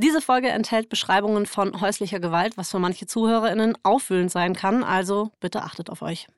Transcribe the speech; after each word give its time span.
Diese 0.00 0.20
Folge 0.20 0.48
enthält 0.50 0.90
Beschreibungen 0.90 1.44
von 1.44 1.80
häuslicher 1.80 2.20
Gewalt, 2.20 2.56
was 2.56 2.70
für 2.70 2.78
manche 2.78 3.06
ZuhörerInnen 3.06 3.76
aufwühlend 3.82 4.30
sein 4.30 4.54
kann, 4.54 4.84
also 4.84 5.32
bitte 5.40 5.64
achtet 5.64 5.90
auf 5.90 6.02
euch. 6.02 6.28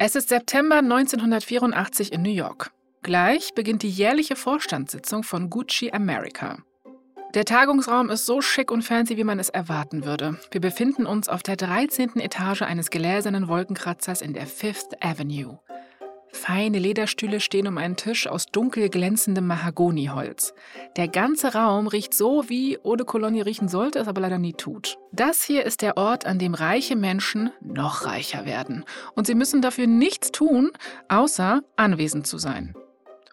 Es 0.00 0.16
ist 0.16 0.28
September 0.28 0.78
1984 0.78 2.12
in 2.12 2.22
New 2.22 2.30
York. 2.30 2.72
Gleich 3.02 3.54
beginnt 3.54 3.84
die 3.84 3.90
jährliche 3.90 4.34
Vorstandssitzung 4.34 5.22
von 5.22 5.50
Gucci 5.50 5.92
America. 5.92 6.64
Der 7.34 7.44
Tagungsraum 7.44 8.10
ist 8.10 8.26
so 8.26 8.40
schick 8.40 8.70
und 8.70 8.82
fancy, 8.82 9.16
wie 9.16 9.24
man 9.24 9.40
es 9.40 9.48
erwarten 9.48 10.04
würde. 10.04 10.38
Wir 10.52 10.60
befinden 10.60 11.04
uns 11.04 11.28
auf 11.28 11.42
der 11.42 11.56
13. 11.56 12.20
Etage 12.20 12.62
eines 12.62 12.90
gläsernen 12.90 13.48
Wolkenkratzers 13.48 14.22
in 14.22 14.34
der 14.34 14.46
Fifth 14.46 15.02
Avenue. 15.04 15.58
Feine 16.28 16.78
Lederstühle 16.78 17.40
stehen 17.40 17.66
um 17.66 17.76
einen 17.76 17.96
Tisch 17.96 18.28
aus 18.28 18.46
dunkel 18.46 18.88
glänzendem 18.88 19.48
Mahagoniholz. 19.48 20.54
Der 20.96 21.08
ganze 21.08 21.54
Raum 21.54 21.88
riecht 21.88 22.14
so, 22.14 22.48
wie 22.48 22.78
Eau 22.84 22.94
de 22.94 23.04
Cologne 23.04 23.44
riechen 23.44 23.66
sollte, 23.66 23.98
es 23.98 24.06
aber 24.06 24.20
leider 24.20 24.38
nie 24.38 24.52
tut. 24.52 24.98
Das 25.10 25.42
hier 25.42 25.64
ist 25.64 25.82
der 25.82 25.96
Ort, 25.96 26.26
an 26.26 26.38
dem 26.38 26.54
reiche 26.54 26.94
Menschen 26.94 27.50
noch 27.60 28.04
reicher 28.04 28.46
werden. 28.46 28.84
Und 29.16 29.26
sie 29.26 29.34
müssen 29.34 29.60
dafür 29.60 29.88
nichts 29.88 30.30
tun, 30.30 30.70
außer 31.08 31.62
anwesend 31.74 32.28
zu 32.28 32.38
sein. 32.38 32.76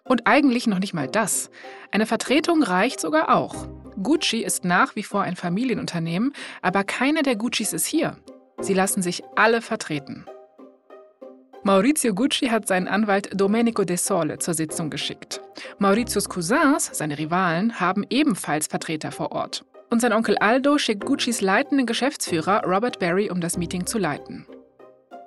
Und 0.04 0.26
eigentlich 0.26 0.66
noch 0.66 0.78
nicht 0.78 0.94
mal 0.94 1.08
das. 1.08 1.50
Eine 1.90 2.06
Vertretung 2.06 2.62
reicht 2.62 3.00
sogar 3.00 3.34
auch. 3.34 3.68
Gucci 4.02 4.42
ist 4.42 4.64
nach 4.64 4.96
wie 4.96 5.02
vor 5.02 5.22
ein 5.22 5.36
Familienunternehmen, 5.36 6.32
aber 6.60 6.84
keine 6.84 7.22
der 7.22 7.36
Guccis 7.36 7.72
ist 7.72 7.86
hier. 7.86 8.16
Sie 8.60 8.74
lassen 8.74 9.02
sich 9.02 9.22
alle 9.36 9.60
vertreten. 9.60 10.26
Maurizio 11.64 12.12
Gucci 12.12 12.48
hat 12.48 12.66
seinen 12.66 12.88
Anwalt 12.88 13.30
Domenico 13.40 13.84
De 13.84 13.96
Sole 13.96 14.38
zur 14.38 14.54
Sitzung 14.54 14.90
geschickt. 14.90 15.40
Maurizios 15.78 16.28
Cousins, 16.28 16.90
seine 16.92 17.18
Rivalen, 17.18 17.78
haben 17.78 18.04
ebenfalls 18.10 18.66
Vertreter 18.66 19.12
vor 19.12 19.30
Ort. 19.30 19.64
Und 19.88 20.00
sein 20.00 20.12
Onkel 20.12 20.36
Aldo 20.38 20.78
schickt 20.78 21.04
Guccis 21.04 21.40
leitenden 21.40 21.86
Geschäftsführer 21.86 22.64
Robert 22.64 22.98
Barry, 22.98 23.30
um 23.30 23.40
das 23.40 23.58
Meeting 23.58 23.86
zu 23.86 23.98
leiten. 23.98 24.46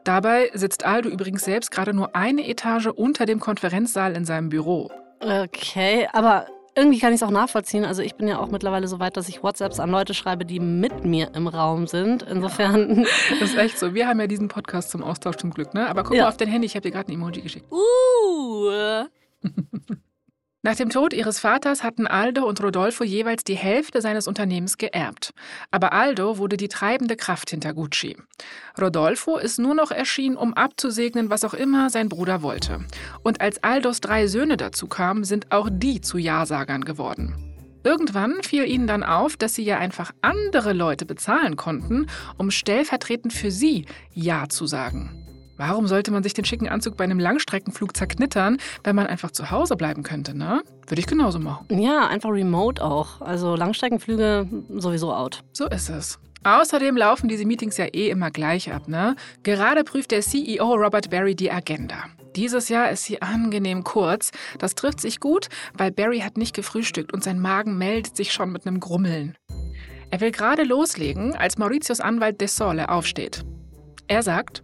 Dabei 0.05 0.51
sitzt 0.53 0.85
Aldo 0.85 1.09
übrigens 1.09 1.43
selbst 1.43 1.71
gerade 1.71 1.91
nur 1.91 2.15
eine 2.15 2.47
Etage 2.47 2.87
unter 2.87 3.25
dem 3.25 3.39
Konferenzsaal 3.39 4.15
in 4.15 4.23
seinem 4.23 4.49
Büro. 4.49 4.91
Okay, 5.19 6.07
aber 6.13 6.45
irgendwie 6.75 6.99
kann 6.99 7.11
ich 7.11 7.21
es 7.21 7.23
auch 7.23 7.31
nachvollziehen. 7.31 7.85
Also 7.85 8.03
ich 8.03 8.13
bin 8.13 8.27
ja 8.27 8.37
auch 8.37 8.51
mittlerweile 8.51 8.87
so 8.87 8.99
weit, 8.99 9.17
dass 9.17 9.27
ich 9.29 9.41
WhatsApps 9.41 9.79
an 9.79 9.89
Leute 9.89 10.13
schreibe, 10.13 10.45
die 10.45 10.59
mit 10.59 11.05
mir 11.05 11.31
im 11.33 11.47
Raum 11.47 11.87
sind. 11.87 12.21
Insofern. 12.23 13.07
Das 13.39 13.49
ist 13.49 13.57
echt 13.57 13.79
so. 13.79 13.95
Wir 13.95 14.07
haben 14.07 14.19
ja 14.19 14.27
diesen 14.27 14.47
Podcast 14.47 14.91
zum 14.91 15.03
Austausch 15.03 15.37
zum 15.37 15.51
Glück, 15.51 15.73
ne? 15.73 15.87
Aber 15.87 16.03
guck 16.03 16.15
ja. 16.15 16.23
mal 16.23 16.29
auf 16.29 16.37
dein 16.37 16.49
Handy, 16.49 16.67
ich 16.67 16.75
habe 16.75 16.83
dir 16.83 16.91
gerade 16.91 17.11
ein 17.11 17.15
Emoji 17.15 17.41
geschickt. 17.41 17.65
Uh. 17.71 19.05
Nach 20.65 20.75
dem 20.75 20.89
Tod 20.89 21.13
ihres 21.13 21.37
Vaters 21.37 21.83
hatten 21.83 22.07
Aldo 22.07 22.43
und 22.43 22.59
Rodolfo 22.59 23.03
jeweils 23.03 23.43
die 23.43 23.53
Hälfte 23.53 24.01
seines 24.01 24.25
Unternehmens 24.25 24.79
geerbt. 24.79 25.29
Aber 25.69 25.93
Aldo 25.93 26.39
wurde 26.39 26.57
die 26.57 26.69
treibende 26.69 27.15
Kraft 27.15 27.51
hinter 27.51 27.75
Gucci. 27.75 28.17
Rodolfo 28.81 29.37
ist 29.37 29.59
nur 29.59 29.75
noch 29.75 29.91
erschienen, 29.91 30.35
um 30.35 30.55
abzusegnen, 30.55 31.29
was 31.29 31.43
auch 31.43 31.53
immer 31.53 31.91
sein 31.91 32.09
Bruder 32.09 32.41
wollte. 32.41 32.83
Und 33.21 33.41
als 33.41 33.63
Aldos 33.63 34.01
drei 34.01 34.25
Söhne 34.25 34.57
dazu 34.57 34.87
kamen, 34.87 35.23
sind 35.23 35.51
auch 35.51 35.69
die 35.71 36.01
zu 36.01 36.17
Ja-Sagern 36.17 36.83
geworden. 36.83 37.35
Irgendwann 37.83 38.41
fiel 38.41 38.65
ihnen 38.65 38.87
dann 38.87 39.03
auf, 39.03 39.37
dass 39.37 39.53
sie 39.53 39.65
ja 39.65 39.77
einfach 39.77 40.13
andere 40.23 40.73
Leute 40.73 41.05
bezahlen 41.05 41.57
konnten, 41.57 42.07
um 42.39 42.49
stellvertretend 42.49 43.33
für 43.33 43.51
sie 43.51 43.85
Ja 44.15 44.49
zu 44.49 44.65
sagen. 44.65 45.25
Warum 45.57 45.87
sollte 45.87 46.11
man 46.11 46.23
sich 46.23 46.33
den 46.33 46.45
schicken 46.45 46.67
Anzug 46.67 46.97
bei 46.97 47.03
einem 47.03 47.19
Langstreckenflug 47.19 47.95
zerknittern, 47.95 48.57
wenn 48.83 48.95
man 48.95 49.07
einfach 49.07 49.31
zu 49.31 49.51
Hause 49.51 49.75
bleiben 49.75 50.03
könnte, 50.03 50.37
ne? 50.37 50.61
Würde 50.87 50.99
ich 50.99 51.07
genauso 51.07 51.39
machen. 51.39 51.65
Ja, 51.79 52.07
einfach 52.07 52.29
remote 52.29 52.83
auch. 52.83 53.21
Also 53.21 53.55
Langstreckenflüge 53.55 54.47
sowieso 54.69 55.13
out. 55.13 55.43
So 55.53 55.67
ist 55.67 55.89
es. 55.89 56.19
Außerdem 56.43 56.95
laufen 56.95 57.27
diese 57.27 57.45
Meetings 57.45 57.77
ja 57.77 57.85
eh 57.85 58.09
immer 58.09 58.29
gleich 58.29 58.71
ab, 58.71 58.87
ne? 58.87 59.15
Gerade 59.41 59.83
prüft 59.83 60.11
der 60.11 60.21
CEO 60.21 60.75
Robert 60.75 61.09
Barry 61.09 61.35
die 61.35 61.51
Agenda. 61.51 62.03
Dieses 62.35 62.69
Jahr 62.69 62.91
ist 62.91 63.05
sie 63.05 63.21
angenehm 63.21 63.83
kurz. 63.83 64.31
Das 64.59 64.75
trifft 64.75 64.99
sich 64.99 65.19
gut, 65.19 65.47
weil 65.73 65.91
Barry 65.91 66.19
hat 66.19 66.37
nicht 66.37 66.55
gefrühstückt 66.55 67.13
und 67.13 67.23
sein 67.23 67.39
Magen 67.39 67.77
meldet 67.77 68.15
sich 68.15 68.31
schon 68.33 68.51
mit 68.51 68.67
einem 68.67 68.79
Grummeln. 68.79 69.35
Er 70.11 70.21
will 70.21 70.31
gerade 70.31 70.63
loslegen, 70.63 71.35
als 71.35 71.57
Mauritius 71.57 71.99
Anwalt 71.99 72.39
De 72.41 72.47
Sole 72.47 72.89
aufsteht. 72.89 73.43
Er 74.07 74.21
sagt, 74.21 74.61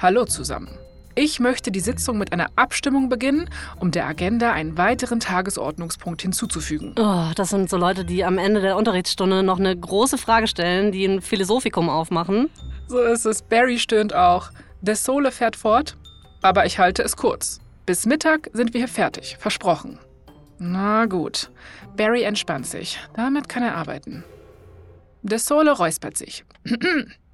Hallo 0.00 0.24
zusammen. 0.26 0.68
Ich 1.16 1.40
möchte 1.40 1.72
die 1.72 1.80
Sitzung 1.80 2.18
mit 2.18 2.32
einer 2.32 2.46
Abstimmung 2.54 3.08
beginnen, 3.08 3.50
um 3.80 3.90
der 3.90 4.06
Agenda 4.06 4.52
einen 4.52 4.78
weiteren 4.78 5.18
Tagesordnungspunkt 5.18 6.22
hinzuzufügen. 6.22 6.94
Oh, 6.96 7.32
das 7.34 7.48
sind 7.48 7.68
so 7.68 7.76
Leute, 7.76 8.04
die 8.04 8.24
am 8.24 8.38
Ende 8.38 8.60
der 8.60 8.76
Unterrichtsstunde 8.76 9.42
noch 9.42 9.58
eine 9.58 9.76
große 9.76 10.16
Frage 10.16 10.46
stellen, 10.46 10.92
die 10.92 11.04
ein 11.04 11.20
Philosophikum 11.20 11.88
aufmachen. 11.88 12.48
So 12.86 13.00
ist 13.00 13.26
es. 13.26 13.42
Barry 13.42 13.80
stöhnt 13.80 14.14
auch. 14.14 14.50
Der 14.82 14.94
Sole 14.94 15.32
fährt 15.32 15.56
fort, 15.56 15.96
aber 16.42 16.64
ich 16.64 16.78
halte 16.78 17.02
es 17.02 17.16
kurz. 17.16 17.58
Bis 17.84 18.06
Mittag 18.06 18.50
sind 18.52 18.74
wir 18.74 18.82
hier 18.82 18.88
fertig, 18.88 19.36
versprochen. 19.40 19.98
Na 20.60 21.06
gut. 21.06 21.50
Barry 21.96 22.22
entspannt 22.22 22.66
sich. 22.66 23.00
Damit 23.16 23.48
kann 23.48 23.64
er 23.64 23.74
arbeiten. 23.74 24.22
Der 25.22 25.40
Sole 25.40 25.72
räuspert 25.72 26.16
sich. 26.16 26.44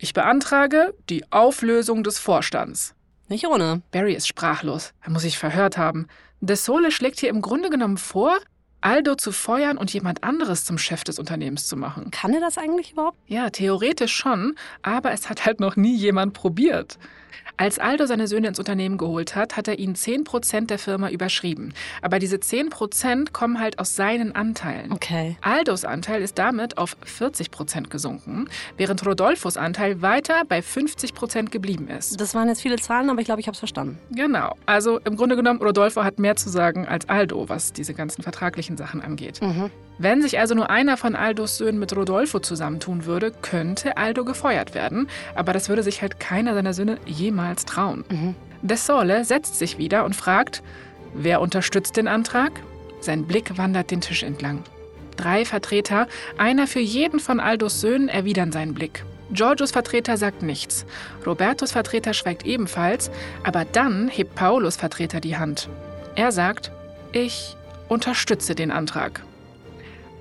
Ich 0.00 0.14
beantrage 0.14 0.94
die 1.08 1.24
Auflösung 1.32 2.04
des 2.04 2.20
Vorstands. 2.20 2.94
Nicht 3.26 3.46
ohne. 3.48 3.82
Barry 3.90 4.14
ist 4.14 4.28
sprachlos. 4.28 4.94
Er 5.02 5.10
muss 5.10 5.22
sich 5.22 5.38
verhört 5.38 5.76
haben. 5.76 6.06
De 6.40 6.54
Sole 6.54 6.92
schlägt 6.92 7.18
hier 7.18 7.30
im 7.30 7.42
Grunde 7.42 7.68
genommen 7.68 7.98
vor, 7.98 8.38
Aldo 8.80 9.16
zu 9.16 9.32
feuern 9.32 9.76
und 9.76 9.92
jemand 9.92 10.22
anderes 10.22 10.64
zum 10.64 10.78
Chef 10.78 11.02
des 11.02 11.18
Unternehmens 11.18 11.66
zu 11.66 11.76
machen. 11.76 12.12
Kann 12.12 12.32
er 12.32 12.40
das 12.40 12.58
eigentlich 12.58 12.92
überhaupt? 12.92 13.18
Ja, 13.26 13.50
theoretisch 13.50 14.14
schon, 14.14 14.54
aber 14.82 15.10
es 15.10 15.28
hat 15.28 15.44
halt 15.44 15.58
noch 15.58 15.74
nie 15.74 15.96
jemand 15.96 16.32
probiert. 16.32 16.96
Als 17.60 17.80
Aldo 17.80 18.06
seine 18.06 18.28
Söhne 18.28 18.46
ins 18.46 18.60
Unternehmen 18.60 18.98
geholt 18.98 19.34
hat, 19.34 19.56
hat 19.56 19.66
er 19.66 19.80
ihnen 19.80 19.96
10% 19.96 20.66
der 20.66 20.78
Firma 20.78 21.10
überschrieben. 21.10 21.74
Aber 22.02 22.20
diese 22.20 22.36
10% 22.36 23.32
kommen 23.32 23.58
halt 23.58 23.80
aus 23.80 23.96
seinen 23.96 24.32
Anteilen. 24.32 24.92
Okay. 24.92 25.36
Aldos 25.40 25.84
Anteil 25.84 26.22
ist 26.22 26.38
damit 26.38 26.78
auf 26.78 26.96
40% 27.04 27.88
gesunken, 27.88 28.48
während 28.76 29.04
Rodolfos 29.04 29.56
Anteil 29.56 30.00
weiter 30.02 30.42
bei 30.48 30.60
50% 30.60 31.50
geblieben 31.50 31.88
ist. 31.88 32.20
Das 32.20 32.32
waren 32.36 32.46
jetzt 32.46 32.62
viele 32.62 32.76
Zahlen, 32.76 33.10
aber 33.10 33.18
ich 33.18 33.26
glaube, 33.26 33.40
ich 33.40 33.48
habe 33.48 33.54
es 33.54 33.58
verstanden. 33.58 33.98
Genau. 34.12 34.54
Also 34.66 35.00
im 35.00 35.16
Grunde 35.16 35.34
genommen, 35.34 35.60
Rodolfo 35.60 36.04
hat 36.04 36.20
mehr 36.20 36.36
zu 36.36 36.50
sagen 36.50 36.86
als 36.86 37.08
Aldo, 37.08 37.48
was 37.48 37.72
diese 37.72 37.92
ganzen 37.92 38.22
vertraglichen 38.22 38.76
Sachen 38.76 39.02
angeht. 39.02 39.42
Mhm. 39.42 39.72
Wenn 40.00 40.22
sich 40.22 40.38
also 40.38 40.54
nur 40.54 40.70
einer 40.70 40.96
von 40.96 41.16
Aldos 41.16 41.56
Söhnen 41.56 41.80
mit 41.80 41.94
Rodolfo 41.96 42.38
zusammentun 42.38 43.04
würde, 43.04 43.32
könnte 43.32 43.96
Aldo 43.96 44.24
gefeuert 44.24 44.72
werden. 44.72 45.08
Aber 45.34 45.52
das 45.52 45.68
würde 45.68 45.82
sich 45.82 46.02
halt 46.02 46.20
keiner 46.20 46.54
seiner 46.54 46.72
Söhne 46.72 46.98
jemals 47.04 47.47
trauen. 47.56 48.04
Mhm. 48.10 48.34
Dessole 48.62 49.24
setzt 49.24 49.56
sich 49.58 49.78
wieder 49.78 50.04
und 50.04 50.16
fragt, 50.16 50.62
wer 51.14 51.40
unterstützt 51.40 51.96
den 51.96 52.08
Antrag? 52.08 52.52
Sein 53.00 53.24
Blick 53.26 53.56
wandert 53.56 53.90
den 53.90 54.00
Tisch 54.00 54.22
entlang. 54.22 54.64
Drei 55.16 55.44
Vertreter, 55.44 56.06
einer 56.36 56.66
für 56.66 56.80
jeden 56.80 57.20
von 57.20 57.40
Aldos 57.40 57.80
Söhnen, 57.80 58.08
erwidern 58.08 58.52
seinen 58.52 58.74
Blick. 58.74 59.04
Georgios 59.30 59.72
Vertreter 59.72 60.16
sagt 60.16 60.42
nichts. 60.42 60.86
Robertos 61.26 61.72
Vertreter 61.72 62.14
schweigt 62.14 62.46
ebenfalls, 62.46 63.10
aber 63.44 63.64
dann 63.64 64.08
hebt 64.08 64.34
Paulus 64.34 64.76
Vertreter 64.76 65.20
die 65.20 65.36
Hand. 65.36 65.68
Er 66.14 66.32
sagt, 66.32 66.72
ich 67.12 67.56
unterstütze 67.88 68.54
den 68.54 68.70
Antrag. 68.70 69.22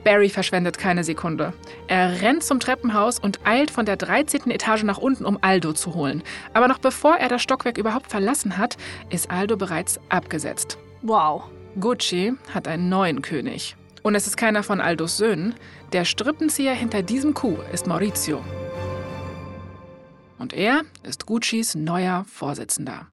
Barry 0.08 0.30
verschwendet 0.30 0.78
keine 0.78 1.04
Sekunde. 1.04 1.52
Er 1.88 2.22
rennt 2.22 2.42
zum 2.42 2.62
Treppenhaus 2.62 3.20
und 3.20 3.46
eilt 3.46 3.70
von 3.70 3.86
der 3.86 3.98
13. 3.98 4.50
Etage 4.52 4.84
nach 4.84 5.00
unten, 5.00 5.26
um 5.26 5.38
Aldo 5.42 5.74
zu 5.74 5.96
holen. 5.96 6.24
Aber 6.54 6.70
noch 6.70 6.78
bevor 6.78 7.18
er 7.18 7.28
das 7.28 7.42
Stockwerk 7.42 7.78
überhaupt 7.78 8.10
verlassen 8.10 8.58
hat, 8.58 8.78
ist 9.10 9.30
Aldo 9.30 9.58
bereits 9.58 10.00
abgesetzt. 10.08 10.78
Wow. 11.02 11.50
Gucci 11.78 12.32
hat 12.54 12.70
einen 12.70 12.88
neuen 12.88 13.22
König. 13.22 13.76
Und 14.02 14.16
es 14.16 14.28
ist 14.28 14.38
keiner 14.38 14.64
von 14.64 14.80
Aldos 14.80 15.18
Söhnen. 15.18 15.56
Der 15.92 16.06
Strippenzieher 16.06 16.74
hinter 16.74 17.02
diesem 17.02 17.34
Coup 17.34 17.60
ist 17.74 17.86
Maurizio. 17.86 18.42
Und 20.40 20.54
er 20.54 20.84
ist 21.04 21.26
Guccis 21.26 21.76
neuer 21.76 22.24
Vorsitzender. 22.30 23.08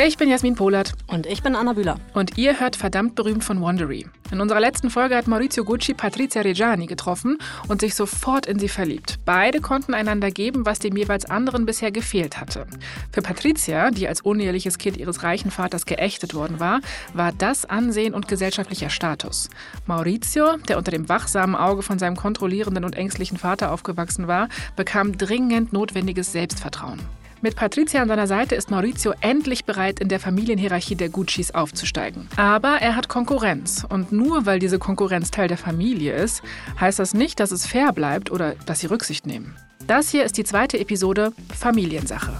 Ich 0.00 0.16
bin 0.16 0.28
Jasmin 0.28 0.54
Polat. 0.54 0.92
Und 1.08 1.26
ich 1.26 1.42
bin 1.42 1.56
Anna 1.56 1.72
Bühler. 1.72 1.96
Und 2.14 2.38
ihr 2.38 2.60
hört 2.60 2.76
verdammt 2.76 3.16
berühmt 3.16 3.42
von 3.42 3.60
Wandery. 3.60 4.06
In 4.30 4.40
unserer 4.40 4.60
letzten 4.60 4.90
Folge 4.90 5.16
hat 5.16 5.26
Maurizio 5.26 5.64
Gucci 5.64 5.92
Patrizia 5.92 6.42
Reggiani 6.42 6.86
getroffen 6.86 7.38
und 7.66 7.80
sich 7.80 7.96
sofort 7.96 8.46
in 8.46 8.60
sie 8.60 8.68
verliebt. 8.68 9.18
Beide 9.24 9.60
konnten 9.60 9.94
einander 9.94 10.30
geben, 10.30 10.64
was 10.66 10.78
dem 10.78 10.96
jeweils 10.96 11.24
anderen 11.24 11.66
bisher 11.66 11.90
gefehlt 11.90 12.40
hatte. 12.40 12.68
Für 13.10 13.22
Patrizia, 13.22 13.90
die 13.90 14.06
als 14.06 14.20
uneheliches 14.20 14.78
Kind 14.78 14.98
ihres 14.98 15.24
reichen 15.24 15.50
Vaters 15.50 15.84
geächtet 15.84 16.32
worden 16.32 16.60
war, 16.60 16.80
war 17.12 17.32
das 17.32 17.64
Ansehen 17.64 18.14
und 18.14 18.28
gesellschaftlicher 18.28 18.90
Status. 18.90 19.50
Maurizio, 19.86 20.58
der 20.68 20.78
unter 20.78 20.92
dem 20.92 21.08
wachsamen 21.08 21.56
Auge 21.56 21.82
von 21.82 21.98
seinem 21.98 22.14
kontrollierenden 22.14 22.84
und 22.84 22.94
ängstlichen 22.94 23.36
Vater 23.36 23.72
aufgewachsen 23.72 24.28
war, 24.28 24.48
bekam 24.76 25.18
dringend 25.18 25.72
notwendiges 25.72 26.30
Selbstvertrauen. 26.30 27.00
Mit 27.40 27.54
Patricia 27.54 28.02
an 28.02 28.08
seiner 28.08 28.26
Seite 28.26 28.56
ist 28.56 28.68
Maurizio 28.68 29.14
endlich 29.20 29.64
bereit, 29.64 30.00
in 30.00 30.08
der 30.08 30.18
Familienhierarchie 30.18 30.96
der 30.96 31.08
Guccis 31.08 31.52
aufzusteigen. 31.52 32.28
Aber 32.36 32.78
er 32.80 32.96
hat 32.96 33.08
Konkurrenz. 33.08 33.86
Und 33.88 34.10
nur 34.10 34.44
weil 34.44 34.58
diese 34.58 34.80
Konkurrenz 34.80 35.30
Teil 35.30 35.46
der 35.46 35.56
Familie 35.56 36.14
ist, 36.14 36.42
heißt 36.80 36.98
das 36.98 37.14
nicht, 37.14 37.38
dass 37.38 37.52
es 37.52 37.64
fair 37.64 37.92
bleibt 37.92 38.32
oder 38.32 38.56
dass 38.66 38.80
sie 38.80 38.88
Rücksicht 38.88 39.24
nehmen. 39.24 39.56
Das 39.86 40.10
hier 40.10 40.24
ist 40.24 40.36
die 40.36 40.42
zweite 40.42 40.80
Episode 40.80 41.32
Familiensache. 41.56 42.32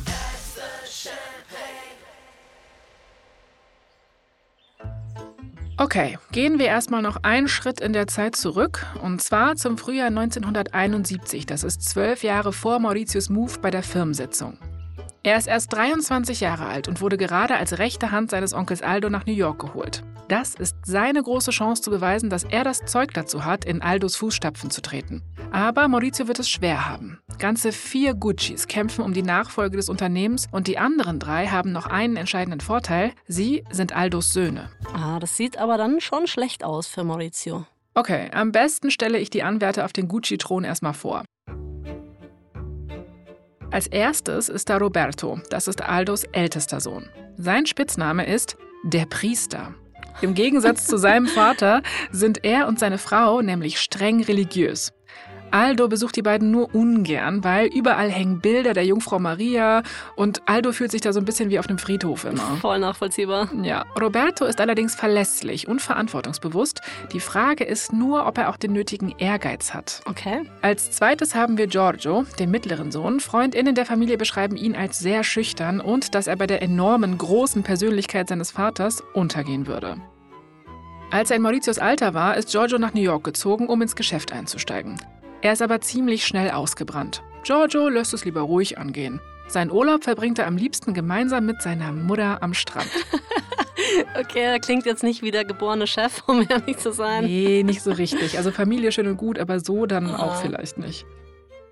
Okay, 5.80 6.18
gehen 6.32 6.58
wir 6.58 6.66
erstmal 6.66 7.02
noch 7.02 7.22
einen 7.22 7.46
Schritt 7.46 7.80
in 7.80 7.92
der 7.92 8.08
Zeit 8.08 8.34
zurück, 8.34 8.84
und 9.00 9.22
zwar 9.22 9.54
zum 9.54 9.78
Frühjahr 9.78 10.08
1971. 10.08 11.46
Das 11.46 11.62
ist 11.62 11.88
zwölf 11.88 12.24
Jahre 12.24 12.52
vor 12.52 12.80
Mauritius 12.80 13.28
Move 13.28 13.60
bei 13.62 13.70
der 13.70 13.84
Firmensitzung. 13.84 14.58
Er 15.22 15.36
ist 15.36 15.48
erst 15.48 15.72
23 15.72 16.40
Jahre 16.40 16.66
alt 16.66 16.88
und 16.88 17.00
wurde 17.00 17.16
gerade 17.16 17.56
als 17.56 17.78
rechte 17.78 18.12
Hand 18.12 18.30
seines 18.30 18.54
Onkels 18.54 18.82
Aldo 18.82 19.10
nach 19.10 19.26
New 19.26 19.32
York 19.32 19.58
geholt. 19.58 20.04
Das 20.28 20.54
ist 20.54 20.76
seine 20.84 21.22
große 21.22 21.50
Chance 21.50 21.82
zu 21.82 21.90
beweisen, 21.90 22.28
dass 22.28 22.44
er 22.44 22.62
das 22.62 22.84
Zeug 22.84 23.14
dazu 23.14 23.46
hat, 23.46 23.64
in 23.64 23.80
Aldos 23.80 24.14
Fußstapfen 24.16 24.70
zu 24.70 24.82
treten. 24.82 25.22
Aber 25.50 25.88
Maurizio 25.88 26.28
wird 26.28 26.38
es 26.38 26.50
schwer 26.50 26.88
haben. 26.88 27.18
Ganze 27.38 27.72
vier 27.72 28.14
Guccis 28.14 28.68
kämpfen 28.68 29.02
um 29.02 29.14
die 29.14 29.22
Nachfolge 29.22 29.78
des 29.78 29.88
Unternehmens 29.88 30.46
und 30.52 30.66
die 30.66 30.76
anderen 30.76 31.18
drei 31.18 31.46
haben 31.46 31.72
noch 31.72 31.86
einen 31.86 32.16
entscheidenden 32.16 32.60
Vorteil. 32.60 33.12
Sie 33.26 33.64
sind 33.70 33.96
Aldos 33.96 34.32
Söhne. 34.34 34.70
Ah, 34.92 35.18
das 35.18 35.36
sieht 35.36 35.56
aber 35.56 35.78
dann 35.78 36.00
schon 36.00 36.26
schlecht 36.26 36.62
aus 36.62 36.86
für 36.86 37.04
Maurizio. 37.04 37.64
Okay, 37.94 38.30
am 38.32 38.52
besten 38.52 38.90
stelle 38.90 39.18
ich 39.18 39.30
die 39.30 39.42
Anwärter 39.42 39.84
auf 39.84 39.92
den 39.92 40.08
Gucci-Thron 40.08 40.64
erstmal 40.64 40.94
vor. 40.94 41.24
Als 43.70 43.86
erstes 43.86 44.48
ist 44.48 44.70
da 44.70 44.78
Roberto, 44.78 45.40
das 45.50 45.68
ist 45.68 45.82
Aldos 45.82 46.24
ältester 46.32 46.80
Sohn. 46.80 47.10
Sein 47.36 47.66
Spitzname 47.66 48.26
ist 48.26 48.56
der 48.82 49.04
Priester. 49.04 49.74
Im 50.22 50.32
Gegensatz 50.32 50.86
zu 50.86 50.96
seinem 50.96 51.26
Vater 51.34 51.82
sind 52.10 52.44
er 52.44 52.66
und 52.66 52.78
seine 52.78 52.96
Frau 52.96 53.42
nämlich 53.42 53.78
streng 53.78 54.22
religiös. 54.22 54.90
Aldo 55.50 55.88
besucht 55.88 56.16
die 56.16 56.22
beiden 56.22 56.50
nur 56.50 56.74
ungern, 56.74 57.44
weil 57.44 57.66
überall 57.66 58.10
hängen 58.10 58.40
Bilder 58.40 58.74
der 58.74 58.84
Jungfrau 58.84 59.18
Maria 59.18 59.82
und 60.16 60.42
Aldo 60.46 60.72
fühlt 60.72 60.90
sich 60.90 61.00
da 61.00 61.12
so 61.12 61.20
ein 61.20 61.24
bisschen 61.24 61.50
wie 61.50 61.58
auf 61.58 61.68
einem 61.68 61.78
Friedhof 61.78 62.24
immer. 62.24 62.56
Voll 62.60 62.78
nachvollziehbar. 62.78 63.48
Ja, 63.62 63.84
Roberto 64.00 64.44
ist 64.44 64.60
allerdings 64.60 64.94
verlässlich 64.94 65.68
und 65.68 65.80
verantwortungsbewusst. 65.80 66.80
Die 67.12 67.20
Frage 67.20 67.64
ist 67.64 67.92
nur, 67.92 68.26
ob 68.26 68.38
er 68.38 68.50
auch 68.50 68.56
den 68.56 68.72
nötigen 68.72 69.14
Ehrgeiz 69.18 69.74
hat. 69.74 70.00
Okay. 70.06 70.42
Als 70.62 70.90
zweites 70.90 71.34
haben 71.34 71.58
wir 71.58 71.66
Giorgio, 71.66 72.24
den 72.38 72.50
mittleren 72.50 72.92
Sohn. 72.92 73.20
Freundinnen 73.20 73.74
der 73.74 73.86
Familie 73.86 74.18
beschreiben 74.18 74.56
ihn 74.56 74.74
als 74.74 74.98
sehr 74.98 75.24
schüchtern 75.24 75.80
und 75.80 76.14
dass 76.14 76.26
er 76.26 76.36
bei 76.36 76.46
der 76.46 76.62
enormen, 76.62 77.18
großen 77.18 77.62
Persönlichkeit 77.62 78.28
seines 78.28 78.50
Vaters 78.50 79.02
untergehen 79.14 79.66
würde. 79.66 79.96
Als 81.10 81.30
er 81.30 81.36
in 81.36 81.42
Mauritius 81.42 81.78
Alter 81.78 82.12
war, 82.12 82.36
ist 82.36 82.50
Giorgio 82.50 82.78
nach 82.78 82.92
New 82.92 83.00
York 83.00 83.24
gezogen, 83.24 83.68
um 83.68 83.80
ins 83.80 83.96
Geschäft 83.96 84.32
einzusteigen. 84.32 84.96
Er 85.40 85.52
ist 85.52 85.62
aber 85.62 85.80
ziemlich 85.80 86.26
schnell 86.26 86.50
ausgebrannt. 86.50 87.22
Giorgio 87.44 87.88
lässt 87.88 88.12
es 88.12 88.24
lieber 88.24 88.40
ruhig 88.40 88.78
angehen. 88.78 89.20
Seinen 89.46 89.70
Urlaub 89.70 90.04
verbringt 90.04 90.38
er 90.38 90.46
am 90.46 90.56
liebsten 90.56 90.92
gemeinsam 90.92 91.46
mit 91.46 91.62
seiner 91.62 91.92
Mutter 91.92 92.42
am 92.42 92.52
Strand. 92.52 92.90
okay, 94.20 94.42
er 94.42 94.60
klingt 94.60 94.84
jetzt 94.84 95.02
nicht 95.02 95.22
wie 95.22 95.30
der 95.30 95.44
geborene 95.44 95.86
Chef, 95.86 96.22
um 96.26 96.44
ehrlich 96.48 96.78
zu 96.78 96.92
sein. 96.92 97.24
Nee, 97.24 97.62
nicht 97.62 97.82
so 97.82 97.92
richtig. 97.92 98.36
Also 98.36 98.50
Familie 98.50 98.92
schön 98.92 99.06
und 99.06 99.16
gut, 99.16 99.38
aber 99.38 99.60
so 99.60 99.86
dann 99.86 100.14
auch 100.14 100.42
vielleicht 100.42 100.78
nicht. 100.78 101.06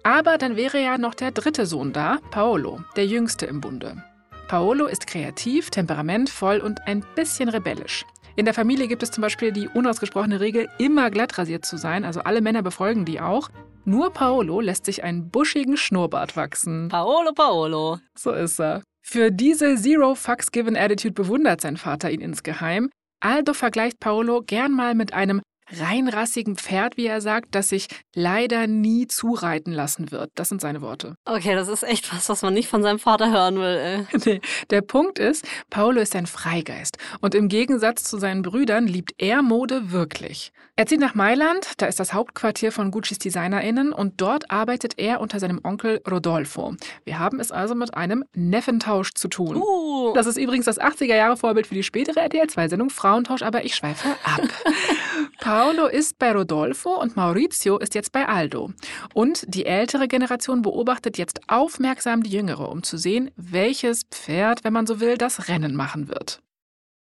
Aber 0.02 0.38
dann 0.38 0.56
wäre 0.56 0.80
ja 0.80 0.98
noch 0.98 1.14
der 1.14 1.32
dritte 1.32 1.66
Sohn 1.66 1.92
da, 1.92 2.18
Paolo, 2.30 2.80
der 2.94 3.06
jüngste 3.06 3.46
im 3.46 3.60
Bunde. 3.60 4.02
Paolo 4.46 4.86
ist 4.86 5.08
kreativ, 5.08 5.70
temperamentvoll 5.70 6.58
und 6.58 6.86
ein 6.86 7.04
bisschen 7.16 7.48
rebellisch. 7.48 8.06
In 8.38 8.44
der 8.44 8.52
Familie 8.52 8.86
gibt 8.86 9.02
es 9.02 9.10
zum 9.10 9.22
Beispiel 9.22 9.50
die 9.50 9.66
unausgesprochene 9.66 10.40
Regel, 10.40 10.68
immer 10.76 11.10
glatt 11.10 11.38
rasiert 11.38 11.64
zu 11.64 11.78
sein. 11.78 12.04
Also 12.04 12.20
alle 12.20 12.42
Männer 12.42 12.62
befolgen 12.62 13.06
die 13.06 13.18
auch. 13.18 13.48
Nur 13.86 14.12
Paolo 14.12 14.60
lässt 14.60 14.84
sich 14.84 15.02
einen 15.02 15.30
buschigen 15.30 15.78
Schnurrbart 15.78 16.36
wachsen. 16.36 16.88
Paolo, 16.88 17.32
Paolo. 17.32 17.98
So 18.14 18.32
ist 18.32 18.60
er. 18.60 18.82
Für 19.02 19.30
diese 19.30 19.76
Zero 19.76 20.14
Fucks 20.14 20.52
Given 20.52 20.76
Attitude 20.76 21.14
bewundert 21.14 21.62
sein 21.62 21.78
Vater 21.78 22.10
ihn 22.10 22.20
insgeheim. 22.20 22.90
Aldo 23.20 23.54
vergleicht 23.54 24.00
Paolo 24.00 24.42
gern 24.42 24.72
mal 24.72 24.94
mit 24.94 25.14
einem 25.14 25.40
reinrassigen 25.72 26.56
Pferd, 26.56 26.96
wie 26.96 27.06
er 27.06 27.20
sagt, 27.20 27.54
das 27.54 27.68
sich 27.68 27.88
leider 28.14 28.66
nie 28.66 29.06
zureiten 29.06 29.72
lassen 29.72 30.10
wird. 30.10 30.30
Das 30.34 30.48
sind 30.48 30.60
seine 30.60 30.80
Worte. 30.80 31.16
Okay, 31.24 31.54
das 31.54 31.68
ist 31.68 31.82
echt 31.82 32.12
was, 32.14 32.28
was 32.28 32.42
man 32.42 32.54
nicht 32.54 32.68
von 32.68 32.82
seinem 32.82 32.98
Vater 32.98 33.30
hören 33.30 33.56
will. 33.56 33.76
Ey. 33.76 34.06
Nee, 34.26 34.40
der 34.70 34.80
Punkt 34.80 35.20
ist, 35.20 35.46
Paolo 35.70 36.00
ist 36.00 36.16
ein 36.16 36.26
Freigeist 36.26 36.98
und 37.20 37.34
im 37.34 37.48
Gegensatz 37.48 38.02
zu 38.02 38.18
seinen 38.18 38.42
Brüdern 38.42 38.88
liebt 38.88 39.14
er 39.18 39.42
Mode 39.42 39.92
wirklich. 39.92 40.52
Er 40.78 40.86
zieht 40.86 41.00
nach 41.00 41.14
Mailand, 41.14 41.72
da 41.78 41.86
ist 41.86 42.00
das 42.00 42.12
Hauptquartier 42.12 42.70
von 42.70 42.90
Guccis 42.90 43.18
DesignerInnen 43.18 43.92
und 43.92 44.20
dort 44.20 44.50
arbeitet 44.50 44.98
er 44.98 45.22
unter 45.22 45.40
seinem 45.40 45.60
Onkel 45.62 46.02
Rodolfo. 46.06 46.74
Wir 47.04 47.18
haben 47.18 47.40
es 47.40 47.50
also 47.50 47.74
mit 47.74 47.94
einem 47.94 48.24
Neffentausch 48.34 49.14
zu 49.14 49.28
tun. 49.28 49.56
Uh. 49.56 50.12
Das 50.14 50.26
ist 50.26 50.36
übrigens 50.36 50.66
das 50.66 50.78
80er-Jahre-Vorbild 50.78 51.66
für 51.66 51.74
die 51.74 51.82
spätere 51.82 52.20
RTL-2-Sendung 52.20 52.90
Frauentausch, 52.90 53.42
aber 53.42 53.64
ich 53.64 53.74
schweife 53.74 54.08
ab. 54.22 54.42
Paolo 55.56 55.86
ist 55.86 56.18
bei 56.18 56.32
Rodolfo 56.32 57.00
und 57.00 57.16
Maurizio 57.16 57.78
ist 57.78 57.94
jetzt 57.94 58.12
bei 58.12 58.28
Aldo. 58.28 58.74
Und 59.14 59.42
die 59.48 59.64
ältere 59.64 60.06
Generation 60.06 60.60
beobachtet 60.60 61.16
jetzt 61.16 61.40
aufmerksam 61.48 62.22
die 62.22 62.28
jüngere, 62.28 62.68
um 62.68 62.82
zu 62.82 62.98
sehen, 62.98 63.30
welches 63.36 64.02
Pferd, 64.10 64.64
wenn 64.64 64.74
man 64.74 64.86
so 64.86 65.00
will, 65.00 65.16
das 65.16 65.48
Rennen 65.48 65.74
machen 65.74 66.08
wird. 66.08 66.42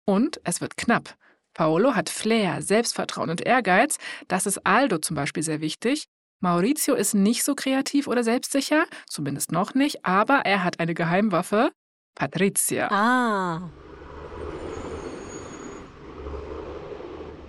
Und 0.04 0.42
es 0.44 0.60
wird 0.60 0.76
knapp. 0.76 1.16
Paolo 1.54 1.94
hat 1.94 2.10
Flair, 2.10 2.60
Selbstvertrauen 2.60 3.30
und 3.30 3.40
Ehrgeiz. 3.40 3.96
Das 4.28 4.44
ist 4.44 4.58
Aldo 4.66 4.98
zum 4.98 5.16
Beispiel 5.16 5.42
sehr 5.42 5.62
wichtig. 5.62 6.04
Maurizio 6.40 6.94
ist 6.96 7.14
nicht 7.14 7.44
so 7.44 7.54
kreativ 7.54 8.08
oder 8.08 8.22
selbstsicher, 8.22 8.84
zumindest 9.06 9.52
noch 9.52 9.72
nicht, 9.72 10.04
aber 10.04 10.40
er 10.44 10.62
hat 10.64 10.80
eine 10.80 10.92
Geheimwaffe, 10.92 11.72
Patricia. 12.14 12.88
Ah. 12.90 13.70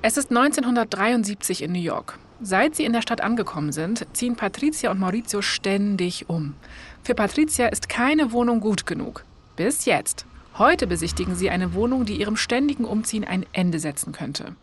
Es 0.07 0.17
ist 0.17 0.29
1973 0.29 1.63
in 1.63 1.71
New 1.71 1.79
York. 1.79 2.19
Seit 2.39 2.75
sie 2.75 2.85
in 2.85 2.93
der 2.93 3.01
Stadt 3.01 3.21
angekommen 3.21 3.71
sind, 3.71 4.05
ziehen 4.13 4.35
Patricia 4.35 4.91
und 4.91 4.99
Maurizio 4.99 5.41
ständig 5.41 6.29
um. 6.29 6.53
Für 7.01 7.15
Patricia 7.15 7.65
ist 7.69 7.89
keine 7.89 8.31
Wohnung 8.31 8.59
gut 8.59 8.85
genug. 8.85 9.25
Bis 9.55 9.85
jetzt. 9.85 10.27
Heute 10.59 10.85
besichtigen 10.85 11.33
sie 11.33 11.49
eine 11.49 11.73
Wohnung, 11.73 12.05
die 12.05 12.19
ihrem 12.19 12.37
ständigen 12.37 12.85
Umziehen 12.85 13.23
ein 13.23 13.47
Ende 13.51 13.79
setzen 13.79 14.11
könnte. 14.11 14.55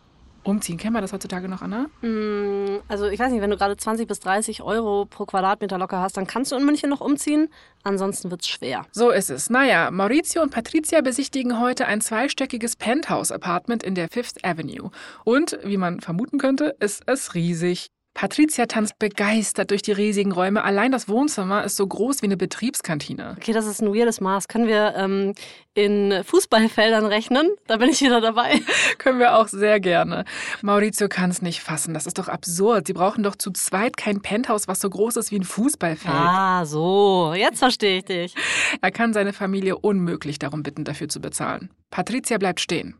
Umziehen, 0.43 0.77
kennen 0.77 0.93
wir 0.93 1.01
das 1.01 1.13
heutzutage 1.13 1.47
noch, 1.47 1.61
Anna? 1.61 1.87
Mm, 2.01 2.81
also 2.87 3.07
ich 3.07 3.19
weiß 3.19 3.31
nicht, 3.31 3.41
wenn 3.41 3.49
du 3.49 3.57
gerade 3.57 3.77
20 3.77 4.07
bis 4.07 4.19
30 4.19 4.61
Euro 4.61 5.05
pro 5.05 5.25
Quadratmeter 5.25 5.77
locker 5.77 6.01
hast, 6.01 6.17
dann 6.17 6.27
kannst 6.27 6.51
du 6.51 6.57
in 6.57 6.65
München 6.65 6.89
noch 6.89 7.01
umziehen. 7.01 7.49
Ansonsten 7.83 8.29
wird 8.29 8.41
es 8.41 8.47
schwer. 8.47 8.85
So 8.91 9.09
ist 9.09 9.29
es. 9.29 9.49
Naja, 9.49 9.89
Maurizio 9.91 10.41
und 10.41 10.51
Patricia 10.51 11.01
besichtigen 11.01 11.59
heute 11.59 11.85
ein 11.85 12.01
zweistöckiges 12.01 12.75
Penthouse-Apartment 12.75 13.83
in 13.83 13.95
der 13.95 14.09
Fifth 14.09 14.43
Avenue. 14.43 14.91
Und, 15.23 15.57
wie 15.63 15.77
man 15.77 16.01
vermuten 16.01 16.39
könnte, 16.39 16.75
ist 16.79 17.03
es 17.07 17.35
riesig. 17.35 17.87
Patricia 18.13 18.67
tanzt 18.67 18.99
begeistert 18.99 19.71
durch 19.71 19.81
die 19.81 19.91
riesigen 19.91 20.31
Räume. 20.31 20.63
Allein 20.63 20.91
das 20.91 21.09
Wohnzimmer 21.09 21.63
ist 21.63 21.75
so 21.75 21.87
groß 21.87 22.21
wie 22.21 22.27
eine 22.27 22.37
Betriebskantine. 22.37 23.35
Okay, 23.37 23.53
das 23.53 23.65
ist 23.65 23.81
ein 23.81 23.93
weirdes 23.93 24.21
Maß. 24.21 24.47
Können 24.47 24.67
wir 24.67 24.93
ähm, 24.95 25.33
in 25.73 26.23
Fußballfeldern 26.23 27.05
rechnen? 27.05 27.49
Da 27.65 27.77
bin 27.77 27.89
ich 27.89 28.01
wieder 28.01 28.21
dabei. 28.21 28.61
Können 28.99 29.17
wir 29.17 29.35
auch 29.35 29.47
sehr 29.47 29.79
gerne. 29.79 30.25
Maurizio 30.61 31.09
kann 31.09 31.31
es 31.31 31.41
nicht 31.41 31.61
fassen. 31.61 31.95
Das 31.95 32.05
ist 32.05 32.19
doch 32.19 32.27
absurd. 32.27 32.85
Sie 32.85 32.93
brauchen 32.93 33.23
doch 33.23 33.35
zu 33.35 33.51
zweit 33.51 33.97
kein 33.97 34.21
Penthouse, 34.21 34.67
was 34.67 34.79
so 34.79 34.89
groß 34.89 35.17
ist 35.17 35.31
wie 35.31 35.39
ein 35.39 35.43
Fußballfeld. 35.43 36.15
Ah, 36.15 36.65
so. 36.65 37.33
Jetzt 37.35 37.59
verstehe 37.59 37.97
ich 37.97 38.05
dich. 38.05 38.35
Er 38.81 38.91
kann 38.91 39.13
seine 39.13 39.33
Familie 39.33 39.77
unmöglich 39.77 40.37
darum 40.37 40.61
bitten, 40.61 40.83
dafür 40.83 41.09
zu 41.09 41.19
bezahlen. 41.19 41.71
Patricia 41.89 42.37
bleibt 42.37 42.59
stehen. 42.59 42.95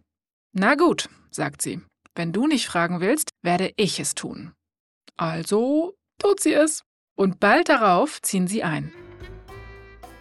Na 0.54 0.74
gut, 0.74 1.08
sagt 1.30 1.62
sie. 1.62 1.82
Wenn 2.16 2.32
du 2.32 2.48
nicht 2.48 2.68
fragen 2.68 3.00
willst, 3.00 3.30
werde 3.44 3.72
ich 3.76 4.00
es 4.00 4.16
tun. 4.16 4.54
Also 5.18 5.94
tut 6.20 6.40
sie 6.40 6.54
es. 6.54 6.84
Und 7.16 7.40
bald 7.40 7.70
darauf 7.70 8.22
ziehen 8.22 8.48
sie 8.48 8.64
ein. 8.64 8.92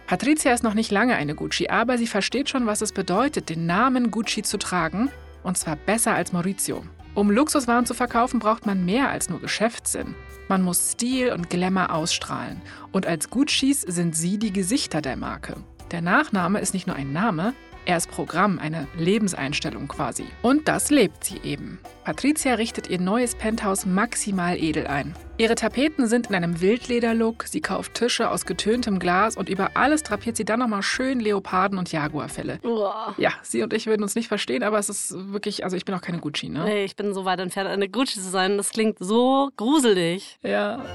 Patricia 0.05 0.53
ist 0.53 0.63
noch 0.63 0.75
nicht 0.75 0.91
lange 0.91 1.15
eine 1.15 1.33
Gucci, 1.33 1.69
aber 1.69 1.97
sie 1.97 2.07
versteht 2.07 2.49
schon, 2.49 2.67
was 2.67 2.81
es 2.81 2.91
bedeutet, 2.91 3.49
den 3.49 3.65
Namen 3.65 4.11
Gucci 4.11 4.43
zu 4.43 4.57
tragen. 4.57 5.09
Und 5.43 5.57
zwar 5.57 5.75
besser 5.75 6.13
als 6.13 6.33
Maurizio. 6.33 6.83
Um 7.15 7.31
Luxuswaren 7.31 7.85
zu 7.85 7.93
verkaufen, 7.93 8.39
braucht 8.39 8.65
man 8.65 8.85
mehr 8.85 9.09
als 9.09 9.29
nur 9.29 9.39
Geschäftssinn. 9.39 10.15
Man 10.47 10.61
muss 10.61 10.93
Stil 10.93 11.31
und 11.31 11.49
Glamour 11.49 11.93
ausstrahlen. 11.93 12.61
Und 12.91 13.05
als 13.05 13.29
Guccis 13.29 13.81
sind 13.81 14.15
sie 14.15 14.37
die 14.37 14.53
Gesichter 14.53 15.01
der 15.01 15.15
Marke. 15.15 15.55
Der 15.91 16.01
Nachname 16.01 16.59
ist 16.59 16.73
nicht 16.73 16.87
nur 16.87 16.95
ein 16.95 17.13
Name, 17.13 17.53
er 17.85 17.97
ist 17.97 18.09
Programm, 18.09 18.59
eine 18.59 18.87
Lebenseinstellung 18.97 19.87
quasi. 19.87 20.25
Und 20.41 20.67
das 20.67 20.89
lebt 20.89 21.23
sie 21.23 21.39
eben. 21.43 21.79
Patricia 22.03 22.55
richtet 22.55 22.89
ihr 22.89 22.99
neues 22.99 23.35
Penthouse 23.35 23.85
maximal 23.85 24.57
edel 24.57 24.87
ein. 24.87 25.15
Ihre 25.37 25.55
Tapeten 25.55 26.07
sind 26.07 26.27
in 26.27 26.35
einem 26.35 26.61
Wildlederlook, 26.61 27.45
sie 27.47 27.61
kauft 27.61 27.95
Tische 27.95 28.29
aus 28.29 28.45
getöntem 28.45 28.99
Glas 28.99 29.35
und 29.35 29.49
über 29.49 29.71
alles 29.75 30.03
drapiert 30.03 30.37
sie 30.37 30.45
dann 30.45 30.59
nochmal 30.59 30.83
schön 30.83 31.19
Leoparden- 31.19 31.79
und 31.79 31.91
Jaguarfelle. 31.91 32.59
Uah. 32.63 33.15
Ja, 33.17 33.31
sie 33.41 33.63
und 33.63 33.73
ich 33.73 33.87
würden 33.87 34.03
uns 34.03 34.15
nicht 34.15 34.27
verstehen, 34.27 34.63
aber 34.63 34.77
es 34.77 34.89
ist 34.89 35.13
wirklich, 35.31 35.63
also 35.63 35.75
ich 35.75 35.85
bin 35.85 35.95
auch 35.95 36.01
keine 36.01 36.19
Gucci, 36.19 36.49
ne? 36.49 36.63
Nee, 36.65 36.83
ich 36.83 36.95
bin 36.95 37.13
so 37.13 37.25
weit 37.25 37.39
entfernt, 37.39 37.69
eine 37.69 37.89
Gucci 37.89 38.19
zu 38.19 38.29
sein. 38.29 38.57
Das 38.57 38.69
klingt 38.69 38.97
so 38.99 39.49
gruselig. 39.57 40.37
Ja. 40.43 40.85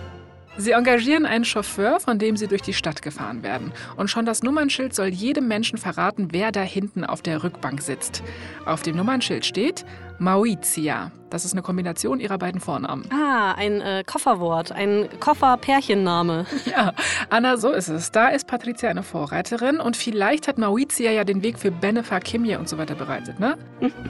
Sie 0.60 0.72
engagieren 0.72 1.24
einen 1.24 1.44
Chauffeur, 1.44 2.00
von 2.00 2.18
dem 2.18 2.36
sie 2.36 2.48
durch 2.48 2.62
die 2.62 2.74
Stadt 2.74 3.00
gefahren 3.00 3.44
werden. 3.44 3.72
Und 3.96 4.10
schon 4.10 4.26
das 4.26 4.42
Nummernschild 4.42 4.92
soll 4.92 5.06
jedem 5.06 5.46
Menschen 5.46 5.78
verraten, 5.78 6.28
wer 6.32 6.50
da 6.50 6.62
hinten 6.62 7.04
auf 7.04 7.22
der 7.22 7.44
Rückbank 7.44 7.80
sitzt. 7.80 8.24
Auf 8.66 8.82
dem 8.82 8.96
Nummernschild 8.96 9.46
steht 9.46 9.84
Maurizia. 10.18 11.12
Das 11.30 11.44
ist 11.44 11.52
eine 11.52 11.62
Kombination 11.62 12.18
ihrer 12.18 12.38
beiden 12.38 12.60
Vornamen. 12.60 13.08
Ah, 13.12 13.52
ein 13.52 13.80
äh, 13.80 14.02
Kofferwort, 14.04 14.72
ein 14.72 15.08
Koffer-Pärchenname. 15.20 16.46
Ja, 16.64 16.92
Anna, 17.30 17.56
so 17.56 17.70
ist 17.70 17.88
es. 17.88 18.10
Da 18.10 18.28
ist 18.28 18.48
Patricia 18.48 18.90
eine 18.90 19.04
Vorreiterin 19.04 19.78
und 19.78 19.96
vielleicht 19.96 20.48
hat 20.48 20.58
Maurizia 20.58 21.12
ja 21.12 21.22
den 21.22 21.42
Weg 21.42 21.58
für 21.58 21.70
Benefa, 21.70 22.18
Kimje 22.18 22.58
und 22.58 22.68
so 22.68 22.78
weiter 22.78 22.96
bereitet, 22.96 23.38
ne? 23.38 23.56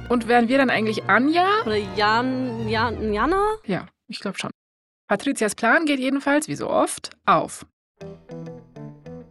Und 0.09 0.29
wären 0.29 0.49
wir 0.49 0.57
dann 0.57 0.71
eigentlich 0.71 1.05
Anja? 1.05 1.47
Oder 1.67 1.77
Jan, 1.95 2.69
Jan, 2.69 3.13
Jana? 3.13 3.43
Ja, 3.67 3.87
ich 4.09 4.21
glaube 4.21 4.39
schon. 4.39 4.51
Patrizias 5.09 5.55
Plan 5.55 5.87
geht 5.87 6.01
jedenfalls, 6.01 6.49
wie 6.49 6.55
so 6.55 6.69
oft, 6.69 7.13
auf. 7.25 7.65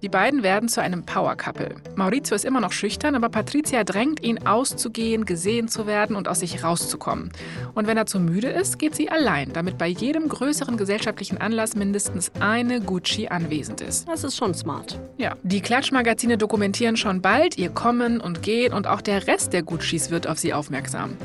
Die 0.01 0.09
beiden 0.09 0.41
werden 0.41 0.69
zu 0.69 0.81
einem 0.81 1.05
Power-Couple. 1.05 1.75
Maurizio 1.95 2.35
ist 2.35 2.45
immer 2.45 2.61
noch 2.61 2.71
schüchtern, 2.71 3.13
aber 3.13 3.29
Patricia 3.29 3.83
drängt 3.83 4.23
ihn 4.23 4.47
auszugehen, 4.47 5.25
gesehen 5.25 5.67
zu 5.67 5.85
werden 5.85 6.15
und 6.15 6.27
aus 6.27 6.39
sich 6.39 6.63
rauszukommen. 6.63 7.31
Und 7.75 7.85
wenn 7.85 7.95
er 7.95 8.07
zu 8.07 8.19
müde 8.19 8.47
ist, 8.47 8.79
geht 8.79 8.95
sie 8.95 9.09
allein, 9.09 9.53
damit 9.53 9.77
bei 9.77 9.87
jedem 9.87 10.29
größeren 10.29 10.77
gesellschaftlichen 10.77 11.37
Anlass 11.37 11.75
mindestens 11.75 12.31
eine 12.39 12.81
Gucci 12.81 13.27
anwesend 13.27 13.81
ist. 13.81 14.07
Das 14.07 14.23
ist 14.23 14.35
schon 14.35 14.55
smart. 14.55 14.99
Ja, 15.17 15.35
die 15.43 15.61
Klatschmagazine 15.61 16.39
dokumentieren 16.39 16.97
schon 16.97 17.21
bald 17.21 17.55
ihr 17.59 17.69
Kommen 17.69 18.19
und 18.19 18.41
Gehen 18.41 18.73
und 18.73 18.87
auch 18.87 19.01
der 19.01 19.27
Rest 19.27 19.53
der 19.53 19.61
Guccis 19.61 20.09
wird 20.09 20.25
auf 20.25 20.39
sie 20.39 20.55
aufmerksam. 20.55 21.17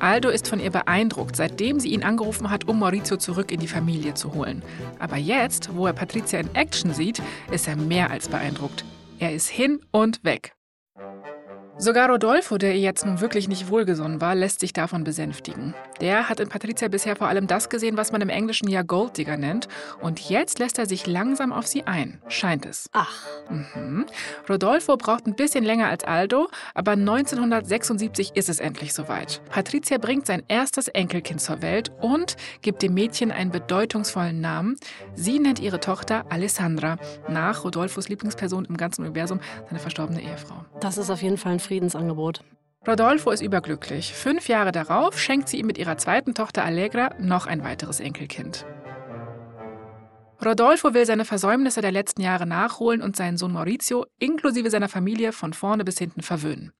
Aldo 0.00 0.30
ist 0.30 0.48
von 0.48 0.60
ihr 0.60 0.70
beeindruckt, 0.70 1.36
seitdem 1.36 1.78
sie 1.78 1.90
ihn 1.90 2.02
angerufen 2.02 2.50
hat, 2.50 2.66
um 2.66 2.78
Maurizio 2.78 3.16
zurück 3.16 3.52
in 3.52 3.60
die 3.60 3.68
Familie 3.68 4.14
zu 4.14 4.34
holen. 4.34 4.62
Aber 4.98 5.16
jetzt, 5.16 5.74
wo 5.74 5.86
er 5.86 5.92
Patricia 5.92 6.40
in 6.40 6.54
Action 6.54 6.92
sieht, 6.92 7.22
ist 7.50 7.68
er 7.68 7.76
mehr 7.76 8.10
als 8.10 8.28
beeindruckt. 8.28 8.84
Er 9.18 9.34
ist 9.34 9.48
hin 9.48 9.80
und 9.92 10.24
weg. 10.24 10.54
Sogar 11.82 12.10
Rodolfo, 12.10 12.58
der 12.58 12.74
ihr 12.74 12.80
jetzt 12.80 13.06
nun 13.06 13.22
wirklich 13.22 13.48
nicht 13.48 13.70
wohlgesonnen 13.70 14.20
war, 14.20 14.34
lässt 14.34 14.60
sich 14.60 14.74
davon 14.74 15.02
besänftigen. 15.02 15.74
Der 16.02 16.28
hat 16.28 16.38
in 16.38 16.50
Patricia 16.50 16.88
bisher 16.88 17.16
vor 17.16 17.28
allem 17.28 17.46
das 17.46 17.70
gesehen, 17.70 17.96
was 17.96 18.12
man 18.12 18.20
im 18.20 18.28
Englischen 18.28 18.68
ja 18.68 18.82
Golddigger 18.82 19.38
nennt. 19.38 19.66
Und 20.02 20.20
jetzt 20.28 20.58
lässt 20.58 20.78
er 20.78 20.84
sich 20.84 21.06
langsam 21.06 21.54
auf 21.54 21.66
sie 21.66 21.84
ein, 21.84 22.20
scheint 22.28 22.66
es. 22.66 22.90
Ach, 22.92 23.26
Mhm. 23.50 24.06
Rodolfo 24.48 24.96
braucht 24.96 25.26
ein 25.26 25.34
bisschen 25.34 25.64
länger 25.64 25.88
als 25.88 26.04
Aldo, 26.04 26.48
aber 26.74 26.92
1976 26.92 28.32
ist 28.36 28.48
es 28.48 28.60
endlich 28.60 28.94
soweit. 28.94 29.42
Patricia 29.50 29.98
bringt 29.98 30.26
sein 30.26 30.44
erstes 30.46 30.86
Enkelkind 30.88 31.40
zur 31.40 31.60
Welt 31.60 31.90
und 32.00 32.36
gibt 32.62 32.82
dem 32.82 32.94
Mädchen 32.94 33.32
einen 33.32 33.50
bedeutungsvollen 33.50 34.40
Namen. 34.40 34.76
Sie 35.14 35.40
nennt 35.40 35.58
ihre 35.58 35.80
Tochter 35.80 36.26
Alessandra, 36.30 36.96
nach 37.28 37.64
Rodolfos 37.64 38.08
Lieblingsperson 38.08 38.66
im 38.66 38.76
ganzen 38.76 39.02
Universum, 39.02 39.40
seine 39.68 39.80
verstorbene 39.80 40.22
Ehefrau. 40.22 40.64
das 40.80 40.96
ist 40.96 41.10
auf 41.10 41.22
jeden 41.22 41.36
Fall 41.38 41.54
ein 41.54 41.60
Friedensangebot. 41.70 42.42
Rodolfo 42.84 43.30
ist 43.30 43.42
überglücklich. 43.42 44.12
Fünf 44.12 44.48
Jahre 44.48 44.72
darauf 44.72 45.20
schenkt 45.20 45.48
sie 45.48 45.58
ihm 45.60 45.68
mit 45.68 45.78
ihrer 45.78 45.96
zweiten 45.98 46.34
Tochter 46.34 46.64
Allegra 46.64 47.14
noch 47.20 47.46
ein 47.46 47.62
weiteres 47.62 48.00
Enkelkind. 48.00 48.66
Rodolfo 50.44 50.94
will 50.94 51.06
seine 51.06 51.24
Versäumnisse 51.24 51.80
der 51.80 51.92
letzten 51.92 52.22
Jahre 52.22 52.44
nachholen 52.44 53.00
und 53.00 53.14
seinen 53.14 53.36
Sohn 53.36 53.52
Maurizio 53.52 54.04
inklusive 54.18 54.68
seiner 54.68 54.88
Familie 54.88 55.30
von 55.30 55.52
vorne 55.52 55.84
bis 55.84 55.96
hinten 55.96 56.22
verwöhnen. 56.22 56.72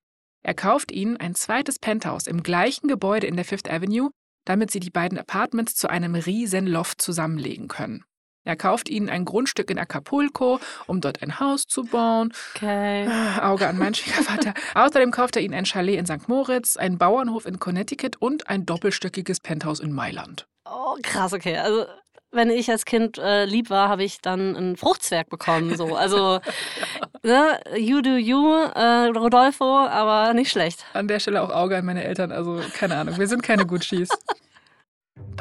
Er 0.43 0.55
kauft 0.55 0.91
ihnen 0.91 1.15
ein 1.15 1.35
zweites 1.35 1.79
Penthouse 1.79 2.27
im 2.27 2.43
gleichen 2.43 2.89
Gebäude 2.89 3.27
in 3.27 3.37
der 3.37 3.45
Fifth 3.45 3.71
Avenue, 3.71 4.09
damit 4.43 4.71
sie 4.71 4.81
die 4.81 4.89
beiden 4.89 5.17
Apartments 5.17 5.75
zu 5.75 5.89
einem 5.89 6.15
riesen 6.15 6.67
Loft 6.67 7.01
zusammenlegen 7.01 7.69
können. 7.69 8.03
Er 8.43 8.55
kauft 8.55 8.89
ihnen 8.89 9.09
ein 9.09 9.23
Grundstück 9.23 9.69
in 9.69 9.77
Acapulco, 9.77 10.59
um 10.87 10.99
dort 10.99 11.21
ein 11.21 11.39
Haus 11.39 11.67
zu 11.67 11.83
bauen. 11.83 12.33
Okay. 12.55 13.07
Ah, 13.07 13.51
Auge 13.51 13.67
an 13.67 13.77
meinen 13.77 13.93
Schwiegervater. 13.95 14.53
Außerdem 14.73 15.11
kauft 15.11 15.35
er 15.35 15.43
ihnen 15.43 15.53
ein 15.53 15.65
Chalet 15.65 15.99
in 15.99 16.07
St. 16.07 16.27
Moritz, 16.27 16.75
einen 16.75 16.97
Bauernhof 16.97 17.45
in 17.45 17.59
Connecticut 17.59 18.15
und 18.17 18.49
ein 18.49 18.65
doppelstöckiges 18.65 19.41
Penthouse 19.41 19.79
in 19.79 19.91
Mailand. 19.91 20.47
Oh, 20.65 20.95
krass, 21.03 21.33
okay. 21.33 21.57
Also, 21.57 21.85
wenn 22.31 22.49
ich 22.49 22.71
als 22.71 22.85
Kind 22.85 23.19
äh, 23.19 23.45
lieb 23.45 23.69
war, 23.69 23.89
habe 23.89 24.03
ich 24.03 24.21
dann 24.21 24.55
einen 24.55 24.75
Fruchtzwerg 24.75 25.29
bekommen. 25.29 25.75
So. 25.75 25.95
Also, 25.95 26.39
ne, 27.23 27.59
you 27.75 28.01
do 28.01 28.15
you, 28.15 28.55
äh, 28.73 29.07
Rodolfo, 29.15 29.65
aber 29.65 30.33
nicht 30.33 30.49
schlecht. 30.49 30.83
An 30.93 31.07
der 31.07 31.19
Stelle 31.19 31.43
auch 31.43 31.51
Auge 31.51 31.77
an 31.77 31.85
meine 31.85 32.03
Eltern. 32.03 32.31
Also, 32.31 32.59
keine 32.73 32.95
Ahnung, 32.97 33.19
wir 33.19 33.27
sind 33.27 33.43
keine 33.43 33.67
Guccis. 33.67 34.09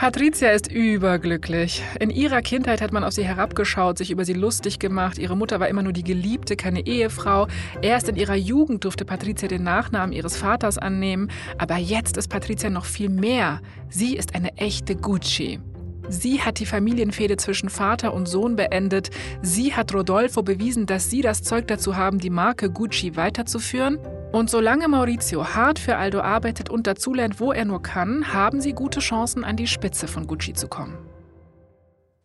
Patricia 0.01 0.51
ist 0.51 0.73
überglücklich. 0.73 1.83
In 2.01 2.09
ihrer 2.09 2.41
Kindheit 2.41 2.81
hat 2.81 2.91
man 2.91 3.05
auf 3.05 3.13
sie 3.13 3.23
herabgeschaut, 3.25 3.99
sich 3.99 4.11
über 4.11 4.25
sie 4.25 4.33
lustig 4.33 4.79
gemacht. 4.79 5.19
Ihre 5.19 5.37
Mutter 5.37 5.61
war 5.61 5.69
immer 5.69 5.83
nur 5.83 5.93
die 5.93 6.05
Geliebte, 6.05 6.57
keine 6.57 6.87
Ehefrau. 6.87 7.49
Erst 7.83 8.09
in 8.09 8.17
ihrer 8.17 8.35
Jugend 8.35 8.85
durfte 8.85 9.05
Patricia 9.05 9.47
den 9.47 9.63
Nachnamen 9.63 10.13
ihres 10.13 10.39
Vaters 10.39 10.79
annehmen. 10.79 11.31
Aber 11.59 11.77
jetzt 11.77 12.17
ist 12.17 12.29
Patricia 12.29 12.71
noch 12.71 12.87
viel 12.87 13.11
mehr. 13.11 13.61
Sie 13.91 14.17
ist 14.17 14.35
eine 14.35 14.57
echte 14.57 14.97
Gucci. 14.97 15.61
Sie 16.09 16.43
hat 16.43 16.59
die 16.59 16.67
Familienfehde 16.67 17.37
zwischen 17.37 17.69
Vater 17.69 18.15
und 18.15 18.27
Sohn 18.27 18.57
beendet. 18.57 19.11
Sie 19.43 19.75
hat 19.75 19.95
Rodolfo 19.95 20.43
bewiesen, 20.43 20.87
dass 20.87 21.11
sie 21.11 21.21
das 21.21 21.43
Zeug 21.43 21.69
dazu 21.69 21.97
haben, 21.97 22.19
die 22.19 22.31
Marke 22.31 22.71
Gucci 22.71 23.17
weiterzuführen. 23.17 23.99
Und 24.33 24.51
solange 24.51 24.89
Maurizio 24.89 25.55
hart 25.55 25.79
für 25.79 25.97
Aldo 25.97 26.21
arbeitet 26.21 26.71
und 26.71 26.87
dazulernt, 26.87 27.41
wo 27.41 27.53
er 27.53 27.65
nur 27.65 27.83
kann, 27.83 28.33
haben 28.33 28.61
sie 28.61 28.73
gute 28.73 29.01
Chancen, 29.01 29.45
an 29.45 29.57
die 29.57 29.67
Spitze 29.67 30.09
von 30.09 30.27
Gucci 30.27 30.53
zu 30.53 30.69
kommen. 30.69 30.97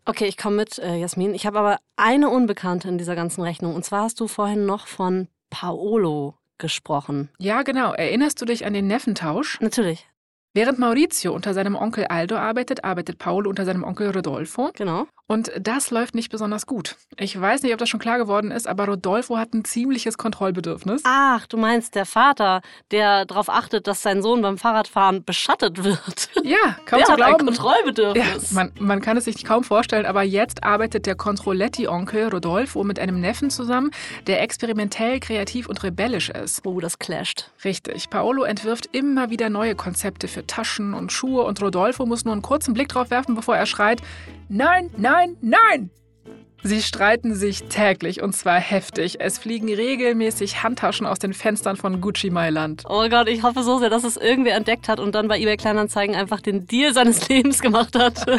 Okay, 0.05 0.25
ich 0.25 0.37
komme 0.37 0.57
mit, 0.57 0.77
äh, 0.77 0.97
Jasmin. 0.97 1.33
Ich 1.33 1.47
habe 1.47 1.57
aber 1.57 1.79
eine 1.95 2.29
Unbekannte 2.29 2.87
in 2.87 2.99
dieser 2.99 3.15
ganzen 3.15 3.41
Rechnung. 3.41 3.73
Und 3.73 3.83
zwar 3.85 4.03
hast 4.03 4.19
du 4.19 4.27
vorhin 4.27 4.65
noch 4.65 4.85
von 4.85 5.27
Paolo 5.49 6.35
gesprochen. 6.57 7.29
Ja, 7.39 7.63
genau. 7.63 7.93
Erinnerst 7.93 8.39
du 8.41 8.45
dich 8.45 8.65
an 8.65 8.73
den 8.73 8.87
Neffentausch? 8.87 9.59
Natürlich, 9.61 10.07
Während 10.55 10.79
Maurizio 10.79 11.33
unter 11.33 11.53
seinem 11.53 11.75
Onkel 11.75 12.05
Aldo 12.05 12.37
arbeitet, 12.37 12.85
arbeitet 12.85 13.17
Paolo 13.17 13.49
unter 13.49 13.65
seinem 13.65 13.83
Onkel 13.83 14.11
Rodolfo. 14.11 14.71
genau. 14.73 15.05
Und 15.27 15.51
das 15.59 15.89
läuft 15.89 16.13
nicht 16.13 16.29
besonders 16.29 16.67
gut. 16.67 16.97
Ich 17.17 17.39
weiß 17.39 17.63
nicht, 17.63 17.73
ob 17.73 17.79
das 17.79 17.89
schon 17.89 17.99
klar 17.99 18.19
geworden 18.19 18.51
ist, 18.51 18.67
aber 18.67 18.85
Rodolfo 18.85 19.37
hat 19.39 19.55
ein 19.55 19.65
ziemliches 19.65 20.19
Kontrollbedürfnis. 20.19 21.01
Ach, 21.03 21.47
du 21.47 21.57
meinst 21.57 21.95
der 21.95 22.05
Vater, 22.05 22.61
der 22.91 23.25
darauf 23.25 23.49
achtet, 23.49 23.87
dass 23.87 24.03
sein 24.03 24.21
Sohn 24.21 24.43
beim 24.43 24.59
Fahrradfahren 24.59 25.23
beschattet 25.23 25.83
wird. 25.83 26.29
Ja, 26.45 26.75
kaum 26.85 26.99
der 26.99 27.07
zu 27.07 27.13
hat 27.13 27.21
ein 27.21 27.37
glauben. 27.37 27.47
Ja, 27.47 27.53
Kontrollbedürfnis. 27.53 28.51
man, 28.51 28.71
man 28.79 29.01
kann 29.01 29.17
es 29.17 29.25
sich 29.25 29.43
kaum 29.43 29.63
vorstellen, 29.63 30.05
aber 30.05 30.21
jetzt 30.21 30.63
arbeitet 30.63 31.07
der 31.07 31.15
Controletti-Onkel 31.15 32.27
Rodolfo 32.27 32.83
mit 32.83 32.99
einem 32.99 33.19
Neffen 33.19 33.49
zusammen, 33.49 33.89
der 34.27 34.43
experimentell, 34.43 35.19
kreativ 35.19 35.67
und 35.67 35.81
rebellisch 35.81 36.29
ist. 36.29 36.63
oh, 36.63 36.79
das 36.79 36.99
clasht. 36.99 37.49
Richtig. 37.63 38.11
Paolo 38.11 38.43
entwirft 38.43 38.89
immer 38.91 39.31
wieder 39.31 39.49
neue 39.49 39.73
Konzepte 39.73 40.27
für 40.27 40.45
Taschen 40.45 40.93
und 40.93 41.11
Schuhe 41.11 41.43
und 41.45 41.59
Rodolfo 41.63 42.05
muss 42.05 42.25
nur 42.25 42.33
einen 42.33 42.43
kurzen 42.43 42.75
Blick 42.75 42.89
drauf 42.89 43.09
werfen, 43.09 43.33
bevor 43.33 43.55
er 43.55 43.65
schreit: 43.65 44.03
Nein, 44.49 44.89
nein, 44.97 45.37
nein! 45.41 45.89
Sie 46.67 46.81
streiten 46.81 47.35
sich 47.35 47.65
täglich 47.65 48.23
und 48.23 48.33
zwar 48.35 48.59
heftig. 48.59 49.17
Es 49.19 49.37
fliegen 49.37 49.71
regelmäßig 49.71 50.63
Handtaschen 50.63 51.05
aus 51.05 51.19
den 51.19 51.35
Fenstern 51.35 51.75
von 51.75 52.01
Gucci 52.01 52.31
Mailand. 52.31 52.81
Oh 52.89 53.07
Gott, 53.07 53.29
ich 53.29 53.43
hoffe 53.43 53.61
so 53.61 53.77
sehr, 53.77 53.91
dass 53.91 54.03
es 54.03 54.17
irgendwer 54.17 54.55
entdeckt 54.55 54.89
hat 54.89 54.99
und 54.99 55.13
dann 55.13 55.27
bei 55.27 55.39
eBay 55.39 55.57
Kleinanzeigen 55.57 56.15
einfach 56.15 56.41
den 56.41 56.65
Deal 56.65 56.91
seines 56.91 57.29
Lebens 57.29 57.61
gemacht 57.61 57.95
hat. 57.95 58.25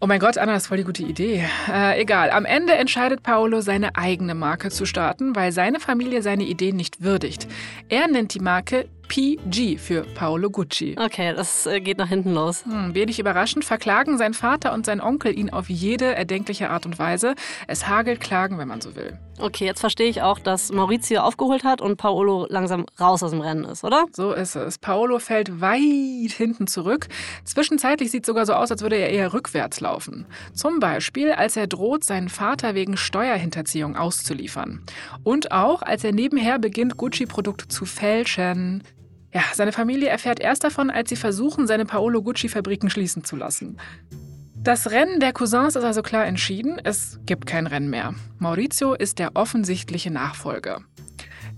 Oh 0.00 0.06
mein 0.06 0.20
Gott, 0.20 0.36
Anna, 0.36 0.52
das 0.52 0.64
ist 0.64 0.68
voll 0.68 0.76
die 0.76 0.84
gute 0.84 1.02
Idee. 1.02 1.44
Äh, 1.70 2.00
egal, 2.00 2.30
am 2.30 2.44
Ende 2.44 2.74
entscheidet 2.74 3.22
Paolo, 3.22 3.62
seine 3.62 3.96
eigene 3.96 4.34
Marke 4.34 4.70
zu 4.70 4.84
starten, 4.84 5.34
weil 5.34 5.52
seine 5.52 5.80
Familie 5.80 6.20
seine 6.22 6.44
Ideen 6.44 6.76
nicht 6.76 7.02
würdigt. 7.02 7.48
Er 7.88 8.06
nennt 8.06 8.34
die 8.34 8.40
Marke 8.40 8.88
PG 9.08 9.78
für 9.78 10.02
Paolo 10.02 10.50
Gucci. 10.50 10.96
Okay, 10.98 11.34
das 11.34 11.66
äh, 11.66 11.80
geht 11.80 11.98
nach 11.98 12.08
hinten 12.08 12.32
los. 12.34 12.64
Hm, 12.64 12.94
wenig 12.94 13.18
überraschend 13.18 13.64
verklagen 13.64 14.18
sein 14.18 14.34
Vater 14.34 14.72
und 14.72 14.86
sein 14.86 15.00
Onkel 15.00 15.36
ihn 15.36 15.50
auf 15.50 15.68
jede 15.68 16.14
erdenkliche 16.14 16.70
Art 16.70 16.86
und 16.86 16.98
Weise. 16.98 17.34
Es 17.66 17.88
hagelt 17.88 18.20
Klagen, 18.20 18.58
wenn 18.58 18.68
man 18.68 18.80
so 18.80 18.96
will. 18.96 19.18
Okay, 19.38 19.66
jetzt 19.66 19.80
verstehe 19.80 20.08
ich 20.08 20.22
auch, 20.22 20.38
dass 20.38 20.72
Maurizio 20.72 21.20
aufgeholt 21.20 21.62
hat 21.62 21.82
und 21.82 21.98
Paolo 21.98 22.46
langsam 22.48 22.86
raus 22.98 23.22
aus 23.22 23.32
dem 23.32 23.42
Rennen 23.42 23.64
ist, 23.64 23.84
oder? 23.84 24.06
So 24.12 24.32
ist 24.32 24.56
es. 24.56 24.78
Paolo 24.78 25.18
fällt 25.18 25.60
weit 25.60 26.32
hinten 26.32 26.66
zurück. 26.66 27.08
Zwischenzeitlich 27.44 28.10
sieht 28.10 28.22
es 28.22 28.26
sogar 28.26 28.46
so 28.46 28.54
aus, 28.54 28.70
als 28.70 28.80
würde 28.80 28.96
er 28.96 29.10
eher 29.10 29.34
rückwärts 29.34 29.80
laufen. 29.80 30.24
Zum 30.54 30.80
Beispiel, 30.80 31.32
als 31.32 31.56
er 31.56 31.66
droht, 31.66 32.02
seinen 32.02 32.30
Vater 32.30 32.74
wegen 32.74 32.96
Steuerhinterziehung 32.96 33.96
auszuliefern. 33.96 34.82
Und 35.22 35.52
auch, 35.52 35.82
als 35.82 36.02
er 36.02 36.12
nebenher 36.12 36.58
beginnt, 36.58 36.96
Gucci-Produkte 36.96 37.68
zu 37.68 37.84
fälschen. 37.84 38.82
Ja, 39.32 39.42
seine 39.52 39.72
Familie 39.72 40.08
erfährt 40.08 40.40
erst 40.40 40.64
davon, 40.64 40.90
als 40.90 41.08
sie 41.08 41.16
versuchen, 41.16 41.66
seine 41.66 41.84
Paolo 41.84 42.22
Gucci-Fabriken 42.22 42.90
schließen 42.90 43.24
zu 43.24 43.36
lassen. 43.36 43.78
Das 44.54 44.90
Rennen 44.90 45.20
der 45.20 45.32
Cousins 45.32 45.76
ist 45.76 45.84
also 45.84 46.02
klar 46.02 46.26
entschieden. 46.26 46.80
Es 46.82 47.20
gibt 47.24 47.46
kein 47.46 47.66
Rennen 47.66 47.90
mehr. 47.90 48.14
Maurizio 48.38 48.94
ist 48.94 49.18
der 49.18 49.36
offensichtliche 49.36 50.10
Nachfolger. 50.10 50.80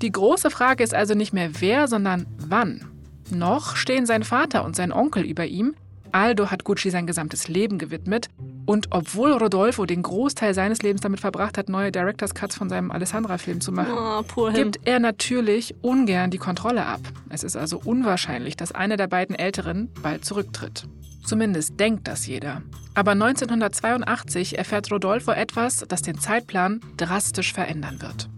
Die 0.02 0.12
große 0.12 0.50
Frage 0.50 0.84
ist 0.84 0.94
also 0.94 1.14
nicht 1.14 1.32
mehr 1.32 1.50
wer, 1.60 1.88
sondern 1.88 2.26
wann. 2.38 2.84
Noch 3.30 3.76
stehen 3.76 4.06
sein 4.06 4.24
Vater 4.24 4.64
und 4.64 4.76
sein 4.76 4.92
Onkel 4.92 5.24
über 5.24 5.46
ihm. 5.46 5.74
Aldo 6.12 6.50
hat 6.50 6.64
Gucci 6.64 6.90
sein 6.90 7.06
gesamtes 7.06 7.48
Leben 7.48 7.78
gewidmet. 7.78 8.28
Und 8.66 8.88
obwohl 8.90 9.32
Rodolfo 9.32 9.86
den 9.86 10.02
Großteil 10.02 10.52
seines 10.52 10.82
Lebens 10.82 11.00
damit 11.00 11.20
verbracht 11.20 11.56
hat, 11.56 11.68
neue 11.68 11.90
Director's 11.90 12.34
Cuts 12.34 12.56
von 12.56 12.68
seinem 12.68 12.90
Alessandra-Film 12.90 13.60
zu 13.60 13.72
machen, 13.72 13.94
oh, 13.96 14.52
gibt 14.52 14.80
er 14.84 14.98
natürlich 14.98 15.74
ungern 15.80 16.30
die 16.30 16.38
Kontrolle 16.38 16.84
ab. 16.84 17.00
Es 17.30 17.44
ist 17.44 17.56
also 17.56 17.80
unwahrscheinlich, 17.82 18.56
dass 18.56 18.72
einer 18.72 18.96
der 18.96 19.06
beiden 19.06 19.34
Älteren 19.34 19.88
bald 20.02 20.24
zurücktritt. 20.24 20.86
Zumindest 21.24 21.80
denkt 21.80 22.08
das 22.08 22.26
jeder. 22.26 22.62
Aber 22.94 23.12
1982 23.12 24.58
erfährt 24.58 24.90
Rodolfo 24.90 25.30
etwas, 25.30 25.84
das 25.88 26.02
den 26.02 26.18
Zeitplan 26.18 26.80
drastisch 26.96 27.52
verändern 27.52 28.02
wird. 28.02 28.28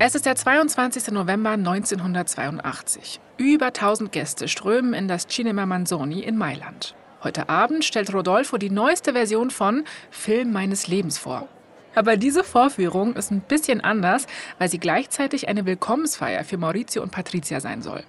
Es 0.00 0.14
ist 0.14 0.26
der 0.26 0.36
22. 0.36 1.08
November 1.08 1.50
1982. 1.50 3.18
Über 3.36 3.66
1000 3.66 4.12
Gäste 4.12 4.46
strömen 4.46 4.94
in 4.94 5.08
das 5.08 5.26
Cinema 5.26 5.66
Manzoni 5.66 6.20
in 6.20 6.36
Mailand. 6.36 6.94
Heute 7.24 7.48
Abend 7.48 7.84
stellt 7.84 8.14
Rodolfo 8.14 8.58
die 8.58 8.70
neueste 8.70 9.14
Version 9.14 9.50
von 9.50 9.82
Film 10.12 10.52
meines 10.52 10.86
Lebens 10.86 11.18
vor. 11.18 11.48
Aber 11.96 12.16
diese 12.16 12.44
Vorführung 12.44 13.16
ist 13.16 13.32
ein 13.32 13.40
bisschen 13.40 13.80
anders, 13.80 14.28
weil 14.58 14.68
sie 14.68 14.78
gleichzeitig 14.78 15.48
eine 15.48 15.66
Willkommensfeier 15.66 16.44
für 16.44 16.58
Maurizio 16.58 17.02
und 17.02 17.10
Patricia 17.10 17.58
sein 17.58 17.82
soll. 17.82 18.04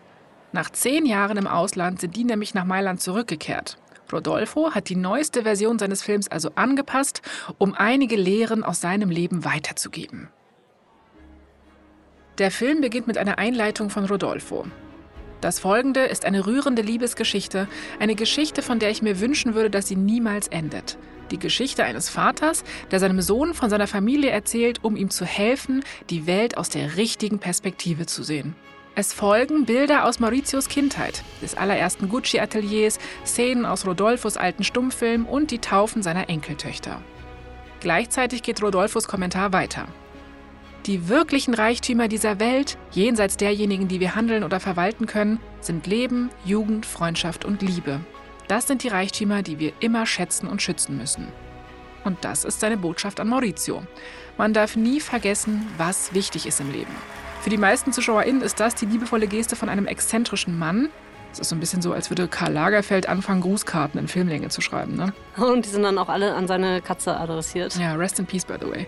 Nach 0.52 0.70
zehn 0.70 1.08
Jahren 1.08 1.38
im 1.38 1.48
Ausland 1.48 2.02
sind 2.02 2.16
die 2.16 2.24
nämlich 2.24 2.54
nach 2.54 2.66
Mailand 2.66 3.02
zurückgekehrt. 3.02 3.80
Rodolfo 4.14 4.76
hat 4.76 4.90
die 4.90 4.96
neueste 4.96 5.42
Version 5.42 5.80
seines 5.80 6.04
Films 6.04 6.28
also 6.28 6.52
angepasst, 6.54 7.24
um 7.58 7.74
einige 7.74 8.16
Lehren 8.16 8.64
aus 8.64 8.80
seinem 8.80 9.10
Leben 9.10 9.44
weiterzugeben. 9.44 10.30
Der 12.40 12.52
Film 12.52 12.80
beginnt 12.80 13.06
mit 13.06 13.18
einer 13.18 13.38
Einleitung 13.38 13.90
von 13.90 14.06
Rodolfo. 14.06 14.66
Das 15.42 15.60
folgende 15.60 16.06
ist 16.06 16.24
eine 16.24 16.46
rührende 16.46 16.82
Liebesgeschichte, 16.82 17.68
eine 18.00 18.16
Geschichte, 18.16 18.62
von 18.62 18.80
der 18.80 18.92
ich 18.92 19.02
mir 19.02 19.20
wünschen 19.20 19.56
würde, 19.56 19.70
dass 19.70 19.90
sie 19.90 19.98
niemals 19.98 20.48
endet. 20.48 20.98
Die 21.32 21.38
Geschichte 21.38 21.84
eines 21.84 22.10
Vaters, 22.10 22.64
der 22.92 23.00
seinem 23.00 23.20
Sohn 23.22 23.54
von 23.54 23.70
seiner 23.70 23.88
Familie 23.88 24.32
erzählt, 24.32 24.84
um 24.84 24.96
ihm 24.96 25.10
zu 25.10 25.26
helfen, 25.26 25.84
die 26.10 26.28
Welt 26.28 26.58
aus 26.58 26.70
der 26.70 26.96
richtigen 26.96 27.40
Perspektive 27.40 28.06
zu 28.06 28.24
sehen. 28.24 28.56
Es 28.96 29.14
folgen 29.14 29.66
Bilder 29.66 30.06
aus 30.06 30.20
Mauritius 30.20 30.70
Kindheit, 30.70 31.24
des 31.42 31.56
allerersten 31.56 32.08
Gucci-Ateliers, 32.08 33.00
Szenen 33.26 33.66
aus 33.66 33.86
Rodolfos 33.86 34.38
alten 34.38 34.64
Stummfilm 34.64 35.26
und 35.26 35.52
die 35.52 35.60
Taufen 35.60 36.04
seiner 36.04 36.30
Enkeltöchter. 36.30 37.02
Gleichzeitig 37.82 38.44
geht 38.44 38.64
Rodolfos 38.64 39.10
Kommentar 39.10 39.52
weiter. 39.52 39.88
Die 40.86 41.10
wirklichen 41.10 41.54
Reichtümer 41.54 42.08
dieser 42.08 42.40
Welt, 42.40 42.78
jenseits 42.92 43.38
derjenigen, 43.38 43.88
die 43.88 44.00
wir 44.00 44.16
handeln 44.16 44.44
oder 44.44 44.60
verwalten 44.60 45.06
können, 45.06 45.40
sind 45.60 45.88
Leben, 45.88 46.30
Jugend, 46.46 46.86
Freundschaft 46.86 47.44
und 47.44 47.62
Liebe. 47.62 48.00
Das 48.48 48.68
sind 48.68 48.84
die 48.84 48.88
Reichtümer, 48.88 49.44
die 49.44 49.60
wir 49.60 49.74
immer 49.82 50.06
schätzen 50.06 50.48
und 50.48 50.62
schützen 50.62 50.98
müssen. 50.98 51.28
Und 52.06 52.24
das 52.24 52.46
ist 52.46 52.62
seine 52.62 52.78
Botschaft 52.78 53.20
an 53.20 53.28
Maurizio. 53.28 53.84
Man 54.38 54.54
darf 54.54 54.76
nie 54.76 55.02
vergessen, 55.02 55.68
was 55.78 56.14
wichtig 56.14 56.48
ist 56.48 56.62
im 56.62 56.72
Leben. 56.72 56.96
Für 57.42 57.50
die 57.50 57.58
meisten 57.58 57.94
ZuschauerInnen 57.94 58.42
ist 58.42 58.60
das 58.60 58.74
die 58.74 58.86
liebevolle 58.86 59.28
Geste 59.28 59.56
von 59.56 59.70
einem 59.70 59.86
exzentrischen 59.86 60.58
Mann. 60.58 60.90
Es 61.32 61.40
ist 61.40 61.50
so 61.50 61.56
ein 61.56 61.60
bisschen 61.60 61.82
so, 61.82 61.94
als 61.94 62.10
würde 62.10 62.28
Karl 62.28 62.54
Lagerfeld 62.54 63.08
anfangen, 63.08 63.42
Grußkarten 63.42 64.00
in 64.00 64.08
Filmlänge 64.08 64.48
zu 64.50 64.62
schreiben. 64.62 64.96
Ne? 64.96 65.14
Und 65.38 65.66
die 65.66 65.70
sind 65.70 65.84
dann 65.84 65.98
auch 65.98 66.10
alle 66.10 66.34
an 66.34 66.48
seine 66.48 66.82
Katze 66.82 67.18
adressiert. 67.18 67.76
Ja, 67.76 67.94
rest 67.94 68.18
in 68.18 68.26
peace, 68.26 68.46
by 68.46 68.56
the 68.60 68.68
way. 68.68 68.88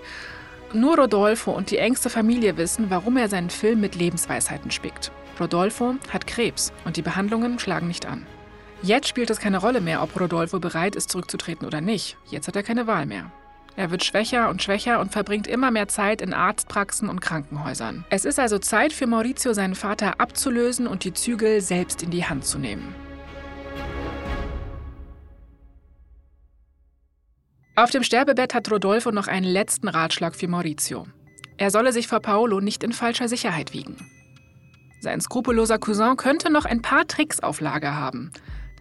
Nur 0.74 0.98
Rodolfo 0.98 1.52
und 1.52 1.70
die 1.70 1.78
engste 1.78 2.10
Familie 2.10 2.56
wissen, 2.56 2.90
warum 2.90 3.18
er 3.18 3.28
seinen 3.28 3.50
Film 3.50 3.82
mit 3.82 3.96
Lebensweisheiten 3.96 4.72
spickt. 4.72 5.12
Rodolfo 5.40 5.96
hat 6.10 6.28
Krebs 6.28 6.72
und 6.86 6.98
die 6.98 7.02
Behandlungen 7.02 7.60
schlagen 7.60 7.88
nicht 7.88 8.06
an. 8.06 8.26
Jetzt 8.82 9.08
spielt 9.08 9.30
es 9.30 9.40
keine 9.40 9.58
Rolle 9.58 9.82
mehr, 9.82 10.02
ob 10.02 10.20
Rodolfo 10.20 10.60
bereit 10.60 10.96
ist, 10.96 11.12
zurückzutreten 11.12 11.68
oder 11.68 11.82
nicht. 11.82 12.18
Jetzt 12.30 12.48
hat 12.48 12.56
er 12.56 12.64
keine 12.64 12.88
Wahl 12.88 13.06
mehr. 13.06 13.32
Er 13.76 13.92
wird 13.92 14.04
schwächer 14.04 14.50
und 14.50 14.62
schwächer 14.62 15.00
und 15.00 15.12
verbringt 15.12 15.48
immer 15.48 15.72
mehr 15.72 15.88
Zeit 15.88 16.22
in 16.22 16.34
Arztpraxen 16.34 17.10
und 17.10 17.22
Krankenhäusern. 17.22 18.06
Es 18.10 18.26
ist 18.26 18.40
also 18.40 18.58
Zeit 18.58 18.94
für 18.94 19.08
Maurizio, 19.08 19.54
seinen 19.54 19.76
Vater 19.76 20.20
abzulösen 20.20 20.88
und 20.88 21.04
die 21.04 21.14
Zügel 21.14 21.62
selbst 21.62 22.04
in 22.04 22.12
die 22.12 22.26
Hand 22.26 22.46
zu 22.46 22.58
nehmen. 22.58 22.96
Auf 27.82 27.90
dem 27.90 28.04
Sterbebett 28.04 28.54
hat 28.54 28.70
Rodolfo 28.70 29.10
noch 29.10 29.26
einen 29.26 29.44
letzten 29.44 29.88
Ratschlag 29.88 30.36
für 30.36 30.48
Maurizio. 30.48 31.08
Er 31.58 31.72
solle 31.72 31.92
sich 31.92 32.08
vor 32.08 32.20
Paolo 32.20 32.60
nicht 32.60 32.84
in 32.84 32.92
falscher 32.94 33.28
Sicherheit 33.28 33.74
wiegen. 33.74 33.98
Sein 35.00 35.20
skrupelloser 35.20 35.80
Cousin 35.80 36.16
könnte 36.16 36.52
noch 36.52 36.66
ein 36.66 36.84
paar 36.84 37.08
Tricks 37.08 37.40
auf 37.40 37.60
Lager 37.60 37.96
haben. 37.96 38.30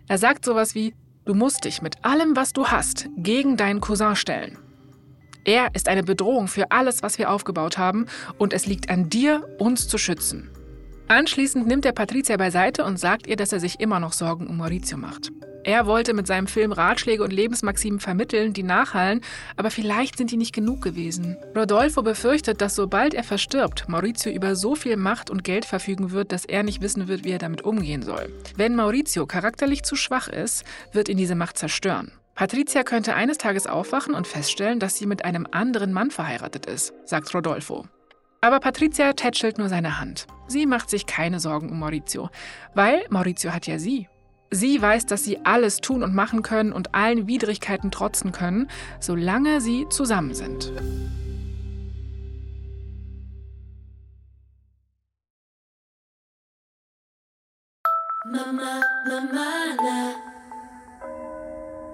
Er 0.07 0.19
sagt 0.19 0.45
sowas 0.45 0.75
wie, 0.75 0.93
du 1.25 1.33
musst 1.33 1.65
dich 1.65 1.81
mit 1.81 2.05
allem, 2.05 2.37
was 2.37 2.53
du 2.53 2.67
hast, 2.67 3.09
gegen 3.17 3.57
deinen 3.57 3.81
Cousin 3.81 4.17
stellen. 4.17 4.59
Er 5.47 5.75
ist 5.75 5.89
eine 5.89 6.03
Bedrohung 6.03 6.47
für 6.47 6.71
alles, 6.71 7.03
was 7.03 7.17
wir 7.17 7.31
aufgebaut 7.31 7.79
haben, 7.79 8.05
und 8.37 8.53
es 8.53 8.67
liegt 8.67 8.91
an 8.91 9.09
dir, 9.09 9.49
uns 9.59 9.89
zu 9.89 9.97
schützen. 9.97 10.51
Anschließend 11.09 11.67
nimmt 11.67 11.87
er 11.87 11.93
Patricia 11.93 12.37
beiseite 12.37 12.85
und 12.85 12.99
sagt 12.99 13.27
ihr, 13.27 13.37
dass 13.37 13.55
er 13.55 13.61
sich 13.61 13.81
immer 13.81 13.99
noch 13.99 14.13
Sorgen 14.13 14.47
um 14.47 14.59
Maurizio 14.59 14.99
macht. 14.99 15.33
Er 15.62 15.87
wollte 15.87 16.14
mit 16.14 16.27
seinem 16.27 16.46
Film 16.46 16.73
Ratschläge 16.73 17.23
und 17.23 17.33
Lebensmaximen 17.33 18.01
vermitteln, 18.01 18.55
die 18.55 18.62
nachhallen, 18.62 19.20
aber 19.57 19.70
vielleicht 19.70 20.16
sind 20.16 20.31
die 20.31 20.38
nicht 20.38 20.55
genug 20.55 20.81
gewesen. 20.81 21.37
Rodolfo 21.55 22.03
befürchtet, 22.03 22.61
dass 22.62 22.75
sobald 22.75 23.12
er 23.12 23.25
verstirbt, 23.25 23.88
Maurizio 23.88 24.33
über 24.33 24.57
so 24.57 24.75
viel 24.75 24.96
Macht 24.96 25.29
und 25.29 25.44
Geld 25.44 25.66
verfügen 25.66 26.12
wird, 26.12 26.33
dass 26.33 26.46
er 26.46 26.62
nicht 26.62 26.81
wissen 26.81 27.09
wird, 27.09 27.25
wie 27.25 27.33
er 27.33 27.38
damit 27.38 27.62
umgehen 27.62 28.03
soll. 28.03 28.33
Wenn 28.57 28.75
Maurizio 28.75 29.27
charakterlich 29.27 29.83
zu 29.83 29.96
schwach 29.96 30.29
ist, 30.29 30.64
wird 30.92 31.09
ihn 31.09 31.18
diese 31.18 31.35
Macht 31.35 31.59
zerstören. 31.59 32.12
Patricia 32.35 32.83
könnte 32.85 33.14
eines 33.14 33.37
Tages 33.37 33.66
aufwachen 33.66 34.14
und 34.14 34.27
feststellen, 34.27 34.79
dass 34.79 34.96
sie 34.96 35.05
mit 35.05 35.27
einem 35.27 35.46
anderen 35.51 35.92
Mann 35.92 36.11
verheiratet 36.11 36.64
ist, 36.64 36.94
sagt 37.05 37.35
Rodolfo. 37.35 37.85
Aber 38.40 38.61
Patricia 38.61 39.12
tätschelt 39.12 39.59
nur 39.59 39.68
seine 39.68 40.01
Hand. 40.01 40.27
Sie 40.49 40.64
macht 40.64 40.88
sich 40.88 41.05
keine 41.05 41.38
Sorgen 41.38 41.68
um 41.68 41.79
Maurizio, 41.79 42.31
weil 42.75 43.05
Maurizio 43.11 43.53
hat 43.53 43.66
ja 43.66 43.79
sie. 43.79 44.09
Sie 44.53 44.83
weiß, 44.83 45.07
dass 45.07 45.23
sie 45.23 45.39
alles 45.45 45.77
tun 45.77 46.03
und 46.03 46.13
machen 46.13 46.43
können 46.43 46.73
und 46.73 46.93
allen 46.93 47.29
Widrigkeiten 47.29 47.93
trotzen 47.93 48.33
können, 48.33 48.69
solange 48.99 49.61
sie 49.61 49.87
zusammen 49.91 50.35
sind. 50.35 50.73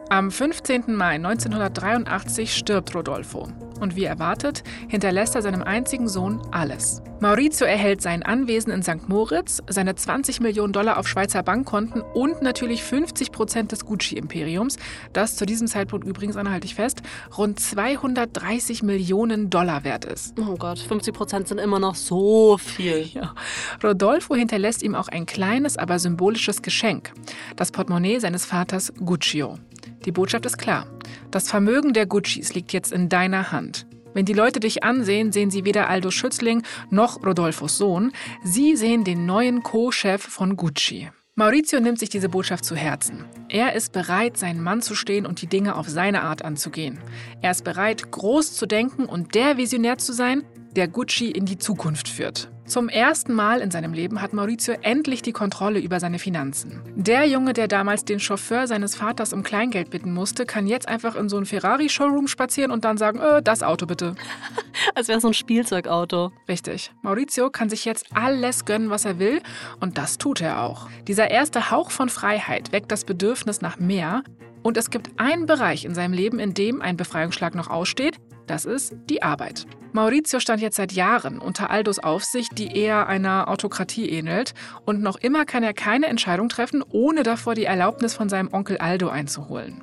Am 0.08 0.30
15. 0.30 0.94
Mai 0.94 1.16
1983 1.16 2.56
stirbt 2.56 2.94
Rodolfo 2.94 3.48
und 3.78 3.96
wie 3.96 4.04
erwartet, 4.04 4.62
hinterlässt 4.88 5.34
er 5.34 5.42
seinem 5.42 5.62
einzigen 5.62 6.08
Sohn 6.08 6.40
alles. 6.50 7.02
Maurizio 7.20 7.66
erhält 7.66 8.02
sein 8.02 8.22
Anwesen 8.22 8.70
in 8.72 8.82
St. 8.82 9.08
Moritz, 9.08 9.62
seine 9.68 9.94
20 9.94 10.40
Millionen 10.40 10.74
Dollar 10.74 10.98
auf 10.98 11.08
Schweizer 11.08 11.42
Bankkonten 11.42 12.02
und 12.02 12.42
natürlich 12.42 12.82
50 12.82 13.32
Prozent 13.32 13.72
des 13.72 13.86
Gucci-Imperiums, 13.86 14.76
das 15.14 15.36
zu 15.36 15.46
diesem 15.46 15.66
Zeitpunkt 15.66 16.06
übrigens, 16.06 16.36
halte 16.36 16.66
ich 16.66 16.74
fest, 16.74 17.02
rund 17.36 17.58
230 17.58 18.82
Millionen 18.82 19.48
Dollar 19.48 19.84
wert 19.84 20.04
ist. 20.04 20.34
Oh 20.38 20.56
Gott, 20.56 20.78
50 20.78 21.14
Prozent 21.14 21.48
sind 21.48 21.58
immer 21.58 21.78
noch 21.78 21.94
so 21.94 22.58
viel. 22.58 23.08
Ja. 23.14 23.34
Rodolfo 23.82 24.34
hinterlässt 24.34 24.82
ihm 24.82 24.94
auch 24.94 25.08
ein 25.08 25.26
kleines, 25.26 25.78
aber 25.78 25.98
symbolisches 25.98 26.60
Geschenk, 26.60 27.12
das 27.56 27.72
Portemonnaie 27.72 28.18
seines 28.18 28.44
Vaters 28.44 28.92
Guccio. 29.04 29.58
Die 30.04 30.12
Botschaft 30.12 30.46
ist 30.46 30.58
klar. 30.58 30.86
Das 31.30 31.48
Vermögen 31.48 31.92
der 31.92 32.06
Guccis 32.06 32.54
liegt 32.54 32.72
jetzt 32.72 32.92
in 32.92 33.08
deiner 33.08 33.52
Hand. 33.52 33.86
Wenn 34.14 34.24
die 34.24 34.32
Leute 34.32 34.60
dich 34.60 34.82
ansehen, 34.82 35.30
sehen 35.30 35.50
sie 35.50 35.64
weder 35.64 35.90
Aldo 35.90 36.10
Schützling 36.10 36.62
noch 36.90 37.22
Rodolfos 37.24 37.76
Sohn. 37.76 38.12
Sie 38.42 38.74
sehen 38.76 39.04
den 39.04 39.26
neuen 39.26 39.62
Co-Chef 39.62 40.22
von 40.22 40.56
Gucci. 40.56 41.10
Maurizio 41.34 41.80
nimmt 41.80 41.98
sich 41.98 42.08
diese 42.08 42.30
Botschaft 42.30 42.64
zu 42.64 42.74
Herzen. 42.74 43.26
Er 43.50 43.74
ist 43.74 43.92
bereit, 43.92 44.38
seinen 44.38 44.62
Mann 44.62 44.80
zu 44.80 44.94
stehen 44.94 45.26
und 45.26 45.42
die 45.42 45.48
Dinge 45.48 45.76
auf 45.76 45.86
seine 45.86 46.22
Art 46.22 46.42
anzugehen. 46.42 46.98
Er 47.42 47.50
ist 47.50 47.62
bereit, 47.62 48.10
groß 48.10 48.54
zu 48.54 48.64
denken 48.64 49.04
und 49.04 49.34
der 49.34 49.58
Visionär 49.58 49.98
zu 49.98 50.14
sein, 50.14 50.44
der 50.76 50.88
Gucci 50.88 51.30
in 51.30 51.46
die 51.46 51.58
Zukunft 51.58 52.08
führt. 52.08 52.50
Zum 52.66 52.88
ersten 52.88 53.32
Mal 53.32 53.60
in 53.60 53.70
seinem 53.70 53.92
Leben 53.92 54.20
hat 54.20 54.32
Maurizio 54.32 54.74
endlich 54.82 55.22
die 55.22 55.30
Kontrolle 55.30 55.78
über 55.78 56.00
seine 56.00 56.18
Finanzen. 56.18 56.82
Der 56.96 57.24
Junge, 57.24 57.52
der 57.52 57.68
damals 57.68 58.04
den 58.04 58.18
Chauffeur 58.18 58.66
seines 58.66 58.96
Vaters 58.96 59.32
um 59.32 59.44
Kleingeld 59.44 59.90
bitten 59.90 60.12
musste, 60.12 60.46
kann 60.46 60.66
jetzt 60.66 60.88
einfach 60.88 61.14
in 61.14 61.28
so 61.28 61.36
ein 61.38 61.46
Ferrari-Showroom 61.46 62.26
spazieren 62.26 62.72
und 62.72 62.84
dann 62.84 62.98
sagen, 62.98 63.20
äh, 63.20 63.40
das 63.40 63.62
Auto 63.62 63.86
bitte. 63.86 64.16
Als 64.96 65.06
wäre 65.06 65.18
es 65.18 65.22
so 65.22 65.28
ein 65.28 65.34
Spielzeugauto. 65.34 66.32
Richtig. 66.48 66.90
Maurizio 67.02 67.50
kann 67.50 67.70
sich 67.70 67.84
jetzt 67.84 68.06
alles 68.14 68.64
gönnen, 68.64 68.90
was 68.90 69.04
er 69.04 69.20
will 69.20 69.40
und 69.78 69.96
das 69.96 70.18
tut 70.18 70.40
er 70.40 70.62
auch. 70.62 70.88
Dieser 71.06 71.30
erste 71.30 71.70
Hauch 71.70 71.92
von 71.92 72.08
Freiheit 72.08 72.72
weckt 72.72 72.90
das 72.90 73.04
Bedürfnis 73.04 73.60
nach 73.60 73.78
mehr 73.78 74.24
und 74.64 74.76
es 74.76 74.90
gibt 74.90 75.10
einen 75.20 75.46
Bereich 75.46 75.84
in 75.84 75.94
seinem 75.94 76.12
Leben, 76.12 76.40
in 76.40 76.52
dem 76.52 76.82
ein 76.82 76.96
Befreiungsschlag 76.96 77.54
noch 77.54 77.70
aussteht, 77.70 78.16
das 78.46 78.64
ist 78.64 78.94
die 79.08 79.22
Arbeit. 79.22 79.66
Maurizio 79.92 80.40
stand 80.40 80.60
jetzt 80.60 80.76
seit 80.76 80.92
Jahren 80.92 81.38
unter 81.38 81.70
Aldos 81.70 81.98
Aufsicht, 81.98 82.58
die 82.58 82.76
eher 82.76 83.06
einer 83.06 83.48
Autokratie 83.48 84.08
ähnelt, 84.10 84.54
und 84.84 85.00
noch 85.00 85.16
immer 85.16 85.44
kann 85.44 85.62
er 85.62 85.72
keine 85.72 86.06
Entscheidung 86.06 86.48
treffen, 86.48 86.84
ohne 86.90 87.22
davor 87.22 87.54
die 87.54 87.64
Erlaubnis 87.64 88.14
von 88.14 88.28
seinem 88.28 88.52
Onkel 88.52 88.78
Aldo 88.78 89.08
einzuholen. 89.08 89.82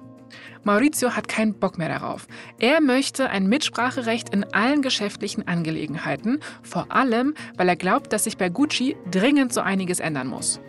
Maurizio 0.64 1.16
hat 1.16 1.28
keinen 1.28 1.56
Bock 1.56 1.78
mehr 1.78 1.90
darauf. 1.90 2.28
Er 2.60 2.80
möchte 2.80 3.30
ein 3.30 3.48
Mitspracherecht 3.48 4.30
in 4.30 4.46
allen 4.54 4.82
geschäftlichen 4.82 5.48
Angelegenheiten, 5.48 6.40
vor 6.62 6.92
allem, 6.92 7.34
weil 7.58 7.68
er 7.68 7.76
glaubt, 7.76 8.14
dass 8.14 8.24
sich 8.24 8.38
bei 8.38 8.50
Gucci 8.50 8.96
dringend 9.12 9.52
so 9.52 9.62
einiges 9.62 10.00
ändern 10.00 10.28
muss. 10.28 10.62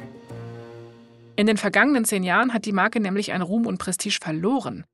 In 1.36 1.46
den 1.46 1.56
vergangenen 1.56 2.04
zehn 2.04 2.22
Jahren 2.22 2.54
hat 2.54 2.64
die 2.64 2.72
Marke 2.72 3.00
nämlich 3.00 3.32
an 3.32 3.42
Ruhm 3.42 3.66
und 3.66 3.78
Prestige 3.78 4.18
verloren. 4.22 4.84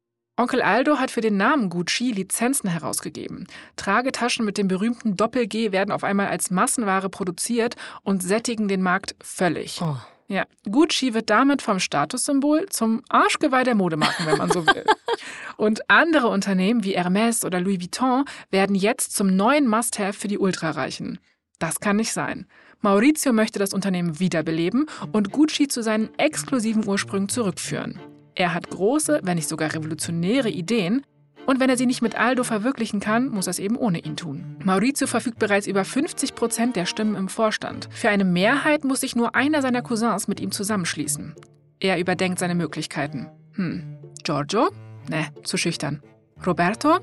Onkel 0.41 0.63
Aldo 0.63 0.99
hat 0.99 1.11
für 1.11 1.21
den 1.21 1.37
Namen 1.37 1.69
Gucci 1.69 2.13
Lizenzen 2.13 2.71
herausgegeben. 2.71 3.47
Tragetaschen 3.77 4.47
mit 4.47 4.57
dem 4.57 4.69
berühmten 4.69 5.15
Doppel-G 5.15 5.71
werden 5.71 5.93
auf 5.93 6.03
einmal 6.03 6.29
als 6.29 6.51
Massenware 6.51 7.11
produziert 7.11 7.77
und 8.05 8.23
sättigen 8.23 8.67
den 8.67 8.81
Markt 8.81 9.15
völlig. 9.23 9.83
Oh. 9.83 9.99
Ja, 10.29 10.47
Gucci 10.65 11.13
wird 11.13 11.29
damit 11.29 11.61
vom 11.61 11.79
Statussymbol 11.79 12.71
zum 12.71 13.03
Arschgeweih 13.11 13.65
der 13.65 13.75
Modemarken, 13.75 14.25
wenn 14.25 14.39
man 14.39 14.51
so 14.51 14.65
will. 14.67 14.87
und 15.59 15.91
andere 15.91 16.29
Unternehmen 16.29 16.85
wie 16.85 16.97
Hermès 16.97 17.45
oder 17.45 17.61
Louis 17.61 17.83
Vuitton 17.83 18.25
werden 18.51 18.75
jetzt 18.75 19.15
zum 19.15 19.37
neuen 19.37 19.69
Must-Have 19.69 20.15
für 20.15 20.29
die 20.29 20.39
Ultrareichen. 20.39 21.19
Das 21.59 21.81
kann 21.81 21.97
nicht 21.97 22.15
sein. 22.15 22.47
Maurizio 22.81 23.35
möchte 23.35 23.59
das 23.59 23.75
Unternehmen 23.75 24.21
wiederbeleben 24.21 24.87
und 25.13 25.33
Gucci 25.33 25.69
zu 25.69 25.83
seinen 25.83 26.09
exklusiven 26.19 26.89
Ursprüngen 26.89 27.29
zurückführen. 27.29 28.01
Er 28.35 28.55
hat 28.55 28.71
große, 28.71 29.21
wenn 29.23 29.37
nicht 29.37 29.49
sogar 29.49 29.73
revolutionäre 29.75 30.51
Ideen. 30.51 31.03
Und 31.47 31.59
wenn 31.59 31.71
er 31.71 31.77
sie 31.77 31.87
nicht 31.87 32.03
mit 32.03 32.17
Aldo 32.17 32.45
verwirklichen 32.45 33.01
kann, 33.01 33.29
muss 33.29 33.47
er 33.47 33.53
es 33.53 33.59
eben 33.59 33.77
ohne 33.77 33.99
ihn 33.99 34.17
tun. 34.17 34.57
Maurizio 34.63 35.07
verfügt 35.07 35.39
bereits 35.39 35.67
über 35.67 35.85
50 35.85 36.35
Prozent 36.35 36.77
der 36.77 36.87
Stimmen 36.87 37.17
im 37.17 37.29
Vorstand. 37.29 37.89
Für 37.91 38.09
eine 38.11 38.25
Mehrheit 38.25 38.85
muss 38.85 39.01
sich 39.01 39.17
nur 39.17 39.35
einer 39.35 39.63
seiner 39.63 39.83
Cousins 39.83 40.29
mit 40.29 40.39
ihm 40.39 40.53
zusammenschließen. 40.53 41.35
Er 41.81 41.99
überdenkt 41.99 42.39
seine 42.39 42.55
Möglichkeiten. 42.55 43.29
Hm. 43.55 43.97
Giorgio? 44.23 44.71
Ne, 45.09 45.27
zu 45.43 45.57
schüchtern. 45.57 46.03
Roberto? 46.47 46.99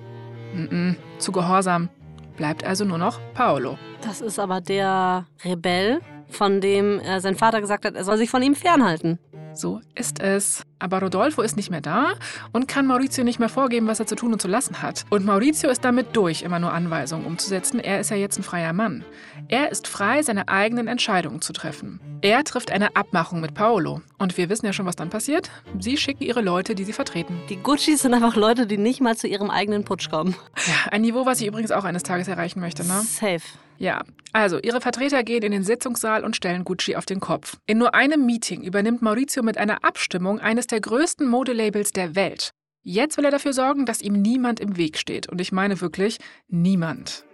Mm 0.54 0.96
zu 1.20 1.32
gehorsam. 1.32 1.90
Bleibt 2.38 2.64
also 2.64 2.86
nur 2.86 2.98
noch 2.98 3.20
Paolo. 3.34 3.78
Das 4.02 4.22
ist 4.22 4.40
aber 4.40 4.62
der 4.62 5.26
Rebell, 5.44 6.00
von 6.30 6.62
dem 6.62 7.00
äh, 7.00 7.20
sein 7.20 7.36
Vater 7.36 7.62
gesagt 7.62 7.86
hat, 7.86 7.96
er 7.96 8.04
soll 8.04 8.18
sich 8.18 8.30
von 8.30 8.44
ihm 8.44 8.56
fernhalten. 8.56 9.20
So 9.58 9.82
ist 9.96 10.20
es. 10.20 10.62
Aber 10.78 11.02
Rodolfo 11.02 11.42
ist 11.42 11.58
nicht 11.58 11.72
mehr 11.72 11.82
da 11.82 12.14
und 12.52 12.68
kann 12.68 12.86
Maurizio 12.86 13.24
nicht 13.24 13.40
mehr 13.40 13.50
vorgeben, 13.50 13.88
was 13.88 14.00
er 14.00 14.06
zu 14.06 14.16
tun 14.16 14.32
und 14.32 14.40
zu 14.40 14.48
lassen 14.48 14.84
hat. 14.84 15.06
Und 15.10 15.26
Maurizio 15.26 15.72
ist 15.72 15.84
damit 15.84 16.16
durch, 16.16 16.44
immer 16.44 16.60
nur 16.60 16.72
Anweisungen 16.72 17.26
umzusetzen. 17.26 17.80
Er 17.80 18.00
ist 18.00 18.12
ja 18.12 18.18
jetzt 18.18 18.38
ein 18.38 18.44
freier 18.44 18.74
Mann. 18.74 19.04
Er 19.48 19.72
ist 19.72 19.88
frei, 19.88 20.22
seine 20.22 20.48
eigenen 20.48 20.88
Entscheidungen 20.88 21.42
zu 21.42 21.54
treffen. 21.54 22.00
Er 22.22 22.44
trifft 22.44 22.72
eine 22.72 22.96
Abmachung 22.96 23.42
mit 23.42 23.56
Paolo. 23.56 24.02
Und 24.20 24.38
wir 24.38 24.50
wissen 24.50 24.68
ja 24.68 24.74
schon, 24.74 24.86
was 24.86 24.96
dann 24.96 25.10
passiert. 25.10 25.50
Sie 25.80 25.98
schicken 25.98 26.24
ihre 26.24 26.42
Leute, 26.42 26.76
die 26.76 26.84
sie 26.84 26.94
vertreten. 26.94 27.40
Die 27.50 27.58
Guccis 27.58 28.04
sind 28.04 28.14
einfach 28.14 28.36
Leute, 28.36 28.68
die 28.68 28.78
nicht 28.78 29.02
mal 29.02 29.18
zu 29.18 29.28
ihrem 29.28 29.50
eigenen 29.50 29.84
Putsch 29.84 30.12
kommen. 30.12 30.36
Ja, 30.68 30.92
ein 30.92 31.02
Niveau, 31.02 31.26
was 31.26 31.42
ich 31.42 31.48
übrigens 31.48 31.72
auch 31.72 31.84
eines 31.84 32.04
Tages 32.04 32.28
erreichen 32.28 32.60
möchte, 32.60 32.86
ne? 32.86 33.02
Safe. 33.02 33.42
Ja, 33.78 34.04
also 34.34 34.60
ihre 34.60 34.82
Vertreter 34.82 35.24
gehen 35.24 35.44
in 35.44 35.52
den 35.52 35.64
Sitzungssaal 35.64 36.24
und 36.24 36.36
stellen 36.36 36.64
Gucci 36.64 36.96
auf 36.96 37.06
den 37.06 37.20
Kopf. 37.20 37.58
In 37.66 37.78
nur 37.78 37.94
einem 37.94 38.26
Meeting 38.26 38.64
übernimmt 38.64 39.02
Maurizio 39.02 39.44
mit 39.44 39.58
einer 39.58 39.84
Abstimmung 39.84 40.40
eines 40.40 40.68
der 40.68 40.82
größten 40.82 41.28
Modelabels 41.28 41.92
der 41.92 42.16
Welt. 42.16 42.52
Jetzt 42.84 43.18
will 43.18 43.26
er 43.26 43.32
dafür 43.32 43.54
sorgen, 43.54 43.86
dass 43.86 44.02
ihm 44.02 44.22
niemand 44.22 44.60
im 44.60 44.78
Weg 44.78 44.98
steht. 44.98 45.28
Und 45.28 45.42
ich 45.42 45.52
meine 45.52 45.82
wirklich 45.82 46.20
niemand. 46.48 47.26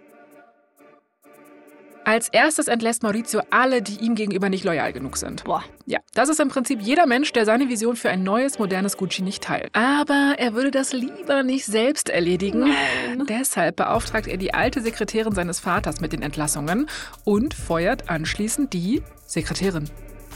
Als 2.04 2.28
erstes 2.28 2.68
entlässt 2.68 3.02
Maurizio 3.02 3.40
alle, 3.50 3.80
die 3.80 3.96
ihm 4.04 4.14
gegenüber 4.14 4.50
nicht 4.50 4.64
loyal 4.64 4.92
genug 4.92 5.16
sind. 5.16 5.44
Boah. 5.44 5.64
Ja, 5.86 6.00
das 6.14 6.28
ist 6.28 6.38
im 6.38 6.48
Prinzip 6.48 6.80
jeder 6.82 7.06
Mensch, 7.06 7.32
der 7.32 7.46
seine 7.46 7.68
Vision 7.68 7.96
für 7.96 8.10
ein 8.10 8.22
neues, 8.22 8.58
modernes 8.58 8.96
Gucci 8.96 9.22
nicht 9.22 9.42
teilt. 9.42 9.70
Aber 9.74 10.34
er 10.38 10.54
würde 10.54 10.70
das 10.70 10.92
lieber 10.92 11.42
nicht 11.42 11.64
selbst 11.64 12.10
erledigen. 12.10 12.60
Nein. 12.60 13.26
Deshalb 13.28 13.76
beauftragt 13.76 14.26
er 14.26 14.36
die 14.36 14.52
alte 14.52 14.82
Sekretärin 14.82 15.34
seines 15.34 15.60
Vaters 15.60 16.00
mit 16.00 16.12
den 16.12 16.22
Entlassungen 16.22 16.88
und 17.24 17.54
feuert 17.54 18.10
anschließend 18.10 18.72
die 18.72 19.02
Sekretärin. 19.26 19.88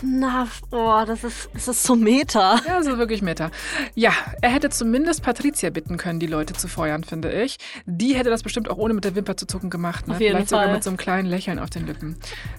Na, 0.02 0.46
boah, 0.70 1.04
das 1.04 1.24
ist, 1.24 1.50
das 1.54 1.68
ist 1.68 1.82
so 1.82 1.96
Meta. 1.96 2.60
Ja, 2.66 2.78
das 2.78 2.86
ist 2.86 2.98
wirklich 2.98 3.22
Meta. 3.22 3.50
Ja, 3.94 4.12
er 4.40 4.50
hätte 4.50 4.70
zumindest 4.70 5.22
Patricia 5.22 5.70
bitten 5.70 5.96
können, 5.96 6.20
die 6.20 6.26
Leute 6.26 6.54
zu 6.54 6.68
feuern, 6.68 7.04
finde 7.04 7.32
ich. 7.32 7.58
Die 7.86 8.14
hätte 8.14 8.30
das 8.30 8.42
bestimmt 8.42 8.70
auch 8.70 8.78
ohne 8.78 8.94
mit 8.94 9.04
der 9.04 9.14
Wimper 9.14 9.36
zu 9.36 9.46
zucken 9.46 9.70
gemacht. 9.70 10.06
Ne? 10.06 10.14
Auf 10.14 10.20
jeden 10.20 10.36
Vielleicht 10.36 10.50
Fall. 10.50 10.60
sogar 10.62 10.74
mit 10.74 10.84
so 10.84 10.90
einem 10.90 10.96
kleinen 10.96 11.28
Lächeln 11.28 11.58
auf 11.58 11.70
den 11.70 11.86
Lippen. 11.86 12.16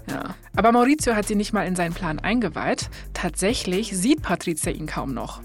Ja. 0.10 0.36
Aber 0.56 0.72
Maurizio 0.72 1.16
hat 1.16 1.28
sie 1.28 1.36
nicht 1.36 1.54
mal 1.54 1.66
in 1.66 1.76
seinen 1.76 1.94
Plan 1.94 2.20
eingeweiht. 2.20 2.90
Tatsächlich 3.14 3.96
sieht 3.96 4.22
Patricia 4.22 4.72
ihn 4.72 4.88
kaum 4.88 5.14
noch. 5.14 5.42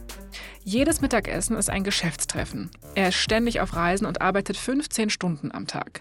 Jedes 0.65 1.01
Mittagessen 1.01 1.57
ist 1.57 1.69
ein 1.69 1.85
Geschäftstreffen. 1.85 2.71
Er 2.95 3.09
ist 3.09 3.17
ständig 3.17 3.61
auf 3.61 3.77
Reisen 3.77 4.07
und 4.07 4.23
arbeitet 4.23 4.57
15 4.57 5.11
Stunden 5.11 5.53
am 5.53 5.67
Tag. 5.67 6.01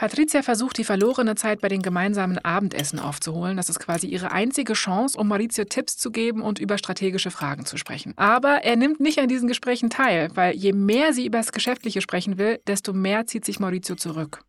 Patricia 0.00 0.40
versucht, 0.40 0.78
die 0.78 0.84
verlorene 0.84 1.34
Zeit 1.34 1.60
bei 1.60 1.68
den 1.68 1.82
gemeinsamen 1.82 2.38
Abendessen 2.38 2.98
aufzuholen. 2.98 3.58
Das 3.58 3.68
ist 3.68 3.80
quasi 3.80 4.06
ihre 4.06 4.32
einzige 4.32 4.72
Chance, 4.72 5.18
um 5.18 5.28
Maurizio 5.28 5.64
Tipps 5.64 5.98
zu 5.98 6.10
geben 6.10 6.40
und 6.40 6.58
über 6.58 6.78
strategische 6.78 7.30
Fragen 7.30 7.66
zu 7.66 7.76
sprechen. 7.76 8.14
Aber 8.16 8.64
er 8.64 8.76
nimmt 8.76 9.00
nicht 9.00 9.18
an 9.18 9.28
diesen 9.28 9.46
Gesprächen 9.46 9.90
teil, 9.90 10.30
weil 10.32 10.56
je 10.56 10.72
mehr 10.72 11.12
sie 11.12 11.26
über 11.26 11.36
das 11.36 11.52
Geschäftliche 11.52 12.00
sprechen 12.00 12.38
will, 12.38 12.62
desto 12.66 12.94
mehr 12.94 13.26
zieht 13.26 13.44
sich 13.44 13.60
Maurizio 13.60 13.94
zurück. 13.94 14.42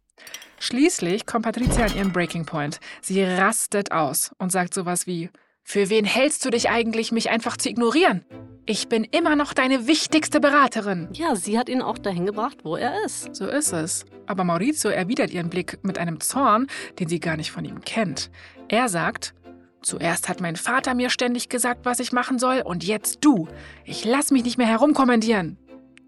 Schließlich 0.58 1.26
kommt 1.26 1.44
Patricia 1.44 1.84
an 1.84 1.98
ihren 1.98 2.14
Breaking 2.14 2.46
Point. 2.46 2.80
Sie 3.02 3.22
rastet 3.22 3.92
aus 3.92 4.32
und 4.38 4.54
sagt 4.54 4.74
sowas 4.74 5.06
wie: 5.06 5.30
Für 5.72 5.90
wen 5.90 6.04
hältst 6.04 6.44
du 6.44 6.50
dich 6.50 6.70
eigentlich, 6.70 7.14
mich 7.14 7.30
einfach 7.30 7.56
zu 7.56 7.70
ignorieren? 7.70 8.26
Ich 8.66 8.90
bin 8.90 9.06
immer 9.06 9.38
noch 9.38 9.54
deine 9.54 9.88
wichtigste 9.88 10.42
Beraterin. 10.42 11.08
Ja, 11.14 11.38
sie 11.38 11.58
hat 11.58 11.70
ihn 11.70 11.82
auch 11.82 11.98
dahin 11.98 12.26
gebracht, 12.26 12.58
wo 12.66 12.76
er 12.76 13.06
ist. 13.06 13.34
So 13.34 13.48
ist 13.48 13.72
es. 13.72 14.04
Aber 14.26 14.44
Maurizio 14.44 14.90
erwidert 14.90 15.32
ihren 15.32 15.50
Blick 15.50 15.80
mit 15.82 15.98
einem 15.98 16.20
Zorn, 16.20 16.68
den 17.00 17.08
sie 17.08 17.22
gar 17.22 17.38
nicht 17.38 17.52
von 17.52 17.64
ihm 17.64 17.80
kennt. 17.80 18.30
Er 18.68 18.90
sagt, 18.90 19.34
Zuerst 19.82 20.28
hat 20.28 20.42
mein 20.42 20.58
Vater 20.58 20.94
mir 20.94 21.10
ständig 21.10 21.48
gesagt, 21.48 21.86
was 21.86 22.02
ich 22.02 22.12
machen 22.12 22.38
soll, 22.38 22.64
und 22.66 22.84
jetzt 22.84 23.20
du. 23.22 23.48
Ich 23.86 24.04
lass 24.04 24.30
mich 24.30 24.44
nicht 24.44 24.58
mehr 24.58 24.68
herumkommandieren. 24.68 25.58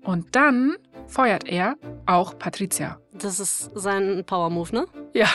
Und 0.02 0.36
dann 0.36 0.76
feuert 1.08 1.48
er 1.48 1.76
auch 2.06 2.38
Patricia. 2.38 3.00
Das 3.14 3.40
ist 3.40 3.72
sein 3.76 4.24
Power-Move, 4.26 4.74
ne? 4.74 4.86
Ja, 5.14 5.30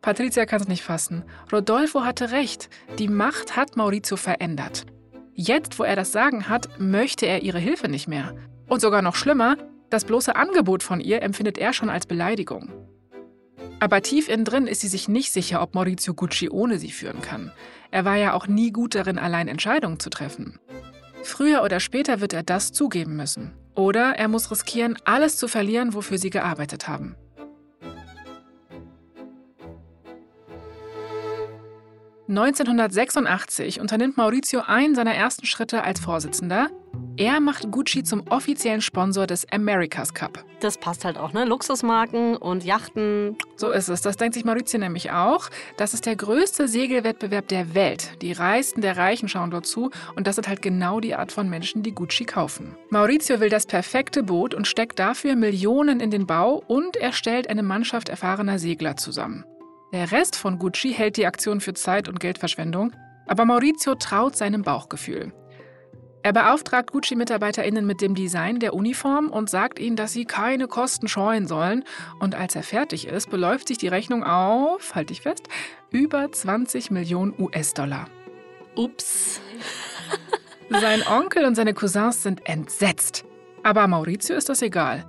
Patricia 0.00 0.46
kann 0.46 0.60
es 0.60 0.68
nicht 0.68 0.82
fassen. 0.82 1.24
Rodolfo 1.52 2.04
hatte 2.04 2.30
recht. 2.30 2.68
Die 2.98 3.08
Macht 3.08 3.56
hat 3.56 3.76
Maurizio 3.76 4.16
verändert. 4.16 4.86
Jetzt, 5.34 5.78
wo 5.78 5.84
er 5.84 5.96
das 5.96 6.12
Sagen 6.12 6.48
hat, 6.48 6.68
möchte 6.78 7.26
er 7.26 7.42
ihre 7.42 7.58
Hilfe 7.58 7.88
nicht 7.88 8.08
mehr. 8.08 8.34
Und 8.68 8.80
sogar 8.80 9.02
noch 9.02 9.14
schlimmer, 9.14 9.56
das 9.90 10.04
bloße 10.04 10.36
Angebot 10.36 10.82
von 10.82 11.00
ihr 11.00 11.22
empfindet 11.22 11.58
er 11.58 11.72
schon 11.72 11.90
als 11.90 12.06
Beleidigung. 12.06 12.70
Aber 13.80 14.02
tief 14.02 14.28
innen 14.28 14.44
drin 14.44 14.66
ist 14.66 14.80
sie 14.80 14.88
sich 14.88 15.08
nicht 15.08 15.32
sicher, 15.32 15.62
ob 15.62 15.74
Maurizio 15.74 16.14
Gucci 16.14 16.50
ohne 16.50 16.78
sie 16.78 16.90
führen 16.90 17.22
kann. 17.22 17.52
Er 17.90 18.04
war 18.04 18.16
ja 18.16 18.34
auch 18.34 18.46
nie 18.46 18.72
gut 18.72 18.94
darin, 18.94 19.18
allein 19.18 19.48
Entscheidungen 19.48 20.00
zu 20.00 20.10
treffen. 20.10 20.58
Früher 21.22 21.62
oder 21.62 21.80
später 21.80 22.20
wird 22.20 22.32
er 22.32 22.42
das 22.42 22.72
zugeben 22.72 23.16
müssen. 23.16 23.52
Oder 23.78 24.16
er 24.16 24.26
muss 24.26 24.50
riskieren, 24.50 24.98
alles 25.04 25.36
zu 25.36 25.46
verlieren, 25.46 25.94
wofür 25.94 26.18
sie 26.18 26.30
gearbeitet 26.30 26.88
haben. 26.88 27.14
(1986) 32.28 33.80
unternimmt 33.80 34.16
Maurizio 34.16 34.60
einen 34.66 34.94
seiner 34.94 35.14
ersten 35.14 35.46
Schritte 35.46 35.82
als 35.82 36.00
Vorsitzender. 36.00 36.68
Er 37.16 37.40
macht 37.40 37.70
Gucci 37.72 38.04
zum 38.04 38.22
offiziellen 38.28 38.80
Sponsor 38.80 39.26
des 39.26 39.50
America's 39.50 40.14
Cup. 40.14 40.44
Das 40.60 40.78
passt 40.78 41.04
halt 41.04 41.18
auch, 41.18 41.32
ne? 41.32 41.44
Luxusmarken 41.44 42.36
und 42.36 42.64
Yachten. 42.64 43.36
So 43.56 43.70
ist 43.70 43.88
es. 43.88 44.02
Das 44.02 44.16
denkt 44.16 44.34
sich 44.34 44.44
Maurizio 44.44 44.78
nämlich 44.78 45.10
auch. 45.10 45.48
Das 45.76 45.94
ist 45.94 46.06
der 46.06 46.16
größte 46.16 46.68
Segelwettbewerb 46.68 47.48
der 47.48 47.74
Welt. 47.74 48.12
Die 48.22 48.32
Reichsten 48.32 48.82
der 48.82 48.96
Reichen 48.96 49.28
schauen 49.28 49.50
dort 49.50 49.66
zu 49.66 49.90
und 50.14 50.26
das 50.26 50.36
sind 50.36 50.46
halt 50.48 50.62
genau 50.62 51.00
die 51.00 51.14
Art 51.14 51.32
von 51.32 51.48
Menschen, 51.48 51.82
die 51.82 51.92
Gucci 51.92 52.24
kaufen. 52.24 52.76
Maurizio 52.90 53.40
will 53.40 53.48
das 53.48 53.66
perfekte 53.66 54.22
Boot 54.22 54.54
und 54.54 54.68
steckt 54.68 54.98
dafür 54.98 55.34
Millionen 55.34 56.00
in 56.00 56.10
den 56.10 56.26
Bau 56.26 56.62
und 56.66 56.96
er 56.96 57.12
stellt 57.12 57.50
eine 57.50 57.62
Mannschaft 57.62 58.08
erfahrener 58.08 58.58
Segler 58.58 58.96
zusammen. 58.96 59.44
Der 59.92 60.12
Rest 60.12 60.36
von 60.36 60.58
Gucci 60.58 60.92
hält 60.92 61.16
die 61.16 61.26
Aktion 61.26 61.60
für 61.60 61.72
Zeit- 61.72 62.08
und 62.08 62.20
Geldverschwendung, 62.20 62.92
aber 63.26 63.44
Maurizio 63.44 63.94
traut 63.94 64.36
seinem 64.36 64.62
Bauchgefühl. 64.62 65.32
Er 66.22 66.32
beauftragt 66.32 66.92
Gucci-MitarbeiterInnen 66.92 67.86
mit 67.86 68.02
dem 68.02 68.14
Design 68.14 68.58
der 68.58 68.74
Uniform 68.74 69.30
und 69.30 69.48
sagt 69.48 69.78
ihnen, 69.78 69.96
dass 69.96 70.12
sie 70.12 70.26
keine 70.26 70.66
Kosten 70.66 71.08
scheuen 71.08 71.46
sollen. 71.46 71.84
Und 72.18 72.34
als 72.34 72.54
er 72.54 72.64
fertig 72.64 73.06
ist, 73.06 73.30
beläuft 73.30 73.68
sich 73.68 73.78
die 73.78 73.88
Rechnung 73.88 74.24
auf, 74.24 74.94
halte 74.94 75.12
ich 75.12 75.22
fest, 75.22 75.48
über 75.90 76.30
20 76.30 76.90
Millionen 76.90 77.34
US-Dollar. 77.38 78.08
Ups. 78.74 79.40
Sein 80.68 81.02
Onkel 81.06 81.46
und 81.46 81.54
seine 81.54 81.72
Cousins 81.72 82.22
sind 82.22 82.46
entsetzt. 82.46 83.24
Aber 83.62 83.86
Maurizio 83.86 84.36
ist 84.36 84.50
das 84.50 84.60
egal. 84.60 85.06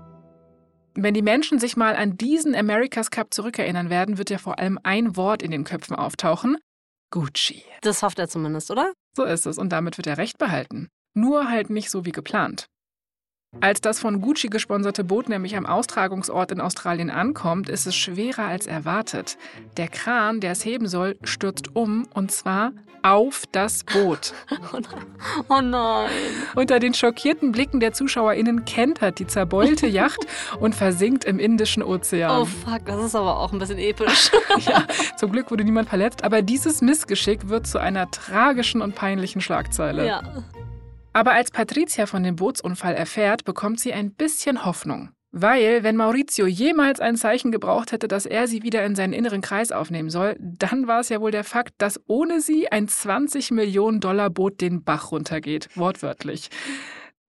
Wenn 1.02 1.14
die 1.14 1.22
Menschen 1.22 1.60
sich 1.60 1.78
mal 1.78 1.96
an 1.96 2.18
diesen 2.18 2.54
America's 2.54 3.10
Cup 3.10 3.34
zurückerinnern 3.34 3.90
werden, 3.90 4.18
wird 4.18 4.30
ja 4.30 4.38
vor 4.38 4.60
allem 4.60 4.78
ein 4.84 5.16
Wort 5.16 5.42
in 5.42 5.50
den 5.50 5.64
Köpfen 5.64 5.96
auftauchen. 5.96 6.58
Gucci. 7.10 7.64
Das 7.82 8.04
hofft 8.04 8.20
er 8.20 8.28
zumindest, 8.28 8.70
oder? 8.70 8.92
So 9.16 9.24
ist 9.24 9.46
es 9.46 9.58
und 9.58 9.70
damit 9.70 9.98
wird 9.98 10.08
er 10.08 10.18
recht 10.18 10.38
behalten. 10.38 10.90
Nur 11.14 11.48
halt 11.48 11.70
nicht 11.70 11.90
so 11.90 12.06
wie 12.06 12.12
geplant. 12.12 12.66
Als 13.62 13.82
das 13.82 14.00
von 14.00 14.22
Gucci 14.22 14.48
gesponserte 14.48 15.04
Boot 15.04 15.28
nämlich 15.28 15.58
am 15.58 15.66
Austragungsort 15.66 16.52
in 16.52 16.62
Australien 16.62 17.10
ankommt, 17.10 17.68
ist 17.68 17.88
es 17.88 17.96
schwerer 17.96 18.46
als 18.46 18.68
erwartet. 18.68 19.38
Der 19.76 19.90
Kran, 19.90 20.40
der 20.40 20.52
es 20.52 20.64
heben 20.64 20.88
soll, 20.88 21.18
stürzt 21.24 21.76
um 21.76 22.08
und 22.14 22.32
zwar 22.32 22.72
auf 23.02 23.44
das 23.52 23.84
Boot. 23.84 24.34
Oh 25.50 25.62
nein. 25.62 26.10
Unter 26.56 26.80
den 26.80 26.94
schockierten 26.94 27.52
Blicken 27.52 27.80
der 27.80 27.92
ZuschauerInnen 27.94 28.66
kentert 28.66 29.20
die 29.20 29.28
zerbeulte 29.28 29.88
Yacht 29.88 30.20
und 30.60 30.76
versinkt 30.76 31.26
im 31.26 31.40
Indischen 31.40 31.84
Ozean. 31.84 32.42
Oh 32.42 32.46
fuck, 32.46 32.86
das 32.86 33.04
ist 33.04 33.16
aber 33.16 33.40
auch 33.40 33.52
ein 33.52 33.60
bisschen 33.60 33.80
episch. 33.80 34.32
ja, 34.60 34.86
zum 35.18 35.32
Glück 35.32 35.52
wurde 35.52 35.64
niemand 35.64 35.90
verletzt, 35.90 36.24
aber 36.24 36.42
dieses 36.42 36.82
Missgeschick 36.82 37.50
wird 37.50 37.68
zu 37.68 37.80
einer 37.80 38.10
tragischen 38.12 38.82
und 38.82 38.96
peinlichen 38.96 39.42
Schlagzeile. 39.42 40.08
ja. 40.08 40.22
Aber 41.19 41.34
als 41.34 41.51
Patricia 41.51 42.05
von 42.05 42.23
dem 42.23 42.38
Bootsunfall 42.38 42.93
erfährt, 42.93 43.43
bekommt 43.43 43.82
sie 43.82 43.91
ein 43.91 44.13
bisschen 44.13 44.63
Hoffnung. 44.63 45.10
Weil, 45.34 45.84
wenn 45.84 45.97
Maurizio 45.97 46.47
jemals 46.47 47.01
ein 47.01 47.17
Zeichen 47.17 47.51
gebraucht 47.51 47.91
hätte, 47.91 48.08
dass 48.08 48.25
er 48.25 48.47
sie 48.47 48.63
wieder 48.63 48.86
in 48.86 48.95
seinen 48.95 49.12
inneren 49.12 49.41
Kreis 49.41 49.73
aufnehmen 49.73 50.10
soll, 50.10 50.38
dann 50.39 50.88
war 50.88 51.01
es 51.01 51.10
ja 51.10 51.19
wohl 51.19 51.32
der 51.32 51.43
Fakt, 51.43 51.73
dass 51.79 51.99
ohne 52.08 52.39
sie 52.39 52.71
ein 52.71 52.88
20 52.88 53.51
Millionen 53.51 53.99
Dollar 53.99 54.29
Boot 54.29 54.62
den 54.62 54.86
Bach 54.86 55.12
runtergeht, 55.12 55.67
wortwörtlich. 55.75 56.51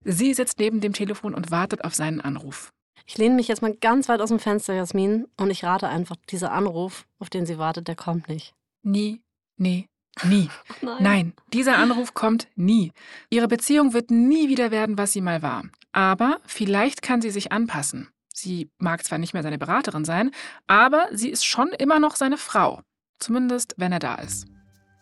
Sie 0.05 0.33
sitzt 0.33 0.59
neben 0.59 0.79
dem 0.79 0.93
Telefon 0.93 1.35
und 1.35 1.51
wartet 1.51 1.83
auf 1.83 1.93
seinen 1.93 2.21
Anruf. 2.21 2.71
Ich 3.05 3.17
lehne 3.17 3.35
mich 3.35 3.49
jetzt 3.49 3.61
mal 3.61 3.75
ganz 3.75 4.07
weit 4.07 4.21
aus 4.21 4.29
dem 4.29 4.39
Fenster, 4.39 4.73
Jasmin, 4.73 5.27
und 5.35 5.49
ich 5.49 5.65
rate 5.65 5.89
einfach, 5.89 6.15
dieser 6.29 6.53
Anruf, 6.53 7.05
auf 7.19 7.29
den 7.29 7.45
sie 7.45 7.57
wartet, 7.57 7.89
der 7.89 7.95
kommt 7.97 8.29
nicht. 8.29 8.53
Nie, 8.83 9.19
nee, 9.57 9.89
nie. 10.23 10.49
Nein. 10.81 10.97
Nein, 10.99 11.33
dieser 11.53 11.77
Anruf 11.77 12.13
kommt 12.13 12.47
nie. 12.55 12.91
Ihre 13.29 13.47
Beziehung 13.47 13.93
wird 13.93 14.11
nie 14.11 14.49
wieder 14.49 14.71
werden, 14.71 14.97
was 14.97 15.13
sie 15.13 15.21
mal 15.21 15.41
war. 15.41 15.63
Aber 15.91 16.39
vielleicht 16.45 17.01
kann 17.01 17.21
sie 17.21 17.31
sich 17.31 17.51
anpassen. 17.51 18.09
Sie 18.33 18.69
mag 18.77 19.03
zwar 19.03 19.17
nicht 19.17 19.33
mehr 19.33 19.43
seine 19.43 19.57
Beraterin 19.57 20.05
sein, 20.05 20.31
aber 20.67 21.07
sie 21.11 21.29
ist 21.29 21.45
schon 21.45 21.69
immer 21.69 21.99
noch 21.99 22.15
seine 22.15 22.37
Frau. 22.37 22.81
Zumindest, 23.19 23.75
wenn 23.77 23.91
er 23.91 23.99
da 23.99 24.15
ist. 24.15 24.47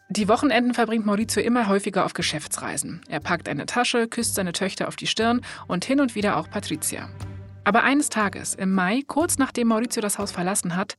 Die 0.10 0.28
Wochenenden 0.28 0.74
verbringt 0.74 1.06
Maurizio 1.06 1.42
immer 1.44 1.68
häufiger 1.68 2.04
auf 2.04 2.14
Geschäftsreisen. 2.14 3.02
Er 3.08 3.20
packt 3.20 3.48
eine 3.48 3.68
Tasche, 3.68 4.08
küsst 4.08 4.36
seine 4.36 4.54
Töchter 4.54 4.88
auf 4.88 4.96
die 4.96 5.06
Stirn 5.06 5.42
und 5.68 5.86
hin 5.86 6.02
und 6.02 6.16
wieder 6.16 6.38
auch 6.38 6.50
Patricia. 6.50 7.10
Aber 7.64 7.84
eines 7.84 8.10
Tages, 8.10 8.56
im 8.56 8.74
Mai, 8.74 9.04
kurz 9.06 9.38
nachdem 9.38 9.68
Maurizio 9.68 10.02
das 10.02 10.18
Haus 10.18 10.32
verlassen 10.32 10.76
hat, 10.76 10.98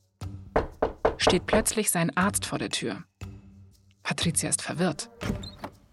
steht 1.16 1.46
plötzlich 1.46 1.90
sein 1.90 2.16
Arzt 2.16 2.46
vor 2.46 2.61
der 2.61 2.70
Tür. 2.70 3.03
Patricia 4.03 4.49
ist 4.49 4.63
verwirrt. 4.63 5.11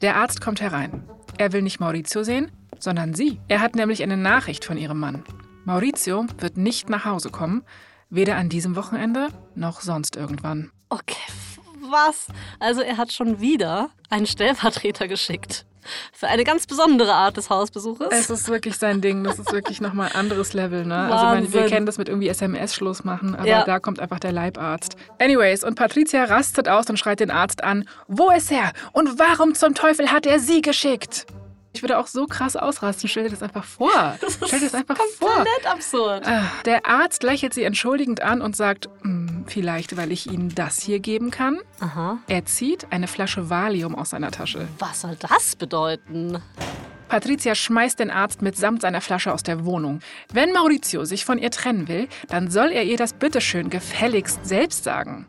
Der 0.01 0.15
Arzt 0.15 0.41
kommt 0.41 0.61
herein. 0.61 1.03
Er 1.37 1.53
will 1.53 1.61
nicht 1.61 1.79
Maurizio 1.79 2.23
sehen, 2.23 2.51
sondern 2.79 3.13
sie. 3.13 3.39
Er 3.47 3.61
hat 3.61 3.75
nämlich 3.75 4.01
eine 4.01 4.17
Nachricht 4.17 4.65
von 4.65 4.77
ihrem 4.77 4.99
Mann. 4.99 5.23
Maurizio 5.65 6.25
wird 6.39 6.57
nicht 6.57 6.89
nach 6.89 7.05
Hause 7.05 7.29
kommen, 7.29 7.63
weder 8.09 8.37
an 8.37 8.49
diesem 8.49 8.75
Wochenende 8.75 9.27
noch 9.53 9.81
sonst 9.81 10.15
irgendwann. 10.15 10.71
Okay, 10.89 11.15
was? 11.91 12.27
Also 12.59 12.81
er 12.81 12.97
hat 12.97 13.11
schon 13.11 13.39
wieder 13.41 13.91
einen 14.09 14.25
Stellvertreter 14.25 15.07
geschickt. 15.07 15.66
Für 16.11 16.27
eine 16.27 16.43
ganz 16.43 16.65
besondere 16.67 17.13
Art 17.13 17.37
des 17.37 17.49
Hausbesuches. 17.49 18.07
Es 18.11 18.29
ist 18.29 18.49
wirklich 18.49 18.77
sein 18.77 19.01
Ding. 19.01 19.23
Das 19.23 19.39
ist 19.39 19.51
wirklich 19.51 19.79
nochmal 19.81 20.09
ein 20.09 20.15
anderes 20.15 20.53
Level. 20.53 20.85
Ne? 20.85 20.95
Also 20.95 21.25
meine, 21.25 21.53
wir 21.53 21.65
kennen 21.67 21.85
das 21.85 21.97
mit 21.97 22.09
irgendwie 22.09 22.27
SMS-Schluss 22.29 23.03
machen, 23.03 23.35
aber 23.35 23.47
Ja. 23.47 23.63
da 23.63 23.79
kommt 23.79 23.99
einfach 23.99 24.19
der 24.19 24.31
Leibarzt. 24.31 24.95
Anyways, 25.19 25.63
und 25.63 25.75
Patricia 25.75 26.23
rastet 26.25 26.67
aus 26.67 26.89
und 26.89 26.97
schreit 26.97 27.19
den 27.19 27.31
Arzt 27.31 27.63
an. 27.63 27.87
Wo 28.07 28.29
ist 28.31 28.51
er? 28.51 28.71
Und 28.93 29.19
warum 29.19 29.53
zum 29.55 29.73
Teufel 29.75 30.11
hat 30.11 30.25
er 30.25 30.39
sie 30.39 30.61
geschickt? 30.61 31.25
Ich 31.73 31.83
würde 31.83 31.99
auch 31.99 32.07
so 32.07 32.25
krass 32.25 32.55
ausrasten. 32.55 33.07
Stell 33.07 33.23
dir 33.25 33.29
das 33.29 33.43
einfach 33.43 33.63
vor. 33.63 33.91
Stell 34.45 34.59
dir 34.59 34.65
das 34.65 34.73
einfach 34.75 34.97
vor. 35.19 35.29
Komplett 35.29 35.67
absurd. 35.71 36.27
Ah, 36.27 36.43
Der 36.65 36.85
Arzt 36.87 37.21
lächelt 37.23 37.53
sie 37.53 37.63
entschuldigend 37.63 38.21
an 38.21 38.41
und 38.41 38.55
sagt, 38.55 38.89
"Hm, 39.03 39.45
vielleicht, 39.47 39.95
weil 39.97 40.11
ich 40.11 40.31
Ihnen 40.31 40.53
das 40.55 40.81
hier 40.81 40.99
geben 40.99 41.29
kann. 41.31 41.59
Aha. 41.79 42.17
Er 42.27 42.45
zieht 42.45 42.87
eine 42.91 43.07
Flasche 43.07 43.49
Valium 43.49 43.95
aus 43.95 44.09
seiner 44.09 44.31
Tasche. 44.31 44.67
Was 44.79 45.01
soll 45.01 45.15
das 45.17 45.55
bedeuten? 45.55 46.41
Patricia 47.09 47.55
schmeißt 47.55 47.99
den 47.99 48.11
Arzt 48.11 48.41
mitsamt 48.41 48.81
seiner 48.81 48.99
Flasche 48.99 49.33
aus 49.33 49.41
der 49.43 49.63
Wohnung. 49.63 49.99
Wenn 50.33 50.51
Maurizio 50.51 51.05
sich 51.05 51.23
von 51.23 51.37
ihr 51.37 51.51
trennen 51.51 51.87
will, 51.87 52.09
dann 52.27 52.49
soll 52.51 52.71
er 52.71 52.83
ihr 52.83 52.97
das 52.97 53.13
bitteschön 53.13 53.69
gefälligst 53.69 54.45
selbst 54.45 54.83
sagen. 54.83 55.25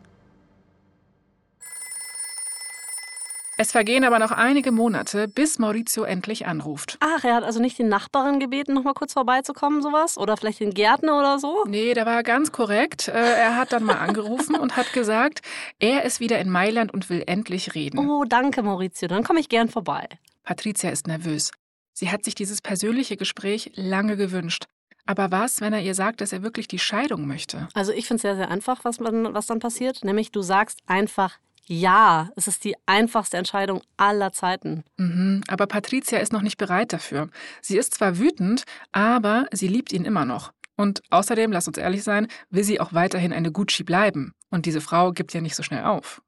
Es 3.61 3.73
vergehen 3.73 4.05
aber 4.05 4.19
noch 4.19 4.31
einige 4.31 4.71
Monate, 4.71 5.27
bis 5.27 5.59
Maurizio 5.59 6.03
endlich 6.03 6.47
anruft. 6.47 6.95
Ach, 7.01 7.25
er 7.25 7.35
hat 7.35 7.43
also 7.43 7.59
nicht 7.59 7.77
die 7.77 7.83
Nachbarin 7.83 8.39
gebeten, 8.39 8.73
noch 8.73 8.85
mal 8.85 8.93
kurz 8.93 9.11
vorbeizukommen, 9.11 9.81
sowas? 9.81 10.17
Oder 10.17 10.37
vielleicht 10.37 10.61
den 10.61 10.73
Gärtner 10.73 11.19
oder 11.19 11.39
so? 11.39 11.65
Nee, 11.67 11.93
der 11.93 12.05
war 12.05 12.23
ganz 12.23 12.53
korrekt. 12.53 13.09
Äh, 13.09 13.11
Er 13.19 13.57
hat 13.57 13.73
dann 13.73 13.83
mal 13.83 13.97
angerufen 13.97 14.55
und 14.55 14.77
hat 14.77 14.93
gesagt, 14.93 15.41
er 15.77 16.05
ist 16.05 16.21
wieder 16.21 16.39
in 16.39 16.49
Mailand 16.49 16.93
und 16.93 17.09
will 17.09 17.21
endlich 17.27 17.75
reden. 17.75 17.99
Oh, 17.99 18.23
danke, 18.23 18.63
Maurizio. 18.63 19.09
Dann 19.09 19.25
komme 19.25 19.41
ich 19.41 19.49
gern 19.49 19.67
vorbei. 19.67 20.07
Patricia 20.43 20.89
ist 20.89 21.07
nervös. 21.07 21.51
Sie 21.91 22.09
hat 22.09 22.23
sich 22.23 22.35
dieses 22.35 22.61
persönliche 22.61 23.17
Gespräch 23.17 23.73
lange 23.75 24.15
gewünscht. 24.15 24.67
Aber 25.05 25.31
was, 25.31 25.59
wenn 25.59 25.73
er 25.73 25.81
ihr 25.81 25.95
sagt, 25.95 26.21
dass 26.21 26.31
er 26.31 26.43
wirklich 26.43 26.69
die 26.69 26.79
Scheidung 26.79 27.27
möchte? 27.27 27.67
Also 27.73 27.91
ich 27.91 28.07
finde 28.07 28.15
es 28.15 28.21
sehr, 28.21 28.37
sehr 28.37 28.49
einfach, 28.49 28.85
was, 28.85 29.01
man, 29.01 29.33
was 29.33 29.47
dann 29.47 29.59
passiert. 29.59 30.05
Nämlich 30.05 30.31
du 30.31 30.41
sagst 30.41 30.79
einfach 30.87 31.39
ja. 31.69 32.29
Es 32.35 32.47
ist 32.47 32.63
die 32.63 32.75
einfachste 32.85 33.37
Entscheidung 33.37 33.81
aller 33.95 34.31
Zeiten. 34.33 34.83
Mhm, 34.97 35.43
aber 35.47 35.67
Patricia 35.67 36.19
ist 36.19 36.33
noch 36.33 36.41
nicht 36.41 36.57
bereit 36.57 36.91
dafür. 36.91 37.29
Sie 37.61 37.77
ist 37.77 37.93
zwar 37.93 38.17
wütend, 38.17 38.63
aber 38.91 39.45
sie 39.51 39.67
liebt 39.67 39.93
ihn 39.93 40.03
immer 40.03 40.25
noch. 40.25 40.51
Und 40.75 41.01
außerdem, 41.09 41.51
lass 41.51 41.67
uns 41.67 41.77
ehrlich 41.77 42.03
sein, 42.03 42.27
will 42.49 42.63
sie 42.63 42.79
auch 42.79 42.93
weiterhin 42.93 43.33
eine 43.33 43.51
Gucci 43.51 43.83
bleiben. 43.83 44.33
Und 44.49 44.65
diese 44.65 44.81
Frau 44.81 45.11
gibt 45.11 45.33
ja 45.33 45.41
nicht 45.41 45.55
so 45.55 45.63
schnell 45.63 45.83
auf. 45.83 46.21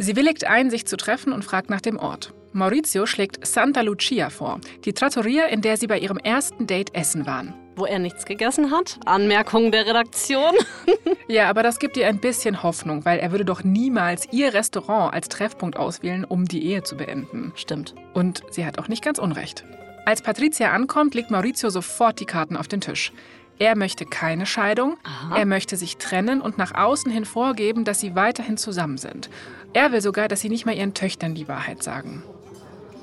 Sie 0.00 0.14
willigt 0.14 0.44
ein, 0.44 0.70
sich 0.70 0.86
zu 0.86 0.96
treffen 0.96 1.32
und 1.32 1.44
fragt 1.44 1.70
nach 1.70 1.80
dem 1.80 1.98
Ort. 1.98 2.32
Maurizio 2.52 3.04
schlägt 3.04 3.44
Santa 3.44 3.80
Lucia 3.80 4.30
vor, 4.30 4.60
die 4.84 4.92
Trattoria, 4.92 5.46
in 5.46 5.60
der 5.60 5.76
sie 5.76 5.88
bei 5.88 5.98
ihrem 5.98 6.18
ersten 6.18 6.68
Date 6.68 6.94
essen 6.94 7.26
waren. 7.26 7.52
Wo 7.74 7.84
er 7.84 7.98
nichts 7.98 8.24
gegessen 8.24 8.70
hat. 8.70 8.98
Anmerkungen 9.06 9.72
der 9.72 9.86
Redaktion. 9.86 10.54
Ja, 11.30 11.50
aber 11.50 11.62
das 11.62 11.78
gibt 11.78 11.98
ihr 11.98 12.06
ein 12.06 12.20
bisschen 12.20 12.62
Hoffnung, 12.62 13.04
weil 13.04 13.18
er 13.18 13.32
würde 13.32 13.44
doch 13.44 13.62
niemals 13.62 14.26
ihr 14.32 14.54
Restaurant 14.54 15.12
als 15.12 15.28
Treffpunkt 15.28 15.76
auswählen, 15.76 16.24
um 16.24 16.46
die 16.46 16.64
Ehe 16.64 16.82
zu 16.82 16.96
beenden. 16.96 17.52
Stimmt. 17.54 17.94
Und 18.14 18.42
sie 18.50 18.64
hat 18.64 18.78
auch 18.78 18.88
nicht 18.88 19.04
ganz 19.04 19.18
unrecht. 19.18 19.62
Als 20.06 20.22
Patricia 20.22 20.72
ankommt, 20.72 21.14
legt 21.14 21.30
Maurizio 21.30 21.68
sofort 21.68 22.18
die 22.18 22.24
Karten 22.24 22.56
auf 22.56 22.66
den 22.66 22.80
Tisch. 22.80 23.12
Er 23.58 23.76
möchte 23.76 24.06
keine 24.06 24.46
Scheidung, 24.46 24.96
Aha. 25.02 25.36
er 25.36 25.44
möchte 25.44 25.76
sich 25.76 25.98
trennen 25.98 26.40
und 26.40 26.56
nach 26.56 26.72
außen 26.74 27.10
hin 27.10 27.26
vorgeben, 27.26 27.84
dass 27.84 28.00
sie 28.00 28.14
weiterhin 28.14 28.56
zusammen 28.56 28.96
sind. 28.96 29.28
Er 29.72 29.92
will 29.92 30.00
sogar, 30.00 30.28
dass 30.28 30.40
sie 30.40 30.48
nicht 30.48 30.66
mal 30.66 30.76
ihren 30.76 30.94
Töchtern 30.94 31.34
die 31.34 31.48
Wahrheit 31.48 31.82
sagen. 31.82 32.22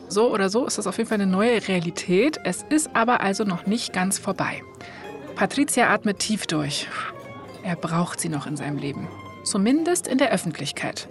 So 0.07 0.31
oder 0.31 0.49
so 0.49 0.65
ist 0.65 0.77
das 0.77 0.87
auf 0.87 0.97
jeden 0.97 1.09
Fall 1.09 1.21
eine 1.21 1.31
neue 1.31 1.67
Realität. 1.67 2.39
Es 2.43 2.63
ist 2.69 2.89
aber 2.93 3.21
also 3.21 3.43
noch 3.43 3.65
nicht 3.65 3.93
ganz 3.93 4.19
vorbei. 4.19 4.61
Patricia 5.35 5.89
atmet 5.93 6.19
tief 6.19 6.47
durch. 6.47 6.87
Er 7.63 7.75
braucht 7.75 8.19
sie 8.19 8.29
noch 8.29 8.47
in 8.47 8.57
seinem 8.57 8.77
Leben. 8.77 9.07
Zumindest 9.43 10.07
in 10.07 10.17
der 10.17 10.31
Öffentlichkeit. 10.31 11.07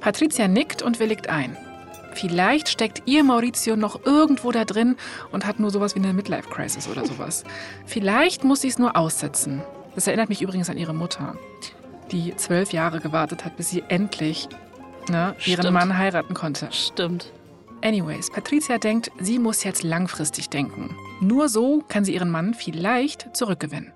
Patricia 0.00 0.48
nickt 0.48 0.82
und 0.82 1.00
willigt 1.00 1.28
ein. 1.28 1.56
Vielleicht 2.14 2.68
steckt 2.68 3.02
ihr 3.04 3.24
Maurizio 3.24 3.76
noch 3.76 4.06
irgendwo 4.06 4.50
da 4.50 4.64
drin 4.64 4.96
und 5.32 5.44
hat 5.44 5.60
nur 5.60 5.70
sowas 5.70 5.94
wie 5.94 5.98
eine 5.98 6.14
Midlife-Crisis 6.14 6.88
oder 6.88 7.04
sowas. 7.04 7.44
Vielleicht 7.84 8.44
muss 8.44 8.62
sie 8.62 8.68
es 8.68 8.78
nur 8.78 8.96
aussetzen. 8.96 9.62
Das 9.94 10.06
erinnert 10.06 10.30
mich 10.30 10.40
übrigens 10.40 10.70
an 10.70 10.78
ihre 10.78 10.94
Mutter, 10.94 11.36
die 12.12 12.34
zwölf 12.36 12.72
Jahre 12.72 13.00
gewartet 13.00 13.44
hat, 13.44 13.56
bis 13.56 13.68
sie 13.68 13.84
endlich 13.88 14.48
ne, 15.10 15.34
ihren. 15.44 15.72
Mann 15.72 15.96
heiraten 15.96 16.34
konnte. 16.34 16.68
Stimmt. 16.70 17.32
Anyways, 17.82 18.30
Patricia 18.30 18.78
denkt, 18.78 19.10
sie 19.20 19.38
muss 19.38 19.62
jetzt 19.64 19.82
langfristig 19.82 20.48
denken. 20.48 20.96
Nur 21.20 21.48
so 21.48 21.84
kann 21.88 22.04
sie 22.04 22.14
ihren 22.14 22.30
Mann 22.30 22.54
vielleicht 22.54 23.36
zurückgewinnen. 23.36 23.92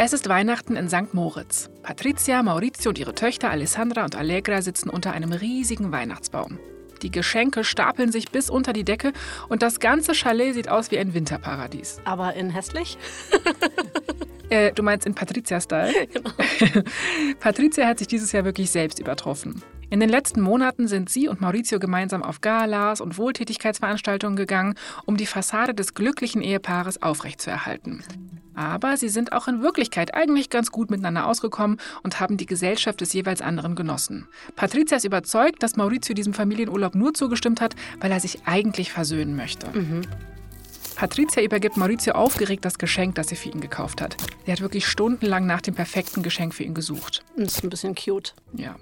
Es 0.00 0.12
ist 0.12 0.28
Weihnachten 0.28 0.76
in 0.76 0.88
St. 0.88 1.12
Moritz. 1.12 1.70
Patricia, 1.82 2.42
Maurizio 2.44 2.90
und 2.90 2.98
ihre 2.98 3.14
Töchter 3.14 3.50
Alessandra 3.50 4.04
und 4.04 4.14
Allegra 4.14 4.62
sitzen 4.62 4.90
unter 4.90 5.12
einem 5.12 5.32
riesigen 5.32 5.90
Weihnachtsbaum. 5.90 6.58
Die 7.02 7.10
Geschenke 7.10 7.64
stapeln 7.64 8.12
sich 8.12 8.30
bis 8.30 8.50
unter 8.50 8.72
die 8.72 8.84
Decke 8.84 9.12
und 9.48 9.62
das 9.62 9.80
ganze 9.80 10.14
Chalet 10.14 10.54
sieht 10.54 10.68
aus 10.68 10.90
wie 10.90 10.98
ein 10.98 11.14
Winterparadies. 11.14 12.00
Aber 12.04 12.34
in 12.34 12.50
hässlich? 12.50 12.98
Äh, 14.50 14.72
du 14.72 14.82
meinst 14.82 15.06
in 15.06 15.14
Patricia-Style? 15.14 15.92
Patricia 17.40 17.86
hat 17.86 17.98
sich 17.98 18.08
dieses 18.08 18.32
Jahr 18.32 18.46
wirklich 18.46 18.70
selbst 18.70 18.98
übertroffen. 18.98 19.62
In 19.90 20.00
den 20.00 20.10
letzten 20.10 20.42
Monaten 20.42 20.86
sind 20.86 21.08
sie 21.08 21.28
und 21.28 21.40
Maurizio 21.40 21.78
gemeinsam 21.78 22.22
auf 22.22 22.42
Galas 22.42 23.00
und 23.00 23.16
Wohltätigkeitsveranstaltungen 23.16 24.36
gegangen, 24.36 24.74
um 25.06 25.16
die 25.16 25.26
Fassade 25.26 25.72
des 25.72 25.94
glücklichen 25.94 26.42
Ehepaares 26.42 27.02
aufrechtzuerhalten. 27.02 28.04
Aber 28.54 28.96
sie 28.96 29.08
sind 29.08 29.32
auch 29.32 29.48
in 29.48 29.62
Wirklichkeit 29.62 30.14
eigentlich 30.14 30.50
ganz 30.50 30.70
gut 30.70 30.90
miteinander 30.90 31.26
ausgekommen 31.26 31.78
und 32.02 32.20
haben 32.20 32.36
die 32.36 32.46
Gesellschaft 32.46 33.00
des 33.00 33.12
jeweils 33.12 33.40
anderen 33.40 33.76
genossen. 33.76 34.26
Patricia 34.56 34.96
ist 34.96 35.04
überzeugt, 35.04 35.62
dass 35.62 35.76
Maurizio 35.76 36.14
diesem 36.14 36.34
Familienurlaub 36.34 36.94
nur 36.94 37.14
zugestimmt 37.14 37.60
hat, 37.60 37.74
weil 38.00 38.10
er 38.10 38.20
sich 38.20 38.40
eigentlich 38.46 38.92
versöhnen 38.92 39.36
möchte. 39.36 39.68
Patricia 40.96 41.42
übergibt 41.42 41.76
Maurizio 41.76 42.14
aufgeregt 42.14 42.64
das 42.64 42.76
Geschenk, 42.76 43.14
das 43.14 43.28
sie 43.28 43.36
für 43.36 43.48
ihn 43.50 43.60
gekauft 43.60 44.02
hat. 44.02 44.16
Sie 44.44 44.52
hat 44.52 44.60
wirklich 44.60 44.86
stundenlang 44.86 45.46
nach 45.46 45.60
dem 45.60 45.76
perfekten 45.76 46.24
Geschenk 46.24 46.52
für 46.52 46.64
ihn 46.64 46.74
gesucht. 46.74 47.24
Das 47.36 47.58
ist 47.58 47.64
ein 47.64 47.70
bisschen 47.70 47.94
cute. 47.94 48.34
Ja. 48.52 48.74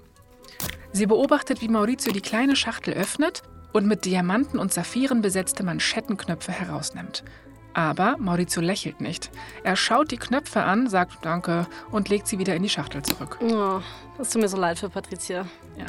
Sie 0.97 1.05
beobachtet, 1.05 1.61
wie 1.61 1.67
Maurizio 1.67 2.11
die 2.11 2.21
kleine 2.21 2.55
Schachtel 2.55 2.95
öffnet 2.95 3.43
und 3.71 3.85
mit 3.85 4.05
Diamanten 4.05 4.57
und 4.57 4.73
Saphiren 4.73 5.21
besetzte 5.21 5.61
Manschettenknöpfe 5.61 6.51
herausnimmt. 6.51 7.23
Aber 7.75 8.17
Maurizio 8.17 8.63
lächelt 8.63 8.99
nicht. 8.99 9.29
Er 9.63 9.75
schaut 9.75 10.09
die 10.09 10.17
Knöpfe 10.17 10.63
an, 10.63 10.89
sagt 10.89 11.23
Danke 11.23 11.67
und 11.91 12.09
legt 12.09 12.27
sie 12.27 12.39
wieder 12.39 12.55
in 12.55 12.63
die 12.63 12.69
Schachtel 12.69 13.03
zurück. 13.03 13.37
Oh, 13.41 13.79
das 14.17 14.31
tut 14.31 14.41
mir 14.41 14.47
so 14.47 14.57
leid 14.57 14.79
für 14.79 14.89
Patricia. 14.89 15.45
Ja. 15.77 15.85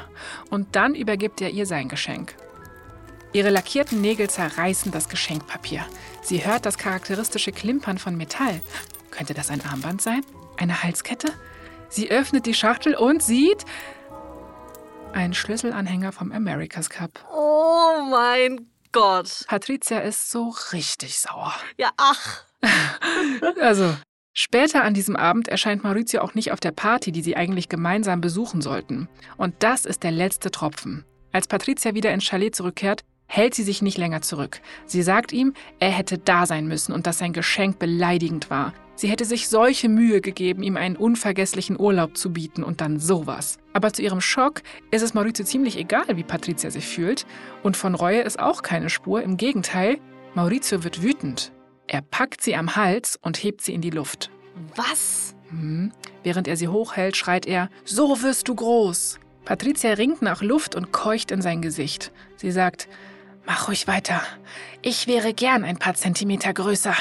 Und 0.51 0.77
dann 0.77 0.95
übergibt 0.95 1.41
er 1.41 1.49
ihr 1.49 1.65
sein 1.65 1.89
Geschenk. 1.89 2.35
Ihre 3.33 3.49
lackierten 3.49 4.03
Nägel 4.03 4.29
zerreißen 4.29 4.93
das 4.93 5.09
Geschenkpapier. 5.09 5.87
Sie 6.21 6.45
hört 6.45 6.67
das 6.67 6.77
charakteristische 6.77 7.53
Klimpern 7.53 7.97
von 7.97 8.15
Metall. 8.15 8.61
Könnte 9.11 9.33
das 9.33 9.49
ein 9.49 9.65
Armband 9.65 10.03
sein? 10.03 10.21
Eine 10.59 10.83
Halskette? 10.83 11.33
Sie 11.89 12.11
öffnet 12.11 12.45
die 12.45 12.53
Schachtel 12.53 12.95
und 12.95 13.23
sieht 13.23 13.65
einen 15.13 15.35
Schlüsselanhänger 15.35 16.13
vom 16.13 16.33
America's 16.33 16.91
Cup. 16.91 17.25
Oh 17.33 18.03
mein 18.11 18.67
Gott. 18.93 19.45
Patricia 19.47 19.99
ist 19.99 20.31
so 20.31 20.55
richtig 20.73 21.19
sauer. 21.19 21.55
Ja, 21.77 21.91
ach. 21.97 22.45
Also, 23.61 23.95
später 24.33 24.83
an 24.83 24.95
diesem 24.95 25.15
Abend 25.15 25.49
erscheint 25.49 25.85
Maurizio 25.85 26.21
auch 26.21 26.35
nicht 26.35 26.53
auf 26.53 26.61
der 26.61 26.73
Party, 26.73 27.13
die 27.13 27.23
sie 27.23 27.37
eigentlich 27.37 27.69
gemeinsam 27.69 28.21
besuchen 28.21 28.63
sollten. 28.63 29.09
Und 29.37 29.55
das 29.61 29.85
ist 29.85 30.03
der 30.03 30.11
letzte 30.11 30.51
Tropfen. 30.51 31.05
Als 31.33 31.47
Patricia 31.47 31.95
wieder 31.95 32.13
ins 32.13 32.25
Chalet 32.25 32.55
zurückkehrt, 32.55 33.05
hält 33.27 33.55
sie 33.55 33.63
sich 33.63 33.83
nicht 33.83 33.99
länger 33.99 34.23
zurück. 34.23 34.61
Sie 34.87 35.03
sagt 35.03 35.33
ihm, 35.33 35.55
er 35.79 35.91
hätte 35.91 36.19
da 36.19 36.47
sein 36.47 36.67
müssen 36.67 36.93
und 36.93 37.07
dass 37.07 37.19
sein 37.19 37.33
Geschenk 37.33 37.79
beleidigend 37.79 38.51
war. 38.51 38.73
Sie 38.99 39.07
hätte 39.07 39.25
sich 39.25 39.49
solche 39.49 39.89
Mühe 39.89 40.21
gegeben, 40.21 40.65
ihm 40.65 40.77
einen 40.77 40.97
unvergesslichen 40.97 41.79
Urlaub 41.79 42.17
zu 42.17 42.33
bieten 42.33 42.65
und 42.65 42.81
dann 42.81 42.99
sowas. 42.99 43.59
Aber 43.73 43.93
zu 43.93 44.03
ihrem 44.03 44.21
Schock 44.21 44.63
ist 44.91 45.03
es 45.03 45.15
Maurizio 45.15 45.45
ziemlich 45.45 45.79
egal, 45.79 46.17
wie 46.17 46.25
Patricia 46.25 46.69
sich 46.73 46.85
fühlt. 46.85 47.25
Und 47.63 47.77
von 47.77 47.95
Reue 47.95 48.23
ist 48.23 48.41
auch 48.41 48.63
keine 48.63 48.91
Spur. 48.91 49.23
Im 49.23 49.37
Gegenteil, 49.37 50.01
Maurizio 50.35 50.83
wird 50.83 51.01
wütend. 51.01 51.53
Er 51.87 52.03
packt 52.03 52.43
sie 52.43 52.57
am 52.57 52.75
Hals 52.75 53.17
und 53.23 53.41
hebt 53.41 53.61
sie 53.61 53.73
in 53.73 53.83
die 53.83 53.91
Luft. 53.91 54.33
Was? 54.75 55.37
Hm. 55.51 55.93
Während 56.25 56.49
er 56.49 56.57
sie 56.57 56.67
hochhält, 56.67 57.17
schreit 57.17 57.47
er, 57.47 57.71
so 57.85 58.21
wirst 58.23 58.49
du 58.49 58.57
groß. 58.57 59.21
Patricia 59.45 59.93
ringt 59.93 60.23
nach 60.23 60.43
Luft 60.43 60.75
und 60.75 60.91
keucht 60.91 61.31
in 61.31 61.41
sein 61.41 61.63
Gesicht. 61.63 62.11
Sie 62.35 62.51
sagt, 62.51 62.89
mach 63.47 63.69
ruhig 63.69 63.87
weiter. 63.87 64.21
Ich 64.83 65.07
wäre 65.07 65.35
gern 65.35 65.63
ein 65.63 65.79
paar 65.79 65.95
Zentimeter 65.95 66.53
größer. 66.53 66.97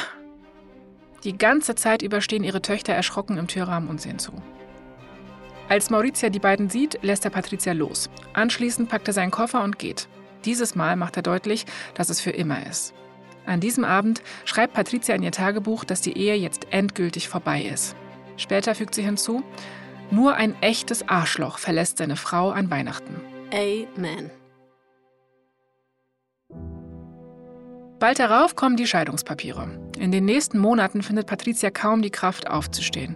Die 1.23 1.37
ganze 1.37 1.75
Zeit 1.75 2.01
über 2.01 2.21
stehen 2.21 2.43
ihre 2.43 2.61
Töchter 2.61 2.93
erschrocken 2.93 3.37
im 3.37 3.47
Türrahmen 3.47 3.89
und 3.89 4.01
sehen 4.01 4.19
zu. 4.19 4.33
Als 5.69 5.89
Maurizia 5.89 6.29
die 6.29 6.39
beiden 6.39 6.69
sieht, 6.69 6.99
lässt 7.01 7.25
er 7.25 7.31
Patricia 7.31 7.73
los. 7.73 8.09
Anschließend 8.33 8.89
packt 8.89 9.07
er 9.07 9.13
seinen 9.13 9.31
Koffer 9.31 9.63
und 9.63 9.79
geht. 9.79 10.07
Dieses 10.45 10.75
Mal 10.75 10.95
macht 10.95 11.17
er 11.17 11.23
deutlich, 11.23 11.65
dass 11.93 12.09
es 12.09 12.21
für 12.21 12.29
immer 12.31 12.65
ist. 12.65 12.93
An 13.45 13.59
diesem 13.59 13.83
Abend 13.83 14.21
schreibt 14.45 14.73
Patricia 14.73 15.15
in 15.15 15.23
ihr 15.23 15.31
Tagebuch, 15.31 15.83
dass 15.83 16.01
die 16.01 16.17
Ehe 16.17 16.35
jetzt 16.35 16.67
endgültig 16.71 17.27
vorbei 17.27 17.61
ist. 17.61 17.95
Später 18.37 18.75
fügt 18.75 18.93
sie 18.95 19.03
hinzu, 19.03 19.43
nur 20.11 20.35
ein 20.35 20.55
echtes 20.61 21.07
Arschloch 21.09 21.57
verlässt 21.57 21.97
seine 21.97 22.15
Frau 22.15 22.51
an 22.51 22.69
Weihnachten. 22.69 23.19
Amen. 23.51 24.29
Bald 27.99 28.19
darauf 28.19 28.55
kommen 28.55 28.77
die 28.77 28.87
Scheidungspapiere. 28.87 29.86
In 29.99 30.11
den 30.11 30.25
nächsten 30.25 30.59
Monaten 30.59 31.01
findet 31.01 31.27
Patricia 31.27 31.71
kaum 31.71 32.01
die 32.01 32.11
Kraft 32.11 32.47
aufzustehen. 32.47 33.15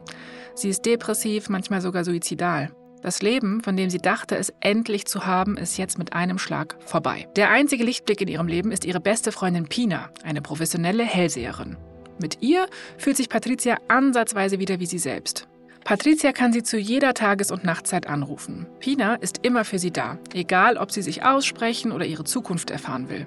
Sie 0.55 0.69
ist 0.69 0.85
depressiv, 0.85 1.49
manchmal 1.49 1.81
sogar 1.81 2.03
suizidal. 2.03 2.71
Das 3.01 3.21
Leben, 3.21 3.61
von 3.61 3.75
dem 3.75 3.89
sie 3.89 3.97
dachte, 3.97 4.35
es 4.35 4.53
endlich 4.59 5.05
zu 5.05 5.25
haben, 5.25 5.57
ist 5.57 5.77
jetzt 5.77 5.97
mit 5.97 6.13
einem 6.13 6.37
Schlag 6.37 6.77
vorbei. 6.85 7.27
Der 7.35 7.49
einzige 7.49 7.83
Lichtblick 7.83 8.21
in 8.21 8.27
ihrem 8.27 8.47
Leben 8.47 8.71
ist 8.71 8.85
ihre 8.85 8.99
beste 8.99 9.31
Freundin 9.31 9.67
Pina, 9.67 10.09
eine 10.23 10.41
professionelle 10.41 11.03
Hellseherin. 11.03 11.77
Mit 12.21 12.41
ihr 12.41 12.67
fühlt 12.97 13.17
sich 13.17 13.29
Patricia 13.29 13.77
ansatzweise 13.87 14.59
wieder 14.59 14.79
wie 14.79 14.85
sie 14.85 14.99
selbst. 14.99 15.47
Patricia 15.83 16.31
kann 16.31 16.53
sie 16.53 16.61
zu 16.61 16.77
jeder 16.77 17.15
Tages- 17.15 17.49
und 17.49 17.63
Nachtzeit 17.63 18.07
anrufen. 18.07 18.67
Pina 18.79 19.15
ist 19.15 19.39
immer 19.43 19.65
für 19.65 19.79
sie 19.79 19.91
da, 19.91 20.19
egal 20.33 20.77
ob 20.77 20.91
sie 20.91 21.01
sich 21.01 21.23
aussprechen 21.23 21.91
oder 21.91 22.05
ihre 22.05 22.23
Zukunft 22.23 22.69
erfahren 22.69 23.09
will. 23.09 23.25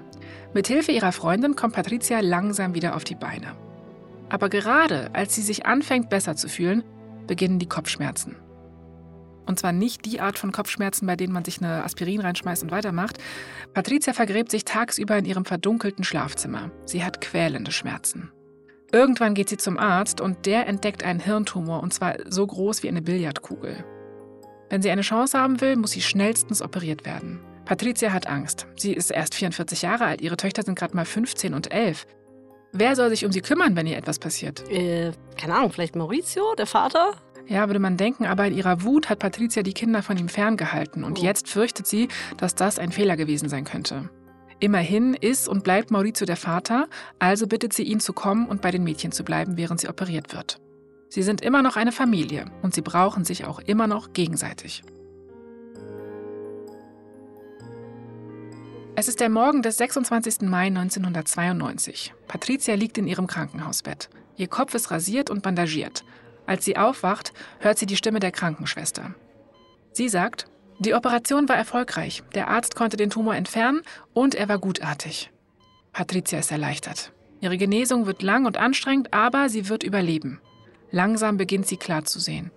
Mithilfe 0.55 0.93
ihrer 0.93 1.11
Freundin 1.11 1.57
kommt 1.57 1.75
Patricia 1.75 2.21
langsam 2.21 2.73
wieder 2.73 2.95
auf 2.95 3.03
die 3.03 3.15
Beine. 3.15 3.57
Aber 4.29 4.47
gerade 4.47 5.09
als 5.13 5.35
sie 5.35 5.41
sich 5.41 5.65
anfängt, 5.65 6.09
besser 6.09 6.37
zu 6.37 6.47
fühlen, 6.47 6.81
beginnen 7.27 7.59
die 7.59 7.67
Kopfschmerzen. 7.67 8.37
Und 9.45 9.59
zwar 9.59 9.73
nicht 9.73 10.05
die 10.05 10.21
Art 10.21 10.39
von 10.39 10.53
Kopfschmerzen, 10.53 11.05
bei 11.07 11.17
denen 11.17 11.33
man 11.33 11.43
sich 11.43 11.61
eine 11.61 11.83
Aspirin 11.83 12.21
reinschmeißt 12.21 12.63
und 12.63 12.71
weitermacht. 12.71 13.17
Patricia 13.73 14.13
vergräbt 14.13 14.49
sich 14.49 14.63
tagsüber 14.63 15.17
in 15.17 15.25
ihrem 15.25 15.43
verdunkelten 15.43 16.05
Schlafzimmer. 16.05 16.71
Sie 16.85 17.03
hat 17.03 17.19
quälende 17.19 17.73
Schmerzen. 17.73 18.31
Irgendwann 18.93 19.33
geht 19.33 19.49
sie 19.49 19.57
zum 19.57 19.77
Arzt 19.77 20.21
und 20.21 20.45
der 20.45 20.67
entdeckt 20.67 21.03
einen 21.03 21.19
Hirntumor 21.19 21.83
und 21.83 21.93
zwar 21.93 22.15
so 22.29 22.47
groß 22.47 22.81
wie 22.81 22.87
eine 22.87 23.01
Billardkugel. 23.01 23.83
Wenn 24.69 24.81
sie 24.81 24.89
eine 24.89 25.01
Chance 25.01 25.37
haben 25.37 25.59
will, 25.59 25.75
muss 25.75 25.91
sie 25.91 26.01
schnellstens 26.01 26.61
operiert 26.61 27.05
werden. 27.05 27.41
Patricia 27.65 28.11
hat 28.13 28.27
Angst. 28.27 28.67
Sie 28.77 28.93
ist 28.93 29.11
erst 29.11 29.35
44 29.35 29.81
Jahre 29.81 30.05
alt, 30.05 30.21
ihre 30.21 30.37
Töchter 30.37 30.63
sind 30.63 30.77
gerade 30.77 30.95
mal 30.95 31.05
15 31.05 31.53
und 31.53 31.71
11. 31.73 32.05
Wer 32.71 32.95
soll 32.95 33.09
sich 33.09 33.25
um 33.25 33.31
sie 33.31 33.41
kümmern, 33.41 33.75
wenn 33.75 33.87
ihr 33.87 33.97
etwas 33.97 34.19
passiert? 34.19 34.69
Äh, 34.69 35.11
keine 35.39 35.55
Ahnung, 35.55 35.71
vielleicht 35.71 35.95
Maurizio, 35.95 36.55
der 36.55 36.67
Vater? 36.67 37.13
Ja, 37.47 37.67
würde 37.67 37.79
man 37.79 37.95
denken, 37.97 38.25
aber 38.25 38.47
in 38.47 38.55
ihrer 38.57 38.83
Wut 38.83 39.09
hat 39.09 39.19
Patricia 39.19 39.63
die 39.63 39.73
Kinder 39.73 40.03
von 40.03 40.17
ihm 40.17 40.29
ferngehalten 40.29 41.03
und 41.03 41.19
Oh. 41.19 41.21
jetzt 41.23 41.47
fürchtet 41.47 41.87
sie, 41.87 42.07
dass 42.37 42.55
das 42.55 42.79
ein 42.79 42.91
Fehler 42.91 43.15
gewesen 43.17 43.49
sein 43.49 43.63
könnte. 43.65 44.09
Immerhin 44.59 45.13
ist 45.13 45.47
und 45.47 45.63
bleibt 45.63 45.91
Maurizio 45.91 46.25
der 46.25 46.37
Vater, 46.37 46.87
also 47.19 47.45
bittet 47.47 47.73
sie 47.73 47.83
ihn 47.83 47.99
zu 47.99 48.13
kommen 48.13 48.47
und 48.47 48.61
bei 48.61 48.71
den 48.71 48.83
Mädchen 48.83 49.11
zu 49.11 49.23
bleiben, 49.23 49.57
während 49.57 49.79
sie 49.81 49.87
operiert 49.89 50.33
wird. 50.33 50.59
Sie 51.09 51.23
sind 51.23 51.41
immer 51.41 51.61
noch 51.61 51.75
eine 51.77 51.91
Familie 51.91 52.45
und 52.61 52.73
sie 52.73 52.81
brauchen 52.81 53.25
sich 53.25 53.45
auch 53.45 53.59
immer 53.59 53.87
noch 53.87 54.13
gegenseitig. 54.13 54.81
Es 58.97 59.09
ist 59.09 59.19
der 59.19 59.29
Morgen 59.29 59.61
des 59.61 59.77
26. 59.77 60.43
Mai 60.43 60.67
1992. 60.67 62.13
Patricia 62.29 62.75
liegt 62.75 62.97
in 62.97 63.07
ihrem 63.07 63.27
Krankenhausbett. 63.27 64.09
Ihr 64.37 64.47
Kopf 64.47 64.73
ist 64.73 64.89
rasiert 64.89 65.29
und 65.29 65.43
bandagiert. 65.43 66.05
Als 66.45 66.63
sie 66.63 66.77
aufwacht, 66.77 67.33
hört 67.59 67.77
sie 67.77 67.87
die 67.87 67.97
Stimme 67.97 68.21
der 68.21 68.31
Krankenschwester. 68.31 69.13
Sie 69.91 70.07
sagt, 70.07 70.45
die 70.79 70.93
Operation 70.93 71.49
war 71.49 71.57
erfolgreich. 71.57 72.23
Der 72.35 72.47
Arzt 72.47 72.75
konnte 72.75 72.95
den 72.95 73.09
Tumor 73.09 73.35
entfernen 73.35 73.81
und 74.13 74.33
er 74.33 74.47
war 74.47 74.59
gutartig. 74.59 75.29
Patricia 75.91 76.39
ist 76.39 76.51
erleichtert. 76.51 77.11
Ihre 77.41 77.57
Genesung 77.57 78.05
wird 78.05 78.21
lang 78.21 78.45
und 78.45 78.55
anstrengend, 78.55 79.13
aber 79.13 79.49
sie 79.49 79.67
wird 79.67 79.83
überleben. 79.83 80.39
Langsam 80.91 81.35
beginnt 81.35 81.67
sie 81.67 81.77
klar 81.77 82.05
zu 82.05 82.21
sehen. 82.21 82.49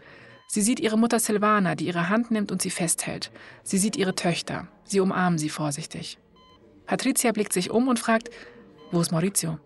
Sie 0.46 0.62
sieht 0.62 0.78
ihre 0.78 0.98
Mutter 0.98 1.18
Silvana, 1.18 1.74
die 1.74 1.86
ihre 1.86 2.08
Hand 2.08 2.30
nimmt 2.30 2.52
und 2.52 2.62
sie 2.62 2.70
festhält. 2.70 3.32
Sie 3.64 3.76
sieht 3.76 3.96
ihre 3.96 4.14
Töchter. 4.14 4.68
Sie 4.84 5.00
umarmen 5.00 5.38
sie 5.38 5.50
vorsichtig. 5.50 6.16
Patricia 6.88 7.32
blickt 7.32 7.52
sich 7.52 7.70
um 7.70 7.86
und 7.86 7.98
fragt, 7.98 8.30
wo 8.90 9.00
ist 9.00 9.12
Maurizio? 9.12 9.58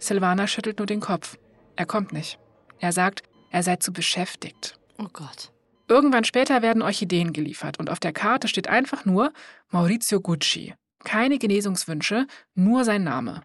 Silvana 0.00 0.48
schüttelt 0.48 0.78
nur 0.78 0.86
den 0.86 0.98
Kopf. 0.98 1.38
Er 1.76 1.86
kommt 1.86 2.12
nicht. 2.12 2.38
Er 2.80 2.92
sagt, 2.92 3.22
er 3.50 3.62
sei 3.62 3.76
zu 3.76 3.92
beschäftigt. 3.92 4.76
Oh 4.98 5.06
Gott. 5.12 5.52
Irgendwann 5.86 6.24
später 6.24 6.60
werden 6.60 6.82
Orchideen 6.82 7.32
geliefert 7.32 7.78
und 7.78 7.88
auf 7.88 8.00
der 8.00 8.12
Karte 8.12 8.48
steht 8.48 8.68
einfach 8.68 9.04
nur 9.04 9.32
Maurizio 9.70 10.20
Gucci. 10.20 10.74
Keine 11.04 11.38
Genesungswünsche, 11.38 12.26
nur 12.56 12.84
sein 12.84 13.04
Name. 13.04 13.42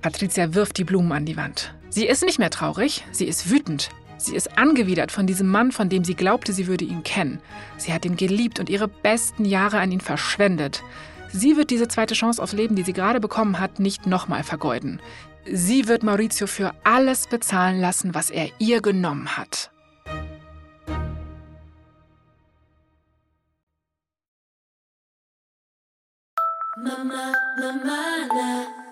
Patricia 0.00 0.54
wirft 0.54 0.78
die 0.78 0.84
Blumen 0.84 1.12
an 1.12 1.26
die 1.26 1.36
Wand. 1.36 1.74
Sie 1.90 2.06
ist 2.06 2.24
nicht 2.24 2.38
mehr 2.38 2.50
traurig, 2.50 3.04
sie 3.12 3.26
ist 3.26 3.50
wütend. 3.50 3.90
Sie 4.18 4.34
ist 4.34 4.58
angewidert 4.58 5.12
von 5.12 5.26
diesem 5.26 5.48
Mann, 5.48 5.70
von 5.70 5.88
dem 5.88 6.04
sie 6.04 6.14
glaubte, 6.14 6.52
sie 6.52 6.66
würde 6.66 6.84
ihn 6.84 7.04
kennen. 7.04 7.40
Sie 7.76 7.92
hat 7.92 8.04
ihn 8.04 8.16
geliebt 8.16 8.58
und 8.58 8.68
ihre 8.68 8.88
besten 8.88 9.44
Jahre 9.44 9.78
an 9.78 9.92
ihn 9.92 10.00
verschwendet. 10.00 10.82
Sie 11.32 11.56
wird 11.56 11.70
diese 11.70 11.88
zweite 11.88 12.14
Chance 12.14 12.42
aufs 12.42 12.52
Leben, 12.52 12.74
die 12.74 12.82
sie 12.82 12.92
gerade 12.92 13.20
bekommen 13.20 13.60
hat, 13.60 13.78
nicht 13.78 14.06
nochmal 14.06 14.42
vergeuden. 14.42 15.00
Sie 15.50 15.86
wird 15.86 16.02
Maurizio 16.02 16.46
für 16.46 16.72
alles 16.84 17.28
bezahlen 17.28 17.80
lassen, 17.80 18.14
was 18.14 18.30
er 18.30 18.48
ihr 18.58 18.82
genommen 18.82 19.36
hat. 19.36 19.70
Mama, 26.76 27.32
Mama, 27.60 28.87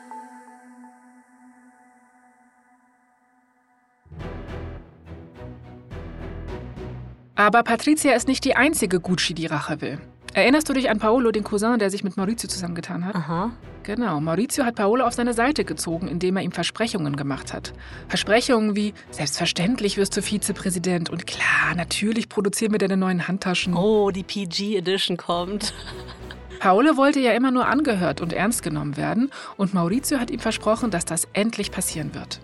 Aber 7.37 7.63
Patricia 7.63 8.15
ist 8.15 8.29
nicht 8.29 8.45
die 8.45 8.57
einzige 8.57 8.99
Gucci, 8.99 9.35
die 9.35 9.47
Rache 9.47 9.81
will. 9.83 9.99
Erinnerst 10.33 10.69
du 10.69 10.73
dich 10.73 10.91
an 10.91 10.99
Paolo, 10.99 11.31
den 11.31 11.45
Cousin, 11.45 11.79
der 11.79 11.91
sich 11.91 12.03
mit 12.03 12.17
Maurizio 12.17 12.49
zusammengetan 12.49 13.05
hat? 13.05 13.15
Aha. 13.15 13.53
Genau, 13.85 14.21
Maurizio 14.21 14.65
hat 14.65 14.75
Paolo 14.75 15.07
auf 15.07 15.13
seine 15.13 15.33
Seite 15.33 15.65
gezogen, 15.65 16.09
indem 16.09 16.37
er 16.37 16.43
ihm 16.43 16.51
Versprechungen 16.51 17.15
gemacht 17.15 17.55
hat. 17.55 17.73
Versprechungen 18.09 18.75
wie, 18.75 18.95
selbstverständlich 19.11 19.97
wirst 19.97 20.17
du 20.17 20.23
Vizepräsident 20.23 21.09
und 21.09 21.27
klar, 21.27 21.75
natürlich 21.77 22.29
produzieren 22.29 22.73
wir 22.73 22.79
deine 22.79 22.97
neuen 22.97 23.29
Handtaschen. 23.29 23.77
Oh, 23.77 24.11
die 24.11 24.25
PG 24.25 24.77
Edition 24.77 25.17
kommt. 25.17 25.73
Paolo 26.59 26.97
wollte 26.97 27.21
ja 27.21 27.33
immer 27.33 27.51
nur 27.51 27.67
angehört 27.67 28.21
und 28.21 28.33
ernst 28.33 28.63
genommen 28.63 28.97
werden 28.97 29.31
und 29.57 29.73
Maurizio 29.73 30.19
hat 30.19 30.31
ihm 30.31 30.41
versprochen, 30.41 30.91
dass 30.91 31.05
das 31.05 31.29
endlich 31.33 31.71
passieren 31.71 32.15
wird. 32.15 32.41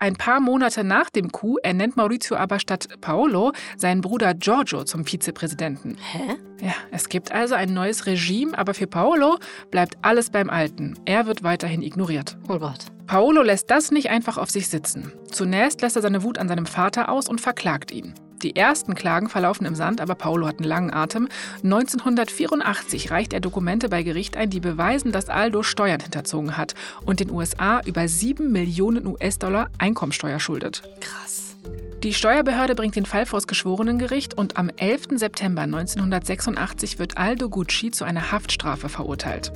Ein 0.00 0.14
paar 0.14 0.38
Monate 0.38 0.84
nach 0.84 1.10
dem 1.10 1.32
Coup 1.32 1.58
ernennt 1.64 1.96
Maurizio 1.96 2.36
aber 2.36 2.60
statt 2.60 2.88
Paolo 3.00 3.52
seinen 3.76 4.00
Bruder 4.00 4.32
Giorgio 4.34 4.84
zum 4.84 5.04
Vizepräsidenten. 5.04 5.96
Hä? 6.12 6.36
Ja, 6.60 6.74
es 6.92 7.08
gibt 7.08 7.32
also 7.32 7.56
ein 7.56 7.74
neues 7.74 8.06
Regime, 8.06 8.56
aber 8.56 8.74
für 8.74 8.86
Paolo 8.86 9.38
bleibt 9.72 9.96
alles 10.02 10.30
beim 10.30 10.50
Alten. 10.50 10.94
Er 11.04 11.26
wird 11.26 11.42
weiterhin 11.42 11.82
ignoriert. 11.82 12.36
Oh 12.48 12.58
Gott. 12.58 12.86
Paolo 13.06 13.42
lässt 13.42 13.70
das 13.70 13.90
nicht 13.90 14.10
einfach 14.10 14.38
auf 14.38 14.50
sich 14.50 14.68
sitzen. 14.68 15.12
Zunächst 15.30 15.80
lässt 15.80 15.96
er 15.96 16.02
seine 16.02 16.22
Wut 16.22 16.38
an 16.38 16.48
seinem 16.48 16.66
Vater 16.66 17.08
aus 17.08 17.28
und 17.28 17.40
verklagt 17.40 17.90
ihn. 17.90 18.14
Die 18.42 18.54
ersten 18.54 18.94
Klagen 18.94 19.28
verlaufen 19.28 19.66
im 19.66 19.74
Sand, 19.74 20.00
aber 20.00 20.14
Paolo 20.14 20.46
hat 20.46 20.58
einen 20.58 20.68
langen 20.68 20.92
Atem. 20.92 21.28
1984 21.64 23.10
reicht 23.10 23.32
er 23.32 23.40
Dokumente 23.40 23.88
bei 23.88 24.02
Gericht 24.02 24.36
ein, 24.36 24.50
die 24.50 24.60
beweisen, 24.60 25.12
dass 25.12 25.28
Aldo 25.28 25.62
Steuern 25.62 26.00
hinterzogen 26.00 26.56
hat 26.56 26.74
und 27.04 27.20
den 27.20 27.30
USA 27.30 27.80
über 27.84 28.06
7 28.06 28.50
Millionen 28.52 29.06
US-Dollar 29.06 29.70
Einkommensteuer 29.78 30.38
schuldet. 30.38 30.82
Krass. 31.00 31.56
Die 32.04 32.14
Steuerbehörde 32.14 32.76
bringt 32.76 32.94
den 32.94 33.06
Fall 33.06 33.26
vors 33.26 33.48
Geschworenengericht 33.48 34.34
und 34.34 34.56
am 34.56 34.70
11. 34.76 35.18
September 35.18 35.62
1986 35.62 37.00
wird 37.00 37.18
Aldo 37.18 37.48
Gucci 37.48 37.90
zu 37.90 38.04
einer 38.04 38.30
Haftstrafe 38.30 38.88
verurteilt. 38.88 39.52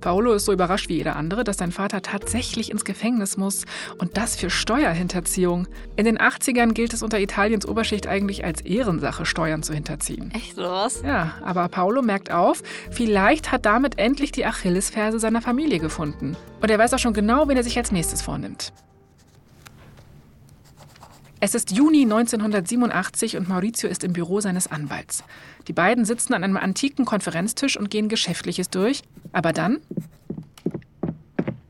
Paolo 0.00 0.32
ist 0.32 0.44
so 0.44 0.52
überrascht 0.52 0.88
wie 0.88 0.96
jeder 0.96 1.16
andere, 1.16 1.44
dass 1.44 1.58
sein 1.58 1.72
Vater 1.72 2.02
tatsächlich 2.02 2.70
ins 2.70 2.84
Gefängnis 2.84 3.36
muss 3.36 3.64
und 3.98 4.16
das 4.16 4.36
für 4.36 4.50
Steuerhinterziehung. 4.50 5.66
In 5.96 6.04
den 6.04 6.18
80ern 6.18 6.72
gilt 6.72 6.92
es 6.92 7.02
unter 7.02 7.18
Italiens 7.20 7.66
Oberschicht 7.66 8.06
eigentlich 8.06 8.44
als 8.44 8.60
Ehrensache, 8.60 9.26
Steuern 9.26 9.62
zu 9.62 9.72
hinterziehen. 9.72 10.30
Echt 10.34 10.56
was? 10.56 11.02
Ja, 11.02 11.34
aber 11.42 11.68
Paolo 11.68 12.02
merkt 12.02 12.30
auf, 12.30 12.62
vielleicht 12.90 13.52
hat 13.52 13.66
damit 13.66 13.98
endlich 13.98 14.32
die 14.32 14.46
Achillesferse 14.46 15.18
seiner 15.18 15.42
Familie 15.42 15.78
gefunden. 15.78 16.36
Und 16.60 16.70
er 16.70 16.78
weiß 16.78 16.94
auch 16.94 16.98
schon 16.98 17.14
genau, 17.14 17.48
wen 17.48 17.56
er 17.56 17.64
sich 17.64 17.76
als 17.76 17.92
nächstes 17.92 18.22
vornimmt. 18.22 18.72
Es 21.44 21.54
ist 21.54 21.72
Juni 21.72 22.04
1987 22.04 23.36
und 23.36 23.50
Maurizio 23.50 23.86
ist 23.86 24.02
im 24.02 24.14
Büro 24.14 24.40
seines 24.40 24.66
Anwalts. 24.66 25.24
Die 25.68 25.74
beiden 25.74 26.06
sitzen 26.06 26.32
an 26.32 26.42
einem 26.42 26.56
antiken 26.56 27.04
Konferenztisch 27.04 27.76
und 27.76 27.90
gehen 27.90 28.08
Geschäftliches 28.08 28.70
durch. 28.70 29.02
Aber 29.30 29.52
dann. 29.52 29.80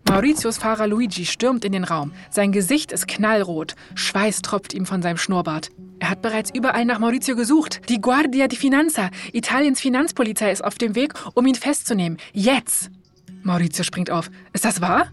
Mauritius 0.09 0.59
Fahrer 0.59 0.87
Luigi 0.87 1.27
stürmt 1.27 1.65
in 1.65 1.73
den 1.73 1.83
Raum. 1.83 2.13
Sein 2.31 2.53
Gesicht 2.53 2.93
ist 2.93 3.09
knallrot. 3.09 3.75
Schweiß 3.97 4.43
tropft 4.43 4.75
ihm 4.75 4.87
von 4.87 5.03
seinem 5.03 5.17
Schnurrbart. 5.17 5.71
Er 5.99 6.11
hat 6.11 6.23
bereits 6.23 6.53
überall 6.55 6.85
nach 6.85 7.01
Maurizio 7.01 7.35
gesucht. 7.35 7.81
Die 7.89 8.01
Guardia 8.01 8.47
di 8.47 8.55
Finanza, 8.55 9.11
Italiens 9.33 9.81
Finanzpolizei, 9.81 10.53
ist 10.53 10.63
auf 10.63 10.79
dem 10.79 10.95
Weg, 10.95 11.15
um 11.35 11.47
ihn 11.47 11.57
festzunehmen. 11.57 12.19
Jetzt! 12.33 12.93
Maurizio 13.43 13.83
springt 13.83 14.13
auf. 14.13 14.31
Ist 14.53 14.65
das 14.65 14.81
wahr? 14.81 15.09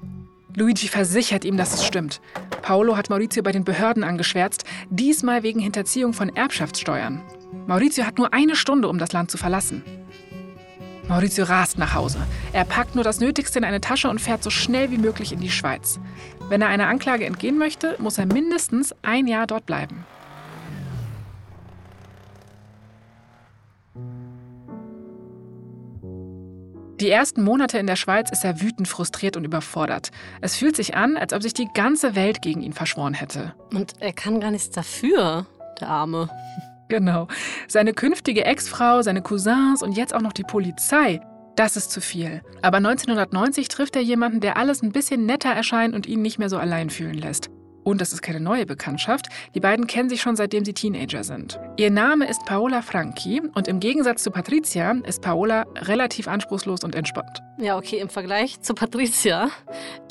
Luigi 0.56 0.88
versichert 0.88 1.46
ihm, 1.46 1.58
dass 1.58 1.74
es 1.74 1.84
stimmt. 1.84 2.22
Paolo 2.62 2.98
hat 2.98 3.10
Maurizio 3.10 3.44
bei 3.44 3.52
den 3.52 3.64
Behörden 3.64 4.04
angeschwärzt, 4.04 4.64
diesmal 4.90 5.44
wegen 5.44 5.60
Hinterziehung 5.60 6.14
von 6.14 6.36
Erbschaftssteuern. 6.36 7.22
Maurizio 7.68 8.06
hat 8.06 8.18
nur 8.18 8.34
eine 8.34 8.56
Stunde, 8.56 8.88
um 8.88 8.98
das 8.98 9.12
Land 9.12 9.32
zu 9.32 9.38
verlassen. 9.38 9.84
Maurizio 11.08 11.44
rast 11.46 11.78
nach 11.78 11.94
Hause. 11.94 12.20
Er 12.54 12.64
packt 12.64 12.96
nur 12.96 13.04
das 13.04 13.20
Nötigste 13.20 13.60
in 13.60 13.66
eine 13.66 13.82
Tasche 13.82 14.10
und 14.10 14.22
fährt 14.22 14.44
so 14.44 14.50
schnell 14.50 14.92
wie 14.92 14.98
möglich 14.98 15.34
in 15.34 15.42
die 15.42 15.50
Schweiz. 15.50 16.00
Wenn 16.48 16.62
er 16.62 16.70
einer 16.70 16.88
Anklage 16.88 17.26
entgehen 17.26 17.58
möchte, 17.58 17.96
muss 18.00 18.18
er 18.18 18.26
mindestens 18.26 18.96
ein 19.02 19.28
Jahr 19.28 19.48
dort 19.48 19.66
bleiben. 19.66 20.06
Die 27.02 27.10
ersten 27.10 27.44
Monate 27.44 27.80
in 27.80 27.88
der 27.88 27.96
Schweiz 27.96 28.30
ist 28.32 28.46
er 28.46 28.62
wütend, 28.62 28.88
frustriert 28.88 29.36
und 29.36 29.44
überfordert. 29.44 30.12
Es 30.40 30.56
fühlt 30.56 30.76
sich 30.76 30.96
an, 30.96 31.18
als 31.18 31.34
ob 31.34 31.42
sich 31.42 31.56
die 31.56 31.68
ganze 31.74 32.16
Welt 32.16 32.44
gegen 32.44 32.62
ihn 32.62 32.74
verschworen 32.74 33.16
hätte. 33.16 33.56
Und 33.74 33.94
er 34.00 34.14
kann 34.14 34.40
gar 34.40 34.52
nichts 34.52 34.70
dafür, 34.70 35.48
der 35.80 35.90
Arme. 35.90 36.30
Genau. 36.90 37.28
Seine 37.70 37.94
künftige 37.94 38.44
Ex-Frau, 38.44 39.02
seine 39.02 39.22
Cousins 39.22 39.82
und 39.82 39.94
jetzt 39.94 40.14
auch 40.14 40.22
noch 40.22 40.34
die 40.34 40.44
Polizei. 40.44 41.22
Das 41.56 41.78
ist 41.78 41.90
zu 41.90 42.02
viel. 42.02 42.42
Aber 42.62 42.78
1990 42.78 43.70
trifft 43.70 43.96
er 43.96 44.02
jemanden, 44.02 44.42
der 44.42 44.58
alles 44.58 44.84
ein 44.84 44.92
bisschen 44.92 45.26
netter 45.26 45.52
erscheint 45.52 45.96
und 45.96 46.06
ihn 46.06 46.22
nicht 46.22 46.38
mehr 46.38 46.50
so 46.50 46.58
allein 46.58 46.90
fühlen 46.90 47.16
lässt. 47.16 47.50
Und 47.84 48.02
das 48.02 48.14
ist 48.14 48.22
keine 48.22 48.40
neue 48.40 48.66
Bekanntschaft. 48.66 49.28
Die 49.56 49.60
beiden 49.60 49.88
kennen 49.88 50.10
sich 50.10 50.22
schon 50.22 50.36
seitdem 50.36 50.66
sie 50.66 50.74
Teenager 50.74 51.24
sind. 51.24 51.60
Ihr 51.78 51.92
Name 51.92 52.28
ist 52.30 52.46
Paola 52.46 52.82
Franchi 52.82 53.42
und 53.56 53.68
im 53.68 53.80
Gegensatz 53.80 54.24
zu 54.24 54.32
Patricia 54.32 54.92
ist 55.06 55.22
Paola 55.22 55.66
relativ 55.78 56.28
anspruchslos 56.28 56.84
und 56.84 56.96
entspannt. 56.96 57.42
Ja, 57.58 57.78
okay, 57.78 58.00
im 58.00 58.10
Vergleich 58.10 58.62
zu 58.62 58.74
Patricia 58.74 59.50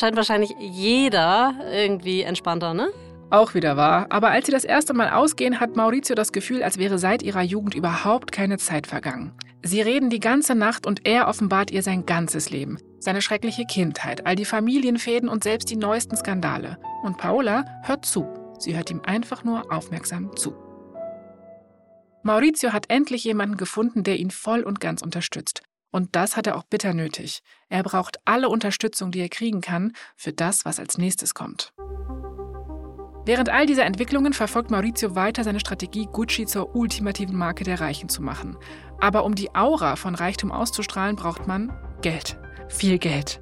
scheint 0.01 0.17
wahrscheinlich 0.17 0.51
jeder 0.61 1.55
irgendwie 1.73 2.23
entspannter, 2.23 2.75
ne? 2.75 2.89
Auch 3.31 3.55
wieder 3.55 3.77
wahr. 3.77 4.07
Aber 4.11 4.31
als 4.31 4.47
sie 4.47 4.53
das 4.53 4.65
erste 4.65 4.93
Mal 4.93 5.11
ausgehen, 5.11 5.61
hat 5.61 5.77
Maurizio 5.77 6.17
das 6.17 6.33
Gefühl, 6.33 6.65
als 6.65 6.79
wäre 6.79 6.99
seit 6.99 7.23
ihrer 7.23 7.43
Jugend 7.43 7.77
überhaupt 7.77 8.33
keine 8.33 8.59
Zeit 8.59 8.89
vergangen. 8.89 9.33
Sie 9.63 9.81
reden 9.81 10.11
die 10.11 10.21
ganze 10.21 10.57
Nacht 10.57 10.87
und 10.87 11.07
er 11.07 11.29
offenbart 11.29 11.71
ihr 11.71 11.83
sein 11.83 12.07
ganzes 12.07 12.51
Leben. 12.51 12.79
Seine 13.01 13.23
schreckliche 13.23 13.65
Kindheit, 13.65 14.27
all 14.27 14.37
die 14.37 14.45
Familienfäden 14.45 15.29
und 15.29 15.43
selbst 15.43 15.71
die 15.71 15.77
neuesten 15.77 16.17
Skandale. 16.17 16.79
Und 17.03 17.17
Paola 17.17 17.65
hört 17.83 18.05
zu. 18.05 18.29
Sie 18.59 18.77
hört 18.77 18.91
ihm 18.91 19.01
einfach 19.05 19.43
nur 19.43 19.73
aufmerksam 19.73 20.37
zu. 20.37 20.55
Maurizio 22.23 22.75
hat 22.75 22.91
endlich 22.91 23.25
jemanden 23.25 23.57
gefunden, 23.57 24.05
der 24.05 24.19
ihn 24.19 24.31
voll 24.31 24.63
und 24.63 24.81
ganz 24.81 25.01
unterstützt. 25.01 25.63
Und 25.91 26.15
das 26.15 26.37
hat 26.37 26.47
er 26.47 26.57
auch 26.57 26.65
bitter 26.65 26.93
nötig. 26.93 27.41
Er 27.71 27.83
braucht 27.83 28.19
alle 28.27 28.51
Unterstützung, 28.51 29.11
die 29.11 29.21
er 29.21 29.31
kriegen 29.31 29.63
kann, 29.63 29.93
für 30.15 30.35
das, 30.35 30.67
was 30.67 30.79
als 30.79 30.99
nächstes 30.99 31.35
kommt. 31.35 31.73
Während 33.25 33.49
all 33.49 33.65
dieser 33.65 33.85
Entwicklungen 33.85 34.35
verfolgt 34.35 34.71
Maurizio 34.71 35.15
weiter 35.15 35.43
seine 35.43 35.61
Strategie, 35.61 36.07
Gucci 36.13 36.47
zur 36.47 36.77
ultimativen 36.77 37.37
Marke 37.37 37.65
der 37.65 37.81
Reichen 37.81 38.09
zu 38.09 38.23
machen. 38.23 38.59
Aber 39.01 39.25
um 39.25 39.35
die 39.35 39.55
Aura 39.55 39.97
von 39.97 40.15
Reichtum 40.15 40.53
auszustrahlen, 40.53 41.17
braucht 41.17 41.47
man 41.47 41.73
Geld. 42.03 42.39
Viel 42.71 42.99
Geld. 42.99 43.41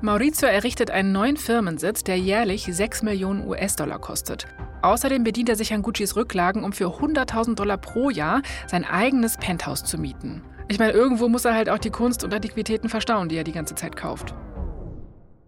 Maurizio 0.00 0.48
errichtet 0.48 0.90
einen 0.90 1.12
neuen 1.12 1.36
Firmensitz, 1.36 2.02
der 2.04 2.16
jährlich 2.16 2.64
6 2.64 3.02
Millionen 3.02 3.46
US-Dollar 3.46 3.98
kostet. 3.98 4.46
Außerdem 4.80 5.24
bedient 5.24 5.50
er 5.50 5.56
sich 5.56 5.74
an 5.74 5.82
Guccis 5.82 6.16
Rücklagen, 6.16 6.64
um 6.64 6.72
für 6.72 6.86
100.000 6.86 7.56
Dollar 7.56 7.76
pro 7.76 8.08
Jahr 8.08 8.40
sein 8.66 8.84
eigenes 8.84 9.36
Penthouse 9.36 9.84
zu 9.84 9.98
mieten. 9.98 10.42
Ich 10.68 10.78
meine, 10.78 10.92
irgendwo 10.92 11.28
muss 11.28 11.44
er 11.44 11.54
halt 11.54 11.68
auch 11.68 11.78
die 11.78 11.90
Kunst 11.90 12.24
und 12.24 12.32
Antiquitäten 12.32 12.88
verstauen, 12.88 13.28
die 13.28 13.36
er 13.36 13.44
die 13.44 13.52
ganze 13.52 13.74
Zeit 13.74 13.96
kauft. 13.96 14.34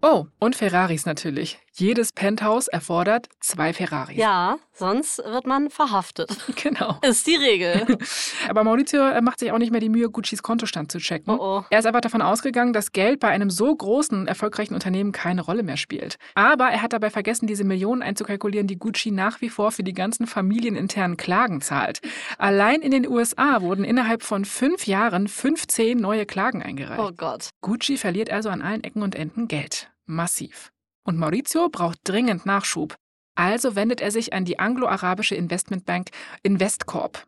Oh, 0.01 0.25
und 0.39 0.55
Ferraris 0.55 1.05
natürlich. 1.05 1.62
Jedes 1.75 2.11
Penthouse 2.11 2.67
erfordert 2.67 3.29
zwei 3.39 3.73
Ferraris. 3.73 4.15
Ja, 4.15 4.57
sonst 4.73 5.17
wird 5.17 5.47
man 5.47 5.71
verhaftet. 5.71 6.29
Genau. 6.63 6.99
Ist 7.01 7.25
die 7.27 7.35
Regel. 7.35 7.97
Aber 8.47 8.63
Maurizio 8.63 9.01
äh, 9.01 9.21
macht 9.21 9.39
sich 9.39 9.51
auch 9.51 9.57
nicht 9.57 9.71
mehr 9.71 9.81
die 9.81 9.89
Mühe, 9.89 10.09
Guccis 10.09 10.43
Kontostand 10.43 10.91
zu 10.91 10.99
checken. 10.99 11.33
Oh 11.33 11.57
oh. 11.59 11.65
Er 11.71 11.79
ist 11.79 11.85
einfach 11.85 12.01
davon 12.01 12.21
ausgegangen, 12.21 12.73
dass 12.73 12.91
Geld 12.91 13.19
bei 13.19 13.29
einem 13.29 13.49
so 13.49 13.75
großen, 13.75 14.27
erfolgreichen 14.27 14.75
Unternehmen 14.75 15.11
keine 15.11 15.41
Rolle 15.41 15.63
mehr 15.63 15.77
spielt. 15.77 16.17
Aber 16.35 16.65
er 16.65 16.81
hat 16.83 16.93
dabei 16.93 17.09
vergessen, 17.09 17.47
diese 17.47 17.63
Millionen 17.63 18.01
einzukalkulieren, 18.03 18.67
die 18.67 18.77
Gucci 18.77 19.11
nach 19.11 19.41
wie 19.41 19.49
vor 19.49 19.71
für 19.71 19.83
die 19.83 19.93
ganzen 19.93 20.27
familieninternen 20.27 21.17
Klagen 21.17 21.59
zahlt. 21.59 22.01
Allein 22.37 22.81
in 22.81 22.91
den 22.91 23.07
USA 23.07 23.61
wurden 23.61 23.83
innerhalb 23.83 24.21
von 24.21 24.45
fünf 24.45 24.85
Jahren 24.85 25.27
15 25.27 25.97
neue 25.97 26.25
Klagen 26.25 26.61
eingereicht. 26.61 27.01
Oh 27.01 27.11
Gott. 27.15 27.49
Gucci 27.61 27.97
verliert 27.97 28.29
also 28.29 28.49
an 28.49 28.61
allen 28.61 28.83
Ecken 28.83 29.01
und 29.01 29.15
Enden 29.15 29.47
Geld. 29.47 29.89
Massiv. 30.05 30.72
Und 31.03 31.17
Maurizio 31.17 31.69
braucht 31.69 31.99
dringend 32.03 32.45
Nachschub. 32.45 32.95
Also 33.35 33.75
wendet 33.75 34.01
er 34.01 34.11
sich 34.11 34.33
an 34.33 34.45
die 34.45 34.59
anglo-arabische 34.59 35.35
Investmentbank 35.35 36.09
Investcorp. 36.43 37.25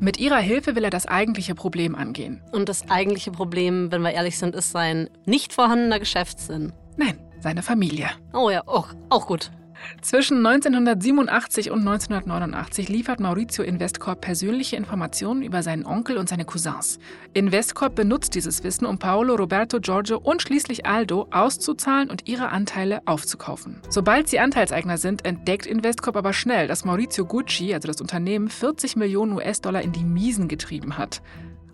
Mit 0.00 0.18
ihrer 0.18 0.38
Hilfe 0.38 0.74
will 0.74 0.84
er 0.84 0.90
das 0.90 1.06
eigentliche 1.06 1.54
Problem 1.54 1.94
angehen. 1.94 2.42
Und 2.52 2.68
das 2.68 2.90
eigentliche 2.90 3.30
Problem, 3.30 3.90
wenn 3.92 4.02
wir 4.02 4.12
ehrlich 4.12 4.38
sind, 4.38 4.54
ist 4.54 4.72
sein 4.72 5.08
nicht 5.24 5.52
vorhandener 5.52 5.98
Geschäftssinn. 5.98 6.72
Nein, 6.96 7.18
seine 7.40 7.62
Familie. 7.62 8.10
Oh 8.32 8.50
ja, 8.50 8.62
auch, 8.66 8.88
auch 9.08 9.26
gut. 9.26 9.50
Zwischen 10.02 10.44
1987 10.44 11.70
und 11.70 11.80
1989 11.80 12.88
liefert 12.88 13.20
Maurizio 13.20 13.64
Investcorp 13.64 14.20
persönliche 14.20 14.76
Informationen 14.76 15.42
über 15.42 15.62
seinen 15.62 15.86
Onkel 15.86 16.18
und 16.18 16.28
seine 16.28 16.44
Cousins. 16.44 16.98
Investcorp 17.34 17.94
benutzt 17.94 18.34
dieses 18.34 18.64
Wissen, 18.64 18.86
um 18.86 18.98
Paolo, 18.98 19.34
Roberto, 19.34 19.80
Giorgio 19.80 20.18
und 20.18 20.42
schließlich 20.42 20.86
Aldo 20.86 21.28
auszuzahlen 21.30 22.10
und 22.10 22.28
ihre 22.28 22.50
Anteile 22.50 23.02
aufzukaufen. 23.06 23.80
Sobald 23.88 24.28
sie 24.28 24.38
Anteilseigner 24.38 24.98
sind, 24.98 25.24
entdeckt 25.24 25.66
Investcorp 25.66 26.16
aber 26.16 26.32
schnell, 26.32 26.68
dass 26.68 26.84
Maurizio 26.84 27.24
Gucci, 27.24 27.74
also 27.74 27.88
das 27.88 28.00
Unternehmen, 28.00 28.48
40 28.48 28.96
Millionen 28.96 29.32
US-Dollar 29.32 29.82
in 29.82 29.92
die 29.92 30.04
Miesen 30.04 30.48
getrieben 30.48 30.98
hat. 30.98 31.22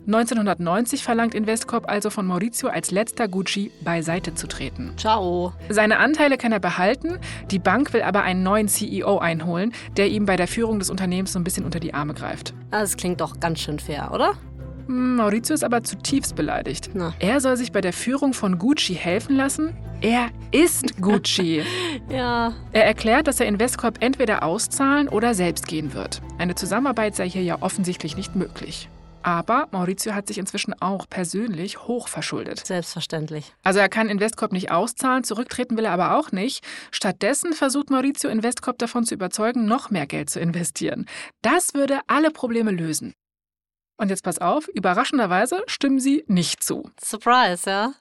1990 0.06 1.04
verlangt 1.04 1.34
Investcorp 1.34 1.88
also 1.88 2.10
von 2.10 2.26
Maurizio 2.26 2.68
als 2.68 2.90
letzter 2.90 3.28
Gucci 3.28 3.70
beiseite 3.82 4.34
zu 4.34 4.48
treten. 4.48 4.92
Ciao. 4.96 5.52
Seine 5.68 5.98
Anteile 5.98 6.38
kann 6.38 6.50
er 6.50 6.58
behalten, 6.60 7.18
die 7.50 7.60
Bank 7.60 7.92
will 7.92 8.02
aber 8.02 8.22
einen 8.22 8.42
neuen 8.42 8.66
CEO 8.66 9.18
einholen, 9.18 9.72
der 9.96 10.08
ihm 10.08 10.26
bei 10.26 10.36
der 10.36 10.48
Führung 10.48 10.80
des 10.80 10.90
Unternehmens 10.90 11.32
so 11.32 11.38
ein 11.38 11.44
bisschen 11.44 11.64
unter 11.64 11.78
die 11.78 11.94
Arme 11.94 12.14
greift. 12.14 12.52
Das 12.70 12.96
klingt 12.96 13.20
doch 13.20 13.38
ganz 13.38 13.60
schön 13.60 13.78
fair, 13.78 14.10
oder? 14.12 14.34
Hm, 14.86 15.16
Maurizio 15.16 15.54
ist 15.54 15.62
aber 15.62 15.84
zutiefst 15.84 16.34
beleidigt. 16.34 16.90
Na. 16.94 17.14
Er 17.20 17.40
soll 17.40 17.56
sich 17.56 17.70
bei 17.70 17.80
der 17.80 17.92
Führung 17.92 18.34
von 18.34 18.58
Gucci 18.58 18.94
helfen 18.94 19.36
lassen? 19.36 19.76
Er 20.00 20.30
ist 20.50 21.00
Gucci. 21.00 21.62
Ja. 22.10 22.52
er 22.72 22.84
erklärt, 22.84 23.26
dass 23.28 23.38
er 23.40 23.46
Investcorp 23.46 23.98
entweder 24.00 24.42
auszahlen 24.42 25.08
oder 25.08 25.34
selbst 25.34 25.68
gehen 25.68 25.94
wird. 25.94 26.20
Eine 26.38 26.54
Zusammenarbeit 26.56 27.14
sei 27.14 27.28
hier 27.30 27.42
ja 27.42 27.58
offensichtlich 27.60 28.16
nicht 28.16 28.34
möglich. 28.34 28.88
Aber 29.22 29.68
Maurizio 29.70 30.14
hat 30.14 30.26
sich 30.26 30.38
inzwischen 30.38 30.74
auch 30.80 31.08
persönlich 31.08 31.86
hoch 31.86 32.08
verschuldet. 32.08 32.66
Selbstverständlich. 32.66 33.54
Also 33.62 33.80
er 33.80 33.88
kann 33.88 34.08
Investcorp 34.08 34.52
nicht 34.52 34.70
auszahlen, 34.70 35.24
zurücktreten 35.24 35.76
will 35.76 35.84
er 35.84 35.92
aber 35.92 36.16
auch 36.16 36.32
nicht. 36.32 36.64
Stattdessen 36.90 37.52
versucht 37.52 37.90
Maurizio 37.90 38.30
Investcorp 38.30 38.78
davon 38.78 39.04
zu 39.04 39.14
überzeugen, 39.14 39.66
noch 39.66 39.90
mehr 39.90 40.06
Geld 40.06 40.30
zu 40.30 40.40
investieren. 40.40 41.06
Das 41.42 41.74
würde 41.74 42.00
alle 42.06 42.30
Probleme 42.30 42.70
lösen. 42.70 43.14
Und 44.02 44.08
jetzt 44.08 44.24
pass 44.24 44.40
auf, 44.40 44.66
überraschenderweise 44.68 45.62
stimmen 45.66 46.00
sie 46.00 46.24
nicht 46.26 46.64
zu. 46.64 46.90
Surprise, 47.00 47.70
ja? 47.70 47.92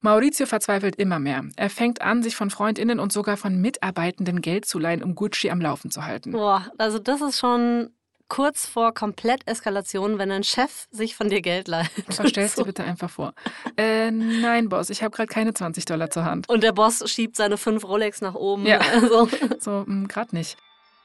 Maurizio 0.00 0.46
verzweifelt 0.46 0.96
immer 0.96 1.18
mehr. 1.18 1.44
Er 1.56 1.68
fängt 1.68 2.00
an, 2.00 2.22
sich 2.22 2.34
von 2.34 2.48
Freundinnen 2.48 2.98
und 2.98 3.12
sogar 3.12 3.36
von 3.36 3.60
Mitarbeitenden 3.60 4.40
Geld 4.40 4.64
zu 4.64 4.78
leihen, 4.78 5.02
um 5.02 5.14
Gucci 5.14 5.50
am 5.50 5.60
Laufen 5.60 5.90
zu 5.90 6.06
halten. 6.06 6.32
Boah, 6.32 6.72
also 6.78 6.98
das 6.98 7.20
ist 7.20 7.38
schon 7.38 7.90
kurz 8.28 8.66
vor 8.66 8.92
Kompletteskalation, 8.94 10.18
wenn 10.18 10.30
ein 10.30 10.44
Chef 10.44 10.86
sich 10.90 11.14
von 11.14 11.28
dir 11.28 11.40
Geld 11.40 11.68
leiht. 11.68 11.90
Verstellst 12.08 12.58
dir 12.58 12.64
bitte 12.64 12.84
einfach 12.84 13.10
vor. 13.10 13.34
Äh, 13.76 14.10
nein, 14.10 14.68
Boss, 14.68 14.90
ich 14.90 15.02
habe 15.02 15.14
gerade 15.14 15.28
keine 15.28 15.54
20 15.54 15.84
Dollar 15.84 16.10
zur 16.10 16.24
Hand. 16.24 16.48
Und 16.48 16.62
der 16.62 16.72
Boss 16.72 17.08
schiebt 17.10 17.36
seine 17.36 17.56
fünf 17.56 17.84
Rolex 17.84 18.20
nach 18.20 18.34
oben. 18.34 18.66
Ja. 18.66 18.80
Also, 18.94 19.28
So, 19.58 19.84
gerade 20.08 20.34
nicht. 20.34 20.56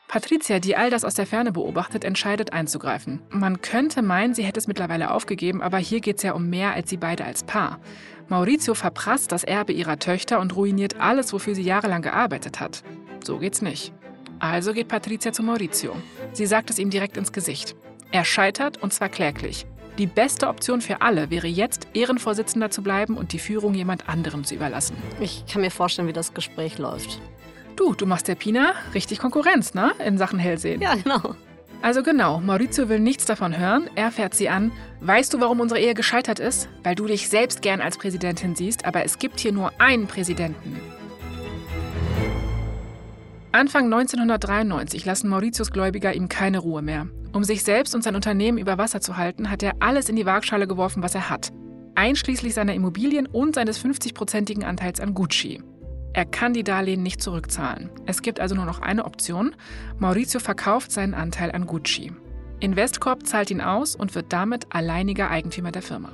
Patricia, 0.07 0.59
die 0.59 0.76
all 0.76 0.89
das 0.89 1.05
aus 1.05 1.13
der 1.13 1.28
Ferne 1.28 1.51
beobachtet, 1.51 2.03
entscheidet 2.03 2.51
einzugreifen. 2.51 3.22
Man 3.30 3.61
könnte 3.61 4.01
meinen, 4.01 4.34
sie 4.34 4.43
hätte 4.43 4.59
es 4.59 4.65
mittlerweile 4.67 5.11
aufgegeben, 5.11 5.61
aber 5.61 5.78
hier 5.78 5.99
geht 5.99 6.17
es 6.17 6.24
ja 6.24 6.34
um 6.34 6.49
mehr 6.49 6.74
als 6.74 6.89
sie 6.89 6.97
beide 6.97 7.26
als 7.26 7.43
Paar. 7.43 7.80
Maurizio 8.28 8.74
verprasst 8.74 9.32
das 9.32 9.43
Erbe 9.43 9.72
ihrer 9.72 9.99
Töchter 9.99 10.39
und 10.39 10.55
ruiniert 10.55 10.99
alles, 10.99 11.32
wofür 11.32 11.53
sie 11.53 11.61
jahrelang 11.61 12.01
gearbeitet 12.01 12.59
hat. 12.59 12.84
So 13.24 13.38
geht's 13.38 13.61
nicht. 13.61 13.93
Also 14.39 14.73
geht 14.73 14.87
Patricia 14.87 15.31
zu 15.31 15.43
Maurizio. 15.43 15.95
Sie 16.31 16.45
sagt 16.45 16.69
es 16.69 16.79
ihm 16.79 16.89
direkt 16.89 17.17
ins 17.17 17.31
Gesicht. 17.31 17.75
Er 18.11 18.25
scheitert 18.25 18.81
und 18.81 18.93
zwar 18.93 19.09
kläglich. 19.09 19.65
Die 19.97 20.07
beste 20.07 20.47
Option 20.47 20.79
für 20.79 21.01
alle 21.01 21.29
wäre 21.29 21.47
jetzt, 21.47 21.87
Ehrenvorsitzender 21.93 22.71
zu 22.71 22.81
bleiben 22.81 23.17
und 23.17 23.33
die 23.33 23.39
Führung 23.39 23.73
jemand 23.73 24.07
anderem 24.07 24.45
zu 24.45 24.55
überlassen. 24.55 24.95
ich 25.19 25.45
kann 25.45 25.61
mir 25.61 25.71
vorstellen, 25.71 26.07
wie 26.07 26.13
das 26.13 26.33
Gespräch 26.33 26.77
läuft. 26.77 27.19
Du, 27.75 27.93
du 27.93 28.05
machst 28.05 28.27
der 28.27 28.35
Pina 28.35 28.73
richtig 28.93 29.19
Konkurrenz, 29.19 29.73
ne? 29.73 29.91
In 30.05 30.17
Sachen 30.17 30.39
Hellsehen. 30.39 30.81
Ja, 30.81 30.95
genau. 30.95 31.35
Also 31.81 32.03
genau, 32.03 32.39
Maurizio 32.39 32.89
will 32.89 32.99
nichts 32.99 33.25
davon 33.25 33.57
hören. 33.57 33.89
Er 33.95 34.11
fährt 34.11 34.33
sie 34.35 34.49
an. 34.49 34.71
Weißt 34.99 35.33
du, 35.33 35.39
warum 35.39 35.61
unsere 35.61 35.79
Ehe 35.79 35.93
gescheitert 35.93 36.39
ist? 36.39 36.67
Weil 36.83 36.95
du 36.95 37.05
dich 37.05 37.29
selbst 37.29 37.61
gern 37.61 37.79
als 37.79 37.97
Präsidentin 37.97 38.55
siehst, 38.55 38.85
aber 38.85 39.05
es 39.05 39.17
gibt 39.17 39.39
hier 39.39 39.53
nur 39.53 39.71
einen 39.79 40.07
Präsidenten. 40.07 40.79
Anfang 43.52 43.86
1993 43.86 45.06
lassen 45.06 45.28
Mauritius 45.28 45.72
Gläubiger 45.72 46.14
ihm 46.14 46.30
keine 46.30 46.60
Ruhe 46.60 46.84
mehr. 46.84 47.08
Um 47.34 47.43
sich 47.43 47.64
selbst 47.64 47.95
und 47.95 48.04
sein 48.04 48.16
Unternehmen 48.16 48.60
über 48.60 48.78
Wasser 48.78 49.02
zu 49.02 49.18
halten, 49.18 49.50
hat 49.50 49.64
er 49.64 49.74
alles 49.80 50.08
in 50.08 50.16
die 50.16 50.28
Waagschale 50.28 50.68
geworfen, 50.68 51.02
was 51.02 51.16
er 51.16 51.32
hat. 51.32 51.52
Einschließlich 51.95 52.54
seiner 52.54 52.76
Immobilien 52.76 53.26
und 53.26 53.56
seines 53.56 53.84
50-prozentigen 53.84 54.64
Anteils 54.64 55.00
an 55.00 55.16
Gucci. 55.16 55.64
Er 56.14 56.26
kann 56.26 56.54
die 56.54 56.64
Darlehen 56.64 57.02
nicht 57.02 57.24
zurückzahlen. 57.24 57.89
Es 58.06 58.22
gibt 58.22 58.39
also 58.39 58.54
nur 58.54 58.66
noch 58.66 58.82
eine 58.82 59.06
Option. 59.06 59.56
Maurizio 59.97 60.39
verkauft 60.39 60.91
seinen 60.91 61.16
Anteil 61.16 61.52
an 61.52 61.66
Gucci. 61.66 62.12
Investcorp 62.60 63.26
zahlt 63.26 63.50
ihn 63.50 63.62
aus 63.62 63.95
und 63.95 64.14
wird 64.14 64.28
damit 64.30 64.68
alleiniger 64.70 65.32
Eigentümer 65.32 65.72
der 65.72 65.82
Firma. 65.82 66.10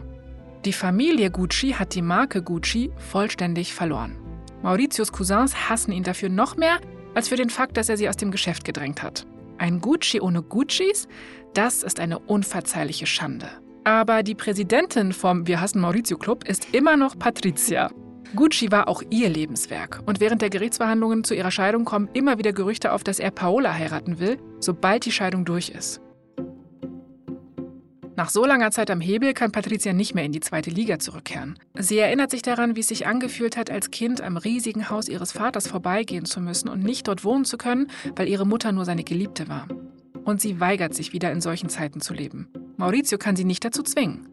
Die 0.64 0.74
Familie 0.74 1.32
Gucci 1.32 1.74
hat 1.74 1.96
die 1.96 2.02
Marke 2.02 2.42
Gucci 2.42 2.92
vollständig 2.98 3.74
verloren. 3.74 4.16
Mauritius 4.64 5.12
Cousins 5.12 5.70
hassen 5.70 5.92
ihn 5.92 6.04
dafür 6.04 6.30
noch 6.30 6.56
mehr 6.56 6.80
als 7.16 7.30
für 7.30 7.36
den 7.36 7.50
Fakt, 7.50 7.78
dass 7.78 7.90
er 7.90 7.98
sie 7.98 8.08
aus 8.08 8.18
dem 8.18 8.30
Geschäft 8.30 8.64
gedrängt 8.64 9.02
hat. 9.02 9.26
Ein 9.58 9.80
Gucci 9.80 10.22
ohne 10.22 10.44
Guccis? 10.44 11.08
Das 11.54 11.82
ist 11.84 12.00
eine 12.00 12.20
unverzeihliche 12.20 13.06
Schande. 13.06 13.48
Aber 13.86 14.24
die 14.24 14.36
Präsidentin 14.36 15.14
vom 15.14 15.48
Wir 15.48 15.62
hassen 15.62 15.80
Maurizio 15.80 16.18
Club 16.18 16.44
ist 16.48 16.74
immer 16.74 16.98
noch 16.98 17.18
Patricia. 17.18 17.90
Gucci 18.36 18.72
war 18.72 18.88
auch 18.88 19.02
ihr 19.10 19.30
Lebenswerk. 19.30 20.02
Und 20.06 20.20
während 20.20 20.42
der 20.42 20.50
Gerichtsverhandlungen 20.50 21.24
zu 21.24 21.36
ihrer 21.36 21.52
Scheidung 21.52 21.86
kommen 21.86 22.10
immer 22.14 22.38
wieder 22.38 22.52
Gerüchte 22.52 22.92
auf, 22.92 23.04
dass 23.04 23.20
er 23.20 23.32
Paola 23.32 23.74
heiraten 23.74 24.20
will, 24.20 24.38
sobald 24.60 25.06
die 25.06 25.12
Scheidung 25.12 25.46
durch 25.46 25.70
ist. 25.70 26.02
Nach 28.18 28.30
so 28.30 28.46
langer 28.46 28.72
Zeit 28.72 28.90
am 28.90 29.02
Hebel 29.02 29.34
kann 29.34 29.52
Patricia 29.52 29.92
nicht 29.92 30.16
mehr 30.16 30.24
in 30.24 30.32
die 30.32 30.40
zweite 30.40 30.70
Liga 30.70 31.00
zurückkehren. 31.00 31.60
Sie 31.78 31.98
erinnert 31.98 32.32
sich 32.32 32.42
daran, 32.42 32.76
wie 32.76 32.80
es 32.80 32.88
sich 32.88 33.08
angefühlt 33.08 33.58
hat, 33.58 33.70
als 33.70 33.92
Kind 33.92 34.22
am 34.22 34.38
riesigen 34.38 34.90
Haus 34.90 35.10
ihres 35.10 35.34
Vaters 35.34 35.68
vorbeigehen 35.68 36.24
zu 36.24 36.40
müssen 36.40 36.70
und 36.70 36.82
nicht 36.82 37.10
dort 37.10 37.26
wohnen 37.26 37.44
zu 37.44 37.58
können, 37.58 37.88
weil 38.16 38.30
ihre 38.30 38.48
Mutter 38.48 38.72
nur 38.72 38.86
seine 38.86 39.04
Geliebte 39.04 39.50
war. 39.50 39.68
Und 40.24 40.40
sie 40.40 40.62
weigert 40.62 40.94
sich 40.94 41.12
wieder 41.12 41.32
in 41.32 41.42
solchen 41.42 41.68
Zeiten 41.68 42.00
zu 42.00 42.14
leben. 42.14 42.48
Maurizio 42.78 43.18
kann 43.18 43.36
sie 43.36 43.44
nicht 43.44 43.66
dazu 43.66 43.84
zwingen. 43.84 44.30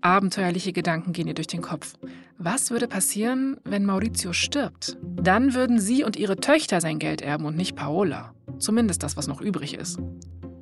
Abenteuerliche 0.00 0.72
Gedanken 0.72 1.12
gehen 1.12 1.28
ihr 1.28 1.34
durch 1.34 1.46
den 1.48 1.60
Kopf. 1.60 1.94
Was 2.38 2.70
würde 2.70 2.88
passieren, 2.88 3.58
wenn 3.64 3.84
Maurizio 3.84 4.32
stirbt? 4.32 4.96
Dann 5.02 5.54
würden 5.54 5.80
sie 5.80 6.04
und 6.04 6.16
ihre 6.16 6.36
Töchter 6.36 6.80
sein 6.80 6.98
Geld 6.98 7.20
erben 7.20 7.44
und 7.44 7.56
nicht 7.56 7.76
Paola. 7.76 8.32
Zumindest 8.58 9.02
das, 9.02 9.16
was 9.16 9.26
noch 9.26 9.40
übrig 9.40 9.74
ist. 9.74 9.98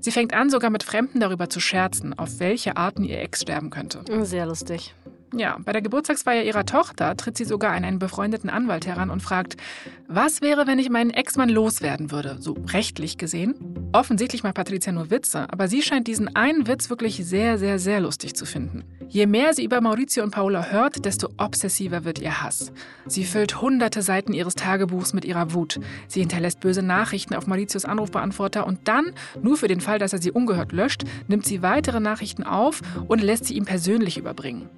Sie 0.07 0.12
fängt 0.12 0.34
an, 0.34 0.50
sogar 0.50 0.70
mit 0.70 0.84
Fremden 0.84 1.18
darüber 1.18 1.50
zu 1.50 1.59
scherzen, 1.59 2.16
auf 2.16 2.38
welche 2.38 2.76
Arten 2.76 3.02
ihr 3.02 3.20
Ex 3.20 3.40
sterben 3.42 3.70
könnte. 3.70 4.04
Sehr 4.24 4.46
lustig. 4.46 4.94
Ja, 5.34 5.58
bei 5.64 5.72
der 5.72 5.82
Geburtstagsfeier 5.82 6.44
ihrer 6.44 6.64
Tochter 6.64 7.16
tritt 7.16 7.36
sie 7.36 7.44
sogar 7.44 7.72
an 7.72 7.84
einen 7.84 7.98
befreundeten 7.98 8.48
Anwalt 8.48 8.86
heran 8.86 9.10
und 9.10 9.22
fragt, 9.22 9.56
was 10.06 10.40
wäre, 10.40 10.68
wenn 10.68 10.78
ich 10.78 10.88
meinen 10.88 11.10
Ex-Mann 11.10 11.48
loswerden 11.48 12.12
würde, 12.12 12.36
so 12.38 12.56
rechtlich 12.68 13.18
gesehen? 13.18 13.90
Offensichtlich 13.92 14.44
macht 14.44 14.54
Patricia 14.54 14.92
nur 14.92 15.10
Witze, 15.10 15.50
aber 15.50 15.66
sie 15.66 15.82
scheint 15.82 16.06
diesen 16.06 16.34
einen 16.36 16.68
Witz 16.68 16.90
wirklich 16.90 17.26
sehr, 17.26 17.58
sehr, 17.58 17.80
sehr 17.80 18.00
lustig 18.00 18.34
zu 18.34 18.46
finden. 18.46 18.84
Je 19.08 19.26
mehr 19.26 19.52
sie 19.52 19.64
über 19.64 19.80
Maurizio 19.80 20.22
und 20.22 20.30
Paola 20.30 20.66
hört, 20.70 21.04
desto 21.04 21.28
obsessiver 21.38 22.04
wird 22.04 22.20
ihr 22.20 22.42
Hass. 22.42 22.72
Sie 23.06 23.24
füllt 23.24 23.60
hunderte 23.60 24.02
Seiten 24.02 24.32
ihres 24.32 24.54
Tagebuchs 24.54 25.12
mit 25.12 25.24
ihrer 25.24 25.52
Wut. 25.52 25.80
Sie 26.06 26.20
hinterlässt 26.20 26.60
böse 26.60 26.82
Nachrichten 26.82 27.34
auf 27.34 27.46
Mauritius 27.48 27.84
Anrufbeantworter 27.84 28.66
und 28.66 28.86
dann, 28.86 29.12
nur 29.42 29.56
für 29.56 29.68
den 29.68 29.80
Fall, 29.80 29.98
dass 29.98 30.12
er 30.12 30.22
sie 30.22 30.30
ungehört 30.30 30.72
löscht, 30.72 31.02
nimmt 31.26 31.46
sie 31.46 31.62
weitere 31.62 32.00
Nachrichten 32.00 32.44
auf 32.44 32.80
und 33.08 33.22
lässt 33.22 33.46
sie 33.46 33.54
ihm 33.54 33.64
persönlich 33.64 34.18
überbringen. 34.18 34.70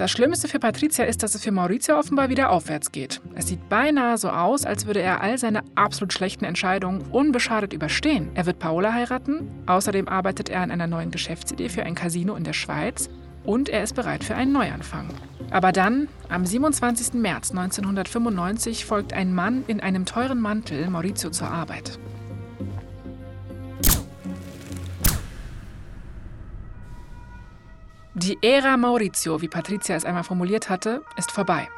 Das 0.00 0.10
Schlimmste 0.10 0.48
für 0.48 0.58
Patricia 0.58 1.04
ist, 1.04 1.22
dass 1.22 1.34
es 1.34 1.44
für 1.44 1.52
Maurizio 1.52 1.98
offenbar 1.98 2.30
wieder 2.30 2.48
aufwärts 2.48 2.90
geht. 2.90 3.20
Es 3.34 3.48
sieht 3.48 3.68
beinahe 3.68 4.16
so 4.16 4.30
aus, 4.30 4.64
als 4.64 4.86
würde 4.86 5.02
er 5.02 5.20
all 5.20 5.36
seine 5.36 5.62
absolut 5.74 6.14
schlechten 6.14 6.46
Entscheidungen 6.46 7.02
unbeschadet 7.10 7.74
überstehen. 7.74 8.30
Er 8.32 8.46
wird 8.46 8.58
Paola 8.58 8.94
heiraten, 8.94 9.46
außerdem 9.66 10.08
arbeitet 10.08 10.48
er 10.48 10.62
an 10.62 10.70
einer 10.70 10.86
neuen 10.86 11.10
Geschäftsidee 11.10 11.68
für 11.68 11.82
ein 11.82 11.94
Casino 11.94 12.34
in 12.34 12.44
der 12.44 12.54
Schweiz 12.54 13.10
und 13.44 13.68
er 13.68 13.82
ist 13.82 13.94
bereit 13.94 14.24
für 14.24 14.36
einen 14.36 14.52
Neuanfang. 14.52 15.10
Aber 15.50 15.70
dann, 15.70 16.08
am 16.30 16.46
27. 16.46 17.20
März 17.20 17.50
1995, 17.50 18.86
folgt 18.86 19.12
ein 19.12 19.34
Mann 19.34 19.64
in 19.66 19.80
einem 19.80 20.06
teuren 20.06 20.40
Mantel 20.40 20.88
Maurizio 20.88 21.28
zur 21.28 21.48
Arbeit. 21.48 21.98
Die 28.14 28.38
Ära 28.42 28.76
Maurizio, 28.76 29.40
wie 29.40 29.46
Patricia 29.46 29.94
es 29.94 30.04
einmal 30.04 30.24
formuliert 30.24 30.68
hatte, 30.68 31.02
ist 31.16 31.30
vorbei. 31.30 31.68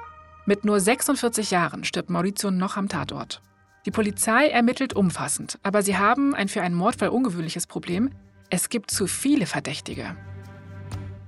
Mit 0.47 0.65
nur 0.65 0.81
46 0.81 1.51
Jahren 1.51 1.85
stirbt 1.85 2.09
Maurizio 2.09 2.51
noch 2.51 2.79
am 2.79 2.89
Tatort. 2.89 3.43
Die 3.85 3.91
Polizei 3.91 4.49
ermittelt 4.49 4.95
umfassend, 4.95 5.59
aber 5.63 5.83
sie 5.83 5.99
haben 5.99 6.35
ein 6.35 6.49
für 6.49 6.63
einen 6.63 6.75
Mordfall 6.75 7.11
ungewöhnliches 7.11 7.67
Problem. 7.67 8.11
Es 8.49 8.71
gibt 8.71 8.91
zu 8.91 9.07
viele 9.07 9.45
Verdächtige. 9.45 10.17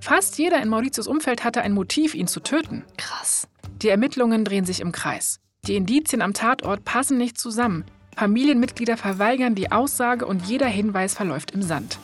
Fast 0.01 0.39
jeder 0.39 0.63
in 0.63 0.71
Mauritius 0.71 1.07
Umfeld 1.07 1.45
hatte 1.45 1.61
ein 1.61 1.73
Motiv, 1.73 2.15
ihn 2.15 2.27
zu 2.27 2.41
töten. 2.41 2.83
Krass. 2.97 3.47
Die 3.83 3.91
Ermittlungen 3.91 4.45
drehen 4.47 4.65
sich 4.65 4.81
im 4.81 4.91
Kreis. 4.91 5.39
Die 5.67 5.77
Indizien 5.77 6.23
am 6.23 6.33
Tatort 6.33 6.85
passen 6.87 7.19
nicht 7.19 7.37
zusammen. 7.37 7.85
Familienmitglieder 8.17 8.97
verweigern 8.97 9.55
die 9.55 9.71
Aussage 9.71 10.25
und 10.25 10.47
jeder 10.47 10.67
Hinweis 10.67 11.13
verläuft 11.13 11.51
im 11.51 11.61
Sand. 11.61 11.99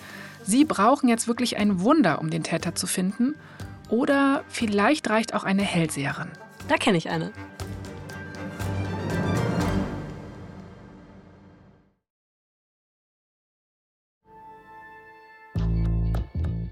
Sie 0.45 0.64
brauchen 0.64 1.09
jetzt 1.09 1.28
wirklich 1.28 1.57
ein 1.59 1.80
Wunder, 1.80 2.20
um 2.20 2.30
den 2.30 2.43
Täter 2.43 2.74
zu 2.74 2.86
finden. 2.86 3.34
Oder 3.88 4.45
vielleicht 4.49 5.11
reicht 5.11 5.34
auch 5.34 5.45
eine 5.45 5.62
Hellseherin. 5.62 6.28
Da 6.68 6.76
kenne 6.76 6.99
ich 6.99 7.11
eine. 7.11 7.32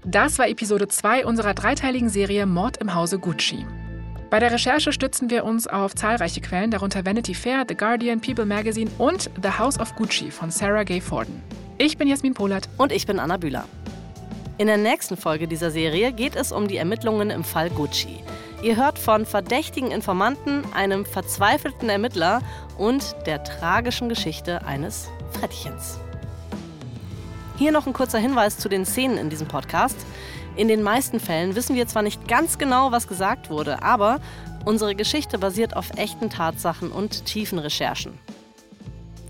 Das 0.05 0.39
war 0.39 0.49
Episode 0.49 0.87
2 0.87 1.23
unserer 1.25 1.53
dreiteiligen 1.53 2.09
Serie 2.09 2.47
Mord 2.47 2.77
im 2.77 2.95
Hause 2.95 3.19
Gucci. 3.19 3.63
Bei 4.31 4.39
der 4.39 4.51
Recherche 4.51 4.91
stützen 4.91 5.29
wir 5.29 5.43
uns 5.43 5.67
auf 5.67 5.93
zahlreiche 5.93 6.41
Quellen, 6.41 6.71
darunter 6.71 7.05
Vanity 7.05 7.35
Fair, 7.35 7.63
The 7.67 7.75
Guardian, 7.75 8.19
People 8.19 8.45
Magazine 8.45 8.89
und 8.97 9.29
The 9.41 9.49
House 9.59 9.79
of 9.79 9.95
Gucci 9.95 10.31
von 10.31 10.49
Sarah 10.49 10.83
Gay 10.83 10.99
Forden. 10.99 11.43
Ich 11.81 11.97
bin 11.97 12.09
Jasmin 12.09 12.33
Polat. 12.33 12.67
Und 12.75 12.91
ich 12.91 13.07
bin 13.07 13.19
Anna 13.19 13.37
Bühler. 13.37 13.63
In 14.57 14.67
der 14.67 14.75
nächsten 14.75 15.15
Folge 15.15 15.47
dieser 15.47 15.71
Serie 15.71 16.11
geht 16.11 16.35
es 16.35 16.51
um 16.51 16.67
die 16.67 16.75
Ermittlungen 16.75 17.29
im 17.29 17.45
Fall 17.45 17.69
Gucci. 17.69 18.21
Ihr 18.61 18.75
hört 18.75 18.99
von 18.99 19.25
verdächtigen 19.25 19.89
Informanten, 19.89 20.65
einem 20.73 21.05
verzweifelten 21.05 21.87
Ermittler 21.87 22.41
und 22.77 23.15
der 23.25 23.45
tragischen 23.45 24.09
Geschichte 24.09 24.65
eines 24.65 25.07
Frettchens. 25.31 25.97
Hier 27.57 27.71
noch 27.71 27.87
ein 27.87 27.93
kurzer 27.93 28.19
Hinweis 28.19 28.57
zu 28.57 28.67
den 28.67 28.85
Szenen 28.85 29.17
in 29.17 29.29
diesem 29.29 29.47
Podcast. 29.47 29.95
In 30.57 30.67
den 30.67 30.83
meisten 30.83 31.21
Fällen 31.21 31.55
wissen 31.55 31.77
wir 31.77 31.87
zwar 31.87 32.01
nicht 32.01 32.27
ganz 32.27 32.57
genau, 32.57 32.91
was 32.91 33.07
gesagt 33.07 33.49
wurde, 33.49 33.81
aber 33.81 34.19
unsere 34.65 34.95
Geschichte 34.95 35.37
basiert 35.37 35.77
auf 35.77 35.91
echten 35.95 36.29
Tatsachen 36.29 36.91
und 36.91 37.23
tiefen 37.23 37.57
Recherchen. 37.57 38.19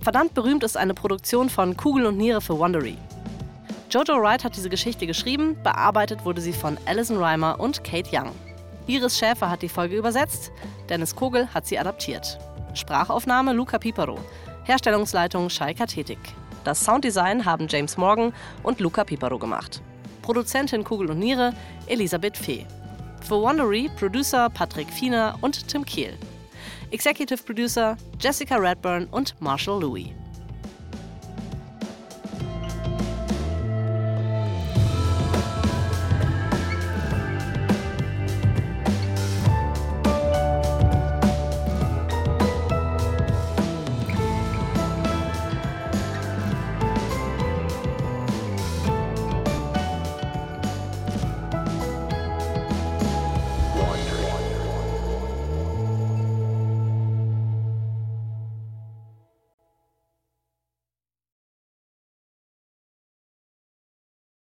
Verdammt 0.10 0.34
berühmt 0.34 0.64
ist 0.64 0.76
eine 0.76 0.96
Produktion 0.96 1.52
von 1.52 1.78
Kugel 1.78 2.08
und 2.08 2.18
Niere 2.18 2.42
für 2.42 2.58
Wondery. 2.58 2.98
Jojo 3.92 4.20
Wright 4.20 4.44
hat 4.44 4.56
diese 4.56 4.72
Geschichte 4.72 5.06
geschrieben, 5.06 5.56
bearbeitet 5.62 6.26
wurde 6.26 6.42
sie 6.42 6.52
von 6.52 6.80
Alison 6.88 7.18
Reimer 7.18 7.60
und 7.60 7.84
Kate 7.84 8.10
Young. 8.12 8.32
Iris 8.88 9.20
Schäfer 9.20 9.52
hat 9.52 9.62
die 9.62 9.70
Folge 9.70 9.96
übersetzt, 9.96 10.52
Dennis 10.90 11.16
Kogel 11.16 11.48
hat 11.54 11.68
sie 11.68 11.78
adaptiert. 11.78 12.40
Sprachaufnahme 12.74 13.54
Luca 13.54 13.78
Pipero, 13.78 14.18
Herstellungsleitung 14.64 15.48
Shai 15.48 15.76
Kathetik. 15.76 16.18
Das 16.64 16.84
Sounddesign 16.84 17.46
haben 17.46 17.68
James 17.70 17.96
Morgan 17.96 18.34
und 18.64 18.80
Luca 18.80 19.04
Pipero 19.04 19.38
gemacht. 19.38 19.80
Produzentin 20.24 20.84
Kugel 20.84 21.12
und 21.12 21.20
Niere 21.20 21.54
Elisabeth 21.86 22.36
Fee. 22.36 22.66
Für 23.22 23.40
Wondery 23.40 23.92
Producer 23.96 24.50
Patrick 24.50 24.90
Fiener 24.92 25.38
und 25.42 25.68
Tim 25.68 25.86
Kehl. 25.86 26.18
Executive 26.92 27.44
Producer 27.44 27.98
Jessica 28.20 28.56
Redburn 28.58 29.06
und 29.12 29.36
Marshall 29.40 29.82
Louis. 29.82 30.14